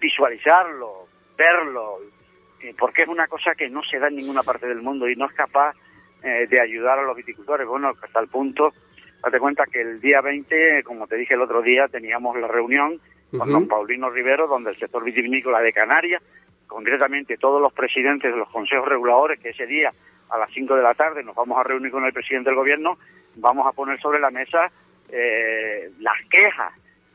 visualizarlo, 0.00 1.06
verlo, 1.36 1.98
porque 2.78 3.02
es 3.02 3.08
una 3.08 3.26
cosa 3.28 3.54
que 3.56 3.68
no 3.68 3.82
se 3.82 3.98
da 3.98 4.08
en 4.08 4.16
ninguna 4.16 4.42
parte 4.42 4.66
del 4.66 4.82
mundo 4.82 5.08
y 5.08 5.16
no 5.16 5.26
es 5.26 5.32
capaz 5.32 5.74
eh, 6.22 6.46
de 6.48 6.60
ayudar 6.60 6.98
a 6.98 7.02
los 7.02 7.16
viticultores. 7.16 7.66
Bueno, 7.66 7.92
hasta 8.02 8.20
el 8.20 8.28
punto, 8.28 8.72
date 9.22 9.38
cuenta 9.38 9.64
que 9.70 9.80
el 9.80 10.00
día 10.00 10.20
20, 10.20 10.82
como 10.82 11.06
te 11.06 11.16
dije 11.16 11.34
el 11.34 11.42
otro 11.42 11.62
día, 11.62 11.86
teníamos 11.88 12.36
la 12.38 12.48
reunión 12.48 13.00
con 13.30 13.50
don 13.52 13.68
Paulino 13.68 14.10
Rivero, 14.10 14.46
donde 14.46 14.70
el 14.70 14.78
sector 14.78 15.04
vitivinícola 15.04 15.60
de 15.60 15.72
Canarias, 15.72 16.22
concretamente 16.66 17.36
todos 17.36 17.60
los 17.60 17.72
presidentes 17.72 18.32
de 18.32 18.38
los 18.38 18.48
consejos 18.50 18.88
reguladores, 18.88 19.38
que 19.40 19.50
ese 19.50 19.66
día 19.66 19.92
a 20.30 20.38
las 20.38 20.50
5 20.52 20.74
de 20.76 20.82
la 20.82 20.94
tarde 20.94 21.22
nos 21.22 21.34
vamos 21.34 21.58
a 21.58 21.62
reunir 21.62 21.90
con 21.90 22.04
el 22.04 22.12
presidente 22.12 22.50
del 22.50 22.56
gobierno, 22.58 22.98
vamos 23.36 23.66
a 23.66 23.72
poner 23.72 24.00
sobre 24.00 24.18
la 24.20 24.30
mesa 24.30 24.70
eh, 25.10 25.90
las 26.00 26.16
quejas 26.30 26.72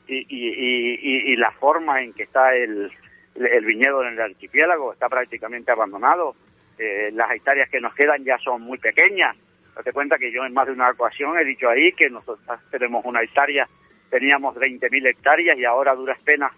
y, 0.08 0.18
y, 0.18 0.50
y- 0.50 1.00
y- 1.02 1.34
y 1.34 1.36
la 1.36 1.52
forma 1.52 2.02
en 2.02 2.14
que 2.14 2.24
está 2.24 2.56
el, 2.56 2.91
el 3.36 3.66
viñedo 3.66 4.04
en 4.04 4.14
el 4.14 4.22
archipiélago, 4.22 4.94
está 4.94 5.10
prácticamente 5.10 5.72
abandonado. 5.72 6.36
Eh, 6.78 7.12
las 7.14 7.32
hectáreas 7.32 7.70
que 7.70 7.82
nos 7.82 7.94
quedan 7.96 8.24
ya 8.24 8.38
son 8.38 8.62
muy 8.62 8.78
pequeñas. 8.78 9.36
Date 9.76 9.92
cuenta 9.92 10.18
que 10.18 10.32
yo 10.32 10.46
en 10.46 10.54
más 10.54 10.68
de 10.68 10.74
una 10.74 10.92
ocasión 10.92 11.38
he 11.38 11.46
dicho 11.46 11.70
ahí 11.70 11.94
que 11.94 12.10
nosotros 12.10 12.60
tenemos 12.70 13.04
una 13.06 13.22
hectárea, 13.22 13.68
teníamos 14.10 14.56
20.000 14.56 15.08
hectáreas 15.08 15.58
y 15.58 15.66
ahora 15.66 15.92
a 15.92 15.96
duras 15.96 16.20
penas 16.22 16.52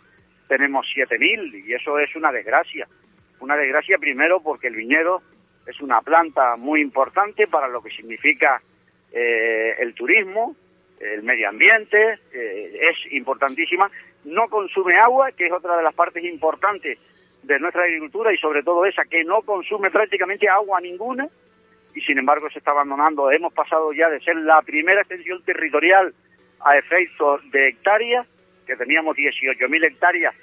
tenemos 0.47 0.86
7.000 0.95 1.65
y 1.65 1.73
eso 1.73 1.97
es 1.99 2.15
una 2.15 2.32
desgracia. 2.32 2.88
Una 3.39 3.55
desgracia 3.55 3.97
primero 3.97 4.41
porque 4.41 4.67
el 4.67 4.76
viñedo 4.76 5.21
es 5.65 5.80
una 5.82 6.01
planta 6.01 6.55
muy 6.57 6.82
importante 6.82 7.47
para 7.47 7.67
lo 7.67 7.82
que 7.82 7.89
significa 7.89 8.61
eh, 9.11 9.76
el 9.80 9.93
turismo, 9.93 10.55
el 10.99 11.23
medio 11.23 11.49
ambiente, 11.49 12.19
eh, 12.34 12.80
es 12.82 13.13
importantísima. 13.13 13.89
No 14.26 14.47
consume 14.49 14.97
agua, 14.97 15.32
que 15.32 15.45
es 15.47 15.51
otra 15.51 15.78
de 15.78 15.84
las 15.84 15.93
partes 15.93 16.23
importantes 16.23 16.99
de 17.43 17.59
nuestra 17.59 17.84
agricultura 17.84 18.34
y 18.34 18.38
sobre 18.38 18.63
todo 18.63 18.86
esa 18.86 19.05
que 19.05 19.23
no 19.23 19.41
consume 19.43 19.91
prácticamente 19.91 20.49
agua 20.49 20.82
ninguna 20.82 21.28
y 21.93 22.01
sin 22.01 22.17
embargo 22.17 22.49
se 22.49 22.59
está 22.59 22.71
abandonando. 22.71 23.32
Hemos 23.32 23.53
pasado 23.53 23.93
ya 23.93 24.09
de 24.09 24.19
ser 24.19 24.36
la 24.38 24.61
primera 24.61 25.01
extensión 25.01 25.41
territorial 25.43 26.13
a 26.59 26.78
efectos 26.78 27.41
de 27.51 27.69
hectáreas, 27.69 28.28
que 28.65 28.76
teníamos 28.76 29.15
18.000 29.15 29.86
hectáreas 29.86 30.36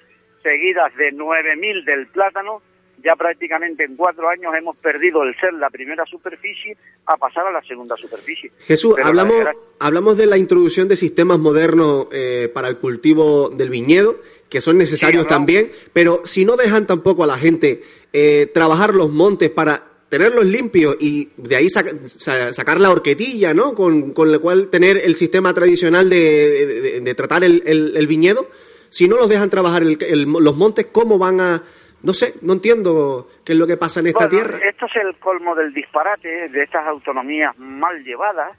seguidas 0.42 0.94
de 0.96 1.12
9.000 1.12 1.84
del 1.84 2.06
plátano, 2.08 2.62
ya 3.04 3.16
prácticamente 3.16 3.84
en 3.84 3.96
cuatro 3.96 4.28
años 4.28 4.52
hemos 4.56 4.76
perdido 4.76 5.22
el 5.22 5.34
ser 5.40 5.52
la 5.54 5.70
primera 5.70 6.04
superficie 6.06 6.76
a 7.06 7.16
pasar 7.16 7.46
a 7.46 7.50
la 7.50 7.62
segunda 7.62 7.96
superficie. 7.96 8.50
Jesús, 8.60 8.94
Pero 8.96 9.08
hablamos, 9.08 9.36
hablamos 9.80 10.16
de 10.16 10.26
la 10.26 10.38
introducción 10.38 10.88
de 10.88 10.96
sistemas 10.96 11.38
modernos 11.38 12.06
eh, 12.12 12.50
para 12.52 12.68
el 12.68 12.78
cultivo 12.78 13.50
del 13.50 13.70
viñedo, 13.70 14.16
que 14.48 14.60
son 14.60 14.78
necesarios 14.78 15.26
también, 15.26 15.70
pero 15.92 16.20
si 16.24 16.44
no 16.44 16.56
dejan 16.56 16.86
tampoco 16.86 17.24
a 17.24 17.26
la 17.26 17.38
gente 17.38 17.82
eh, 18.12 18.50
trabajar 18.52 18.94
los 18.94 19.10
montes 19.10 19.50
para 19.50 19.82
tenerlos 20.10 20.44
limpios 20.44 20.94
y 21.00 21.30
de 21.38 21.56
ahí 21.56 21.68
sac- 21.68 22.02
sa- 22.04 22.52
sacar 22.52 22.78
la 22.80 22.90
horquetilla, 22.90 23.54
¿no? 23.54 23.74
Con, 23.74 24.12
con 24.12 24.30
la 24.30 24.38
cual 24.38 24.68
tener 24.68 24.98
el 24.98 25.14
sistema 25.14 25.54
tradicional 25.54 26.10
de, 26.10 27.00
de- 27.00 27.14
tratar 27.14 27.44
el, 27.44 27.62
el- 27.64 27.96
el 27.96 28.06
viñedo, 28.06 28.46
si 28.90 29.08
no 29.08 29.16
los 29.16 29.28
dejan 29.30 29.48
trabajar 29.48 29.82
el- 29.82 29.96
el- 30.02 30.24
los 30.24 30.54
montes, 30.56 30.86
¿cómo 30.92 31.18
van 31.18 31.40
a...? 31.40 31.62
No 32.02 32.12
sé, 32.12 32.34
no 32.42 32.54
entiendo 32.54 33.28
qué 33.44 33.52
es 33.52 33.58
lo 33.58 33.66
que 33.66 33.76
pasa 33.76 34.00
en 34.00 34.08
esta 34.08 34.26
Bueno, 34.26 34.30
tierra. 34.30 34.58
Esto 34.68 34.86
es 34.86 34.96
el 34.96 35.16
colmo 35.18 35.54
del 35.54 35.72
disparate 35.72 36.48
de 36.48 36.62
estas 36.62 36.86
autonomías 36.86 37.56
mal 37.58 38.02
llevadas, 38.02 38.58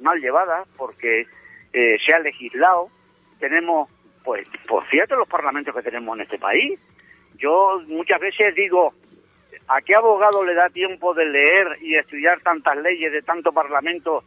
mal 0.00 0.20
llevadas, 0.20 0.66
porque 0.76 1.26
eh, 1.72 1.96
se 2.04 2.12
ha 2.12 2.18
legislado. 2.18 2.88
Tenemos 3.38 3.88
pues, 4.24 4.46
pues 4.68 4.88
fíjate 4.88 5.16
los 5.16 5.28
parlamentos 5.28 5.74
que 5.74 5.82
tenemos 5.82 6.16
en 6.16 6.22
este 6.22 6.38
país. 6.38 6.78
Yo 7.38 7.80
muchas 7.88 8.20
veces 8.20 8.54
digo, 8.54 8.94
¿a 9.68 9.80
qué 9.80 9.94
abogado 9.94 10.44
le 10.44 10.54
da 10.54 10.68
tiempo 10.68 11.14
de 11.14 11.26
leer 11.26 11.78
y 11.80 11.96
estudiar 11.96 12.40
tantas 12.40 12.76
leyes 12.78 13.12
de 13.12 13.22
tanto 13.22 13.52
parlamento 13.52 14.24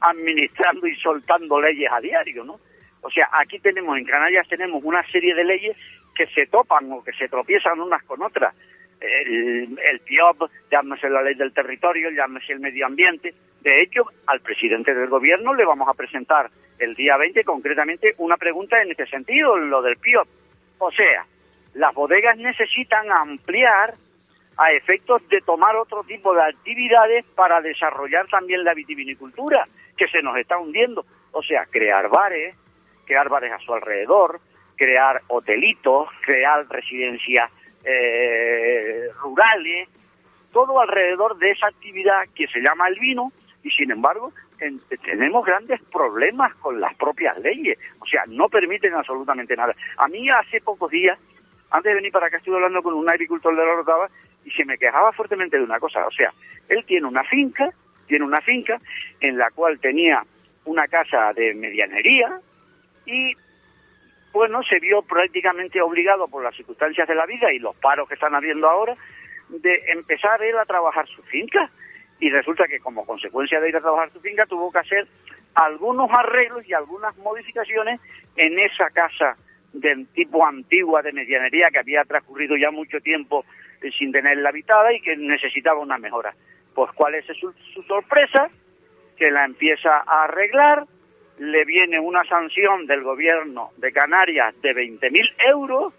administrando 0.00 0.86
y 0.86 0.96
soltando 0.96 1.60
leyes 1.60 1.90
a 1.90 2.00
diario, 2.00 2.44
no? 2.44 2.58
O 3.00 3.10
sea, 3.10 3.28
aquí 3.32 3.58
tenemos, 3.58 3.98
en 3.98 4.04
Canarias 4.04 4.46
tenemos 4.48 4.82
una 4.84 5.04
serie 5.10 5.34
de 5.34 5.44
leyes 5.44 5.76
que 6.14 6.26
se 6.26 6.46
topan 6.46 6.90
o 6.92 7.02
que 7.02 7.12
se 7.12 7.28
tropiezan 7.28 7.80
unas 7.80 8.02
con 8.04 8.22
otras. 8.22 8.54
El, 9.00 9.78
el 9.78 10.00
PIOP, 10.00 10.50
llámese 10.70 11.10
la 11.10 11.22
ley 11.22 11.34
del 11.34 11.52
territorio, 11.52 12.10
llámese 12.10 12.52
el 12.52 12.60
medio 12.60 12.86
ambiente. 12.86 13.34
De 13.60 13.82
hecho, 13.82 14.04
al 14.26 14.40
presidente 14.40 14.94
del 14.94 15.08
gobierno 15.08 15.54
le 15.54 15.64
vamos 15.64 15.88
a 15.88 15.94
presentar 15.94 16.50
el 16.78 16.94
día 16.94 17.16
20 17.16 17.44
concretamente 17.44 18.14
una 18.18 18.36
pregunta 18.36 18.80
en 18.80 18.90
este 18.90 19.06
sentido, 19.06 19.56
lo 19.56 19.82
del 19.82 19.96
PIOP. 19.96 20.28
O 20.78 20.90
sea, 20.90 21.26
las 21.74 21.94
bodegas 21.94 22.36
necesitan 22.38 23.10
ampliar 23.10 23.94
a 24.56 24.72
efectos 24.72 25.26
de 25.28 25.40
tomar 25.40 25.76
otro 25.76 26.02
tipo 26.04 26.34
de 26.34 26.42
actividades 26.42 27.24
para 27.34 27.60
desarrollar 27.60 28.26
también 28.28 28.64
la 28.64 28.74
vitivinicultura, 28.74 29.66
que 29.96 30.08
se 30.08 30.22
nos 30.22 30.36
está 30.36 30.58
hundiendo. 30.58 31.04
O 31.32 31.42
sea, 31.42 31.66
crear 31.66 32.08
bares, 32.08 32.54
crear 33.06 33.28
bares 33.28 33.52
a 33.52 33.58
su 33.58 33.72
alrededor, 33.72 34.40
crear 34.82 35.22
hotelitos, 35.28 36.08
crear 36.26 36.66
residencias 36.68 37.48
eh, 37.84 39.06
rurales, 39.22 39.88
todo 40.52 40.80
alrededor 40.80 41.38
de 41.38 41.52
esa 41.52 41.68
actividad 41.68 42.22
que 42.34 42.48
se 42.48 42.60
llama 42.60 42.88
el 42.88 42.98
vino 42.98 43.30
y 43.62 43.70
sin 43.70 43.92
embargo 43.92 44.32
en- 44.58 44.80
tenemos 45.04 45.46
grandes 45.46 45.80
problemas 45.92 46.52
con 46.56 46.80
las 46.80 46.94
propias 46.96 47.38
leyes, 47.38 47.78
o 48.00 48.06
sea, 48.06 48.24
no 48.26 48.44
permiten 48.46 48.92
absolutamente 48.94 49.54
nada. 49.56 49.72
A 49.98 50.08
mí 50.08 50.28
hace 50.30 50.60
pocos 50.60 50.90
días, 50.90 51.16
antes 51.70 51.90
de 51.90 51.94
venir 51.94 52.10
para 52.10 52.26
acá, 52.26 52.38
estuve 52.38 52.56
hablando 52.56 52.82
con 52.82 52.94
un 52.94 53.08
agricultor 53.08 53.54
de 53.54 53.64
la 53.64 53.74
Rotava 53.74 54.08
y 54.44 54.50
se 54.50 54.64
me 54.64 54.78
quejaba 54.78 55.12
fuertemente 55.12 55.56
de 55.58 55.62
una 55.62 55.78
cosa, 55.78 56.04
o 56.06 56.10
sea, 56.10 56.30
él 56.68 56.84
tiene 56.86 57.06
una 57.06 57.22
finca, 57.22 57.70
tiene 58.08 58.24
una 58.24 58.40
finca 58.40 58.78
en 59.20 59.38
la 59.38 59.48
cual 59.52 59.78
tenía 59.78 60.24
una 60.64 60.88
casa 60.88 61.32
de 61.34 61.54
medianería 61.54 62.40
y 63.06 63.32
bueno, 64.32 64.62
se 64.62 64.78
vio 64.78 65.02
prácticamente 65.02 65.80
obligado 65.80 66.28
por 66.28 66.42
las 66.42 66.56
circunstancias 66.56 67.06
de 67.06 67.14
la 67.14 67.26
vida 67.26 67.52
y 67.52 67.58
los 67.58 67.76
paros 67.76 68.08
que 68.08 68.14
están 68.14 68.34
habiendo 68.34 68.68
ahora 68.68 68.96
de 69.48 69.82
empezar 69.88 70.42
él 70.42 70.58
a 70.58 70.64
trabajar 70.64 71.06
su 71.08 71.22
finca. 71.24 71.70
Y 72.18 72.30
resulta 72.30 72.66
que 72.68 72.78
como 72.78 73.04
consecuencia 73.04 73.60
de 73.60 73.68
ir 73.68 73.76
a 73.76 73.80
trabajar 73.80 74.10
su 74.12 74.20
finca 74.20 74.46
tuvo 74.46 74.70
que 74.70 74.78
hacer 74.78 75.06
algunos 75.54 76.08
arreglos 76.10 76.66
y 76.66 76.72
algunas 76.72 77.16
modificaciones 77.18 78.00
en 78.36 78.58
esa 78.58 78.90
casa 78.90 79.36
del 79.72 80.06
tipo 80.08 80.46
antigua 80.46 81.02
de 81.02 81.12
medianería 81.12 81.70
que 81.70 81.78
había 81.78 82.04
transcurrido 82.04 82.56
ya 82.56 82.70
mucho 82.70 83.00
tiempo 83.00 83.44
sin 83.98 84.12
tenerla 84.12 84.50
habitada 84.50 84.92
y 84.92 85.00
que 85.00 85.16
necesitaba 85.16 85.80
una 85.80 85.98
mejora. 85.98 86.34
Pues 86.74 86.90
cuál 86.92 87.14
es 87.16 87.26
su, 87.26 87.52
su 87.74 87.82
sorpresa, 87.82 88.48
que 89.16 89.30
la 89.30 89.44
empieza 89.44 89.98
a 90.06 90.24
arreglar, 90.24 90.84
le 91.42 91.64
viene 91.64 91.98
una 91.98 92.22
sanción 92.24 92.86
del 92.86 93.02
gobierno 93.02 93.72
de 93.76 93.92
Canarias 93.92 94.54
de 94.62 94.70
20.000 94.70 95.32
euros, 95.50 95.92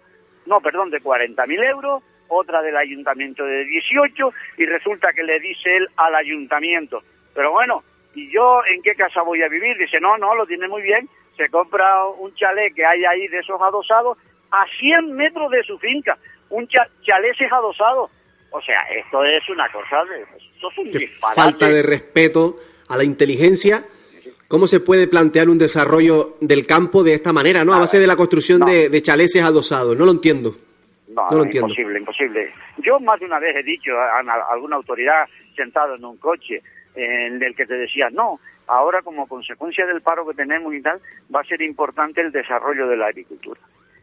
no, 0.46 0.62
perdón, 0.62 0.90
de 0.90 1.02
40.000 1.02 1.68
euros, 1.68 2.02
otra 2.28 2.62
del 2.62 2.74
ayuntamiento 2.74 3.44
de 3.44 3.66
18, 3.66 4.32
y 4.56 4.64
resulta 4.64 5.12
que 5.12 5.22
le 5.22 5.38
dice 5.40 5.76
él 5.76 5.86
al 5.96 6.14
ayuntamiento, 6.14 7.02
pero 7.34 7.52
bueno, 7.52 7.84
¿y 8.14 8.32
yo 8.32 8.60
en 8.64 8.80
qué 8.80 8.94
casa 8.94 9.20
voy 9.20 9.42
a 9.42 9.48
vivir? 9.48 9.76
Dice, 9.76 10.00
no, 10.00 10.16
no, 10.16 10.34
lo 10.34 10.46
tiene 10.46 10.66
muy 10.66 10.80
bien, 10.80 11.10
se 11.36 11.50
compra 11.50 12.06
un 12.06 12.34
chalet 12.34 12.74
que 12.74 12.86
hay 12.86 13.04
ahí 13.04 13.28
de 13.28 13.40
esos 13.40 13.60
adosados 13.60 14.16
a 14.50 14.64
100 14.80 15.12
metros 15.12 15.50
de 15.50 15.62
su 15.64 15.78
finca, 15.78 16.16
un 16.48 16.66
cha 16.68 16.88
chalet 17.02 17.38
es 17.38 17.52
adosado. 17.52 18.08
O 18.50 18.62
sea, 18.62 18.78
esto 18.96 19.22
es 19.24 19.46
una 19.48 19.68
cosa 19.70 20.04
de... 20.04 20.22
Esto 20.22 20.70
es 20.70 20.78
un 20.78 20.90
disparate. 20.90 21.40
falta 21.40 21.68
de 21.68 21.82
respeto 21.82 22.56
a 22.88 22.96
la 22.96 23.02
inteligencia. 23.02 23.82
¿Cómo 24.54 24.68
se 24.68 24.78
puede 24.78 25.08
plantear 25.08 25.48
un 25.48 25.58
desarrollo 25.58 26.36
del 26.40 26.64
campo 26.64 27.02
de 27.02 27.14
esta 27.14 27.32
manera, 27.32 27.64
no? 27.64 27.74
A 27.74 27.80
base 27.80 27.98
de 27.98 28.06
la 28.06 28.14
construcción 28.14 28.60
de, 28.60 28.88
de 28.88 29.02
chaleses 29.02 29.42
adosados. 29.42 29.96
No 29.98 30.04
lo 30.04 30.12
entiendo. 30.12 30.54
No, 31.08 31.26
No 31.28 31.38
lo 31.38 31.42
entiendo. 31.42 31.66
imposible, 31.70 31.98
imposible. 31.98 32.52
Yo 32.78 33.00
más 33.00 33.18
de 33.18 33.26
una 33.26 33.40
vez 33.40 33.56
he 33.56 33.64
dicho 33.64 33.90
a, 33.98 34.20
a 34.20 34.52
alguna 34.52 34.76
autoridad 34.76 35.24
sentado 35.56 35.96
en 35.96 36.04
un 36.04 36.18
coche 36.18 36.62
en 36.94 37.42
el 37.42 37.56
que 37.56 37.66
te 37.66 37.74
decía, 37.74 38.10
no, 38.12 38.38
ahora 38.68 39.02
como 39.02 39.26
consecuencia 39.26 39.84
del 39.86 40.02
paro 40.02 40.24
que 40.24 40.34
tenemos 40.34 40.72
y 40.72 40.80
tal, 40.82 41.00
va 41.34 41.40
a 41.40 41.44
ser 41.44 41.60
importante 41.60 42.20
el 42.20 42.30
desarrollo 42.30 42.86
de 42.86 42.96
la 42.96 43.06
agricultura. 43.08 43.60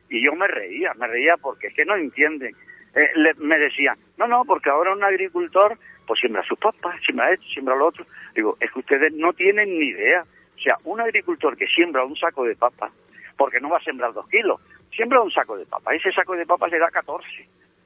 Y 0.10 0.22
yo 0.22 0.34
me 0.36 0.48
reía, 0.48 0.92
me 1.00 1.08
reía 1.08 1.38
porque 1.42 1.68
es 1.68 1.74
que 1.74 1.86
no 1.86 1.96
entienden. 1.96 2.54
Eh, 2.94 3.08
le- 3.16 3.36
me 3.36 3.58
decían, 3.58 3.96
no, 4.18 4.28
no, 4.28 4.44
porque 4.44 4.70
ahora 4.70 4.92
un 4.94 5.02
agricultor 5.06 5.78
pues 6.06 6.20
siembra 6.20 6.44
sus 6.44 6.60
papas, 6.60 7.00
siembra 7.06 7.32
esto, 7.32 7.46
siembra 7.54 7.74
lo 7.78 7.88
otro. 7.88 8.06
Digo, 8.36 8.58
es 8.60 8.70
que 8.70 8.80
ustedes 8.80 9.14
no 9.14 9.32
tienen 9.32 9.80
ni 9.80 9.86
idea. 9.92 10.26
O 10.62 10.64
sea, 10.64 10.78
un 10.84 11.02
agricultor 11.02 11.58
que 11.58 11.66
siembra 11.66 12.06
un 12.06 12.16
saco 12.16 12.44
de 12.44 12.56
papas, 12.56 12.92
porque 13.36 13.60
no 13.60 13.70
va 13.70 13.78
a 13.78 13.84
sembrar 13.84 14.14
dos 14.14 14.30
kilos, 14.30 14.62
siembra 14.96 15.20
un 15.20 15.32
saco 15.32 15.58
de 15.58 15.66
papas. 15.66 15.96
Ese 15.96 16.12
saco 16.12 16.36
de 16.36 16.46
papas 16.46 16.70
le 16.70 16.78
da 16.78 16.92
14, 16.92 17.26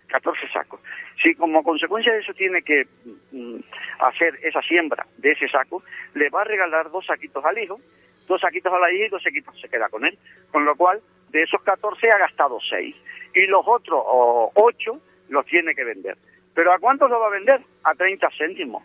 14 0.08 0.50
sacos. 0.52 0.82
Si 1.24 1.34
como 1.36 1.64
consecuencia 1.64 2.12
de 2.12 2.20
eso 2.20 2.34
tiene 2.34 2.62
que 2.64 2.86
mm, 3.32 3.60
hacer 4.00 4.38
esa 4.44 4.62
siembra 4.62 5.08
de 5.16 5.32
ese 5.32 5.48
saco, 5.48 5.84
le 6.16 6.30
va 6.30 6.42
a 6.42 6.44
regalar 6.44 6.92
dos 6.92 7.06
saquitos 7.06 7.46
al 7.46 7.58
hijo, 7.58 7.80
dos 8.28 8.42
saquitos 8.42 8.74
a 8.74 8.80
la 8.80 8.92
hija 8.92 9.06
y 9.06 9.10
dos 9.10 9.24
saquitos 9.24 9.58
se 9.62 9.70
queda 9.70 9.88
con 9.88 10.04
él. 10.04 10.20
Con 10.52 10.66
lo 10.66 10.76
cual, 10.76 11.00
de 11.30 11.44
esos 11.44 11.64
14 11.64 12.12
ha 12.12 12.18
gastado 12.18 12.60
6. 12.60 12.94
Y 13.36 13.46
los 13.48 13.66
otros 13.66 14.04
o 14.06 14.52
8 14.54 15.00
los 15.30 15.46
tiene 15.46 15.74
que 15.74 15.86
vender. 15.86 16.18
¿Pero 16.54 16.74
a 16.74 16.80
cuánto 16.80 17.08
lo 17.08 17.22
va 17.22 17.28
a 17.28 17.32
vender? 17.32 17.62
A 17.86 17.96
30 17.96 18.28
céntimos. 18.38 18.84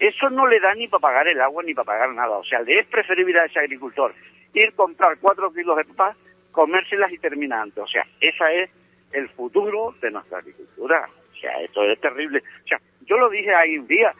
Eso 0.00 0.30
no 0.30 0.46
le 0.46 0.60
da 0.60 0.74
ni 0.74 0.88
para 0.88 1.00
pagar 1.00 1.28
el 1.28 1.40
agua 1.40 1.62
ni 1.62 1.74
para 1.74 1.86
pagar 1.86 2.12
nada. 2.12 2.36
O 2.38 2.44
sea, 2.44 2.60
le 2.60 2.78
es 2.78 2.86
preferible 2.86 3.38
a 3.40 3.44
ese 3.44 3.58
agricultor 3.58 4.14
ir 4.54 4.72
comprar 4.74 5.18
4 5.20 5.52
kilos 5.52 5.76
de 5.76 5.84
papas, 5.84 6.16
comérselas 6.52 7.12
y 7.12 7.18
terminar 7.18 7.62
antes. 7.62 7.82
O 7.82 7.86
sea, 7.86 8.04
ese 8.20 8.62
es 8.62 8.70
el 9.12 9.28
futuro 9.30 9.94
de 10.00 10.10
nuestra 10.10 10.38
agricultura. 10.38 11.08
O 11.32 11.40
sea, 11.40 11.60
esto 11.60 11.84
es 11.84 12.00
terrible. 12.00 12.42
O 12.64 12.68
sea, 12.68 12.78
yo 13.06 13.16
lo 13.16 13.28
dije 13.28 13.54
ahí 13.54 13.78
un 13.78 13.86
día, 13.86 14.12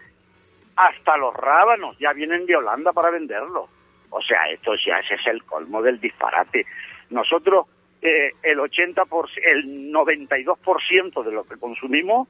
hasta 0.76 1.16
los 1.16 1.34
rábanos 1.34 1.98
ya 1.98 2.12
vienen 2.12 2.46
de 2.46 2.56
Holanda 2.56 2.92
para 2.92 3.10
venderlos. 3.10 3.68
O 4.10 4.22
sea, 4.22 4.48
esto 4.50 4.72
ya 4.86 4.98
ese 4.98 5.14
es 5.14 5.26
el 5.26 5.42
colmo 5.44 5.82
del 5.82 6.00
disparate. 6.00 6.64
Nosotros, 7.10 7.66
eh, 8.00 8.32
el 8.42 8.58
80%, 8.58 9.28
el 9.42 9.92
92% 9.92 11.22
de 11.22 11.32
lo 11.32 11.44
que 11.44 11.56
consumimos 11.56 12.28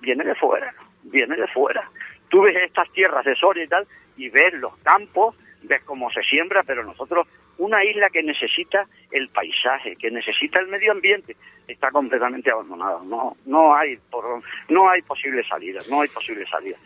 viene 0.00 0.24
de 0.24 0.34
fuera, 0.34 0.72
viene 1.02 1.36
de 1.36 1.46
fuera. 1.48 1.90
Tú 2.28 2.42
ves 2.42 2.56
estas 2.56 2.90
tierras 2.92 3.24
de 3.24 3.34
Soria 3.36 3.64
y 3.64 3.68
tal, 3.68 3.86
y 4.16 4.28
ves 4.28 4.54
los 4.54 4.76
campos, 4.78 5.36
ves 5.62 5.82
cómo 5.84 6.10
se 6.10 6.22
siembra, 6.22 6.62
pero 6.64 6.84
nosotros, 6.84 7.26
una 7.58 7.84
isla 7.84 8.10
que 8.10 8.22
necesita 8.22 8.86
el 9.10 9.28
paisaje, 9.28 9.96
que 9.96 10.10
necesita 10.10 10.60
el 10.60 10.68
medio 10.68 10.92
ambiente, 10.92 11.36
está 11.66 11.90
completamente 11.90 12.50
abandonada. 12.50 13.00
No, 13.04 13.36
no 13.46 13.74
hay, 13.74 13.96
por, 14.10 14.42
no 14.68 14.90
hay 14.90 15.02
posible 15.02 15.42
salida, 15.44 15.80
no 15.90 16.02
hay 16.02 16.08
posible 16.08 16.46
salida. 16.46 16.76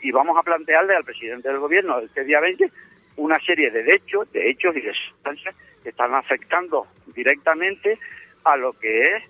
Y 0.00 0.12
vamos 0.12 0.36
a 0.38 0.42
plantearle 0.42 0.94
al 0.94 1.04
presidente 1.04 1.48
del 1.48 1.58
gobierno 1.58 1.98
este 1.98 2.24
día 2.24 2.40
20 2.40 2.70
una 3.16 3.38
serie 3.40 3.70
de 3.70 3.94
hechos, 3.94 4.30
de 4.32 4.48
hechos 4.50 4.76
y 4.76 4.80
de 4.80 4.92
sustancias 4.94 5.54
que 5.82 5.88
están 5.88 6.14
afectando 6.14 6.86
directamente 7.14 7.98
a 8.44 8.56
lo 8.56 8.72
que 8.74 9.00
es 9.00 9.24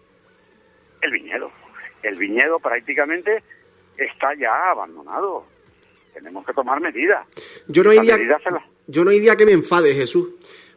el 1.01 1.11
viñedo. 1.11 1.51
El 2.03 2.16
viñedo 2.16 2.59
prácticamente 2.61 3.43
está 3.97 4.35
ya 4.35 4.71
abandonado. 4.71 5.47
Tenemos 6.19 6.45
que 6.45 6.53
tomar 6.53 6.81
medidas. 6.81 7.27
Yo 7.69 7.83
no 7.85 7.91
hay 7.91 7.99
día, 8.07 8.16
yo 8.89 9.05
no 9.05 9.11
hay 9.11 9.21
día 9.21 9.37
que 9.37 9.47
me 9.47 9.53
enfade, 9.53 9.95
Jesús, 9.95 10.31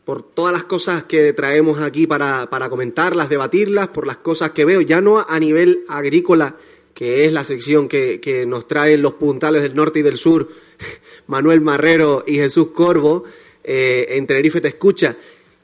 por 0.05 0.21
todas 0.21 0.53
las 0.53 0.63
cosas 0.65 1.03
que 1.03 1.33
traemos 1.33 1.79
aquí 1.79 2.05
para, 2.07 2.47
para 2.49 2.69
comentarlas, 2.69 3.27
debatirlas, 3.29 3.87
por 3.87 4.05
las 4.05 4.17
cosas 4.17 4.51
que 4.51 4.65
veo, 4.65 4.81
ya 4.81 5.01
no 5.01 5.25
a 5.27 5.39
nivel 5.39 5.83
agrícola, 5.87 6.55
que 6.93 7.25
es 7.25 7.33
la 7.33 7.43
sección 7.43 7.87
que, 7.87 8.19
que 8.19 8.45
nos 8.45 8.67
traen 8.67 9.01
los 9.01 9.13
puntales 9.13 9.61
del 9.63 9.75
norte 9.75 9.99
y 9.99 10.01
del 10.03 10.17
sur, 10.17 10.47
Manuel 11.27 11.61
Marrero 11.61 12.23
y 12.27 12.35
Jesús 12.35 12.67
Corvo, 12.71 13.23
eh, 13.63 14.05
en 14.09 14.27
Tenerife 14.27 14.61
Te 14.61 14.67
Escucha, 14.67 15.15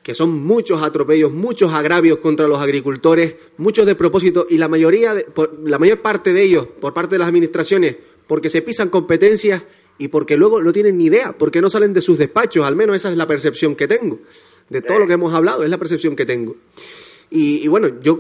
que 0.02 0.16
son 0.16 0.32
muchos 0.32 0.82
atropellos, 0.82 1.32
muchos 1.32 1.74
agravios 1.74 2.20
contra 2.20 2.48
los 2.48 2.60
agricultores, 2.60 3.36
muchos 3.58 3.86
de 3.86 3.94
propósito 3.96 4.48
y 4.50 4.58
la 4.58 4.68
mayoría, 4.70 5.14
de- 5.14 5.24
por- 5.26 5.60
la 5.68 5.78
mayor 5.78 6.02
parte 6.02 6.32
de 6.34 6.42
ellos 6.44 6.66
por 6.80 6.94
parte 6.94 7.16
de 7.16 7.20
las 7.20 7.28
administraciones, 7.28 7.96
porque 8.28 8.50
se 8.50 8.62
pisan 8.62 8.90
competencias 8.90 9.64
y 9.98 10.10
porque 10.10 10.38
luego 10.38 10.62
no 10.62 10.72
tienen 10.72 10.98
ni 10.98 11.06
idea, 11.06 11.34
porque 11.34 11.62
no 11.62 11.70
salen 11.70 11.94
de 11.94 12.02
sus 12.02 12.18
despachos, 12.18 12.66
al 12.66 12.76
menos 12.76 12.96
esa 12.96 13.10
es 13.10 13.18
la 13.18 13.26
percepción 13.28 13.76
que 13.76 13.88
tengo. 13.88 14.20
De 14.70 14.82
todo 14.82 15.00
lo 15.00 15.08
que 15.08 15.14
hemos 15.14 15.34
hablado, 15.34 15.64
es 15.64 15.70
la 15.70 15.78
percepción 15.78 16.16
que 16.16 16.26
tengo. 16.26 16.56
Y, 17.30 17.64
y 17.64 17.68
bueno, 17.68 18.00
yo 18.02 18.18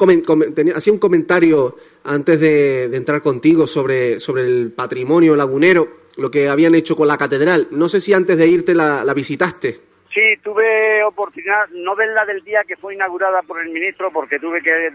hacía 0.75 0.93
un 0.93 0.99
comentario 0.99 1.77
antes 2.03 2.39
de, 2.39 2.89
de 2.89 2.97
entrar 2.97 3.21
contigo 3.21 3.67
sobre, 3.67 4.19
sobre 4.19 4.43
el 4.43 4.71
patrimonio 4.71 5.35
lagunero, 5.35 5.87
lo 6.17 6.31
que 6.31 6.47
habían 6.47 6.75
hecho 6.75 6.95
con 6.95 7.07
la 7.07 7.17
catedral. 7.17 7.67
No 7.71 7.89
sé 7.89 8.01
si 8.01 8.13
antes 8.13 8.37
de 8.37 8.47
irte 8.47 8.73
la, 8.73 9.03
la 9.03 9.13
visitaste. 9.13 9.79
Sí, 10.13 10.21
tuve 10.43 11.03
oportunidad, 11.03 11.69
no 11.73 11.95
verla 11.95 12.25
del 12.25 12.43
día 12.43 12.63
que 12.67 12.75
fue 12.75 12.95
inaugurada 12.95 13.41
por 13.43 13.61
el 13.61 13.69
ministro, 13.69 14.11
porque 14.11 14.39
tuve 14.39 14.61
que 14.61 14.89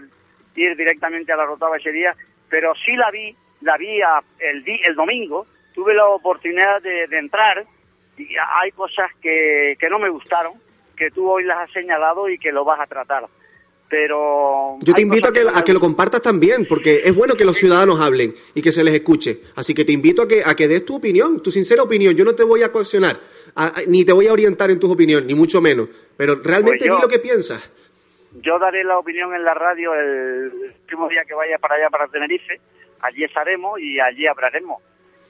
ir 0.55 0.75
directamente 0.75 1.31
a 1.31 1.37
la 1.37 1.45
Rotava 1.45 1.77
ese 1.77 1.91
día, 1.91 2.15
pero 2.49 2.73
sí 2.85 2.91
la 2.95 3.09
vi, 3.09 3.35
la 3.63 3.77
vi 3.77 3.99
el, 4.39 4.63
el 4.85 4.95
domingo, 4.95 5.47
tuve 5.73 5.93
la 5.93 6.05
oportunidad 6.07 6.81
de, 6.81 7.07
de 7.07 7.17
entrar 7.19 7.63
y 8.17 8.27
hay 8.61 8.71
cosas 8.71 9.09
que, 9.21 9.75
que 9.79 9.89
no 9.89 9.97
me 9.99 10.09
gustaron, 10.09 10.53
que 10.95 11.09
tú 11.11 11.29
hoy 11.29 11.43
las 11.43 11.57
has 11.59 11.71
señalado 11.71 12.29
y 12.29 12.37
que 12.37 12.51
lo 12.51 12.63
vas 12.63 12.79
a 12.79 12.85
tratar. 12.87 13.25
Pero 13.89 14.77
Yo 14.81 14.93
te 14.93 15.01
invito 15.03 15.27
a 15.29 15.33
que, 15.33 15.43
no 15.43 15.49
a 15.55 15.63
que 15.63 15.71
lo 15.73 15.79
compartas 15.79 16.21
también, 16.21 16.65
porque 16.67 17.01
es 17.03 17.15
bueno 17.15 17.35
que 17.35 17.45
los 17.45 17.57
ciudadanos 17.57 18.01
hablen 18.01 18.33
y 18.55 18.61
que 18.61 18.71
se 18.71 18.83
les 18.83 18.93
escuche. 18.95 19.41
Así 19.55 19.75
que 19.75 19.85
te 19.85 19.91
invito 19.91 20.23
a 20.23 20.27
que, 20.27 20.41
a 20.43 20.55
que 20.55 20.67
des 20.67 20.83
tu 20.85 20.95
opinión, 20.95 21.43
tu 21.43 21.51
sincera 21.51 21.83
opinión. 21.83 22.15
Yo 22.15 22.25
no 22.25 22.33
te 22.33 22.43
voy 22.43 22.63
a 22.63 22.71
coaccionar, 22.71 23.17
a- 23.55 23.67
a- 23.67 23.71
ni 23.87 24.03
te 24.03 24.11
voy 24.11 24.27
a 24.27 24.33
orientar 24.33 24.71
en 24.71 24.79
tus 24.79 24.91
opiniones, 24.91 25.27
ni 25.27 25.35
mucho 25.35 25.61
menos. 25.61 25.89
Pero 26.17 26.35
realmente 26.43 26.79
Pues 26.79 26.89
yo- 26.89 26.95
di 26.95 27.01
lo 27.03 27.07
que 27.07 27.19
piensas. 27.19 27.69
Yo 28.41 28.57
daré 28.57 28.83
la 28.83 28.97
opinión 28.97 29.35
en 29.35 29.43
la 29.43 29.53
radio 29.53 29.93
el 29.93 30.51
último 30.81 31.07
día 31.07 31.21
que 31.27 31.35
vaya 31.35 31.59
para 31.59 31.75
allá, 31.75 31.89
para 31.91 32.07
Tenerife. 32.07 32.59
Allí 33.03 33.23
estaremos 33.23 33.79
y 33.79 33.99
allí 33.99 34.25
hablaremos. 34.27 34.81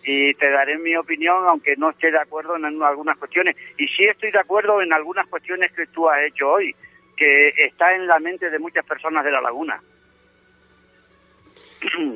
Y 0.05 0.33
te 0.35 0.49
daré 0.51 0.77
mi 0.77 0.95
opinión, 0.95 1.45
aunque 1.49 1.75
no 1.77 1.89
esté 1.89 2.11
de 2.11 2.19
acuerdo 2.19 2.55
en 2.55 2.65
algunas 2.83 3.17
cuestiones. 3.17 3.55
Y 3.77 3.87
sí 3.87 4.03
estoy 4.05 4.31
de 4.31 4.39
acuerdo 4.39 4.81
en 4.81 4.91
algunas 4.93 5.27
cuestiones 5.27 5.71
que 5.73 5.87
tú 5.87 6.09
has 6.09 6.19
hecho 6.27 6.49
hoy, 6.49 6.75
que 7.15 7.49
está 7.65 7.95
en 7.95 8.07
la 8.07 8.19
mente 8.19 8.49
de 8.49 8.59
muchas 8.59 8.85
personas 8.85 9.23
de 9.23 9.31
la 9.31 9.41
laguna. 9.41 9.81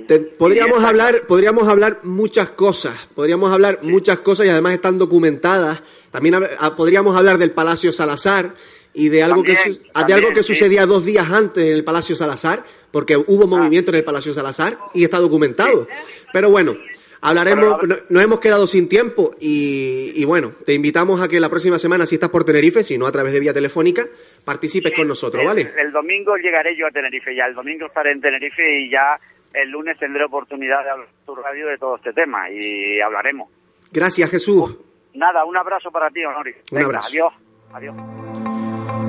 Te- 0.07 0.19
podríamos 0.19 0.81
hablar, 0.83 1.15
podríamos 1.27 1.67
hablar 1.67 1.99
muchas 2.03 2.49
cosas, 2.51 3.07
podríamos 3.13 3.51
hablar 3.51 3.79
muchas 3.81 4.19
cosas 4.19 4.45
y 4.45 4.49
además 4.49 4.73
están 4.73 4.97
documentadas. 4.97 5.81
También 6.11 6.35
hab- 6.35 6.49
ah, 6.61 6.75
podríamos 6.75 7.17
hablar 7.17 7.37
del 7.37 7.51
Palacio 7.51 7.91
Salazar 7.91 8.51
y 8.97 9.09
de 9.09 9.21
algo 9.23 9.43
que 9.43 9.55
su- 9.55 9.79
de 10.07 10.13
algo 10.13 10.29
que 10.29 10.43
sí. 10.43 10.53
sucedía 10.55 10.85
dos 10.85 11.05
días 11.05 11.29
antes 11.31 11.63
en 11.63 11.73
el 11.73 11.83
Palacio 11.83 12.15
Salazar, 12.15 12.63
porque 12.91 13.15
hubo 13.15 13.43
Ah. 13.43 13.47
movimiento 13.47 13.91
en 13.91 13.97
el 13.97 14.03
Palacio 14.03 14.33
Salazar 14.33 14.77
y 14.93 15.03
está 15.03 15.19
documentado. 15.19 15.87
Pero 16.33 16.49
bueno, 16.49 16.75
hablaremos, 17.21 17.75
Pero, 17.79 17.87
no- 17.87 17.95
nos 18.09 18.23
hemos 18.23 18.39
quedado 18.39 18.65
sin 18.67 18.89
tiempo 18.89 19.35
y, 19.39 20.11
y 20.15 20.25
bueno, 20.25 20.53
te 20.65 20.73
invitamos 20.73 21.21
a 21.21 21.27
que 21.27 21.39
la 21.39 21.49
próxima 21.49 21.77
semana, 21.79 22.05
si 22.05 22.15
estás 22.15 22.29
por 22.29 22.43
Tenerife, 22.43 22.83
si 22.83 22.97
no 22.97 23.05
a 23.05 23.11
través 23.11 23.33
de 23.33 23.39
vía 23.39 23.53
telefónica, 23.53 24.03
participes 24.43 24.93
con 24.95 25.07
nosotros, 25.07 25.41
el, 25.41 25.47
¿vale? 25.47 25.71
el 25.79 25.91
domingo 25.91 26.35
llegaré 26.37 26.75
yo 26.75 26.87
a 26.87 26.91
Tenerife 26.91 27.35
ya. 27.35 27.45
El 27.45 27.53
domingo 27.55 27.85
estaré 27.85 28.11
en 28.13 28.21
Tenerife 28.21 28.63
y 28.81 28.89
ya 28.89 29.19
el 29.53 29.69
lunes 29.69 29.97
tendré 29.99 30.23
oportunidad 30.25 30.83
de 30.83 30.89
hablar 30.89 31.07
tu 31.25 31.35
radio 31.35 31.67
de 31.67 31.77
todo 31.77 31.95
este 31.97 32.13
tema 32.13 32.49
y 32.49 32.99
hablaremos. 32.99 33.49
Gracias, 33.91 34.29
Jesús. 34.31 34.75
Nada, 35.13 35.45
un 35.45 35.55
abrazo 35.57 35.89
para 35.91 36.09
ti, 36.09 36.23
Honori. 36.25 36.51
Un 36.51 36.75
Venga, 36.75 36.85
abrazo. 36.87 37.09
Adiós. 37.09 37.33
Adiós. 37.73 38.56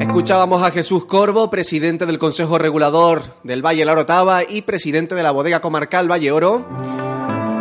Escuchábamos 0.09 0.63
a 0.63 0.71
Jesús 0.71 1.05
Corvo, 1.05 1.51
presidente 1.51 2.07
del 2.07 2.19
Consejo 2.19 2.57
Regulador 2.57 3.23
del 3.45 3.65
Valle 3.65 3.85
La 3.85 3.93
Orotava 3.93 4.41
y 4.43 4.63
presidente 4.63 5.15
de 5.15 5.23
la 5.23 5.33
bodega 5.33 5.61
comarcal 5.61 6.11
Valle 6.11 6.33
Oro 6.33 6.67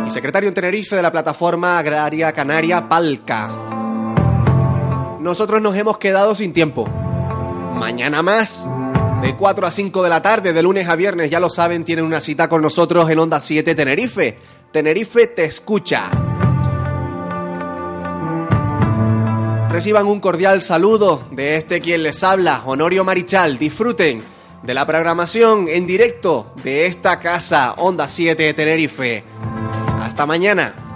y 0.06 0.10
secretario 0.10 0.48
en 0.48 0.54
Tenerife 0.54 0.96
de 0.96 1.02
la 1.02 1.12
plataforma 1.12 1.78
agraria 1.78 2.32
canaria 2.32 2.88
Palca. 2.88 3.48
Nosotros 5.20 5.60
nos 5.60 5.76
hemos 5.76 5.98
quedado 5.98 6.34
sin 6.34 6.54
tiempo. 6.54 6.88
Mañana 7.74 8.22
más, 8.22 8.66
de 9.20 9.36
4 9.36 9.66
a 9.66 9.70
5 9.70 10.02
de 10.02 10.08
la 10.08 10.22
tarde, 10.22 10.54
de 10.54 10.62
lunes 10.62 10.88
a 10.88 10.96
viernes, 10.96 11.30
ya 11.30 11.40
lo 11.40 11.50
saben, 11.50 11.84
tienen 11.84 12.06
una 12.06 12.22
cita 12.22 12.48
con 12.48 12.62
nosotros 12.62 13.10
en 13.10 13.18
Onda 13.18 13.40
7 13.40 13.74
Tenerife. 13.74 14.38
Tenerife 14.72 15.26
te 15.26 15.44
escucha. 15.44 16.10
Reciban 19.70 20.06
un 20.06 20.18
cordial 20.18 20.62
saludo 20.62 21.22
de 21.30 21.56
este 21.56 21.82
quien 21.82 22.02
les 22.02 22.24
habla, 22.24 22.62
Honorio 22.64 23.04
Marichal. 23.04 23.58
Disfruten 23.58 24.22
de 24.62 24.74
la 24.74 24.86
programación 24.86 25.68
en 25.68 25.86
directo 25.86 26.52
de 26.64 26.86
esta 26.86 27.20
casa 27.20 27.74
Onda 27.74 28.08
7 28.08 28.54
Tenerife. 28.54 29.24
Hasta 30.00 30.24
mañana. 30.24 30.87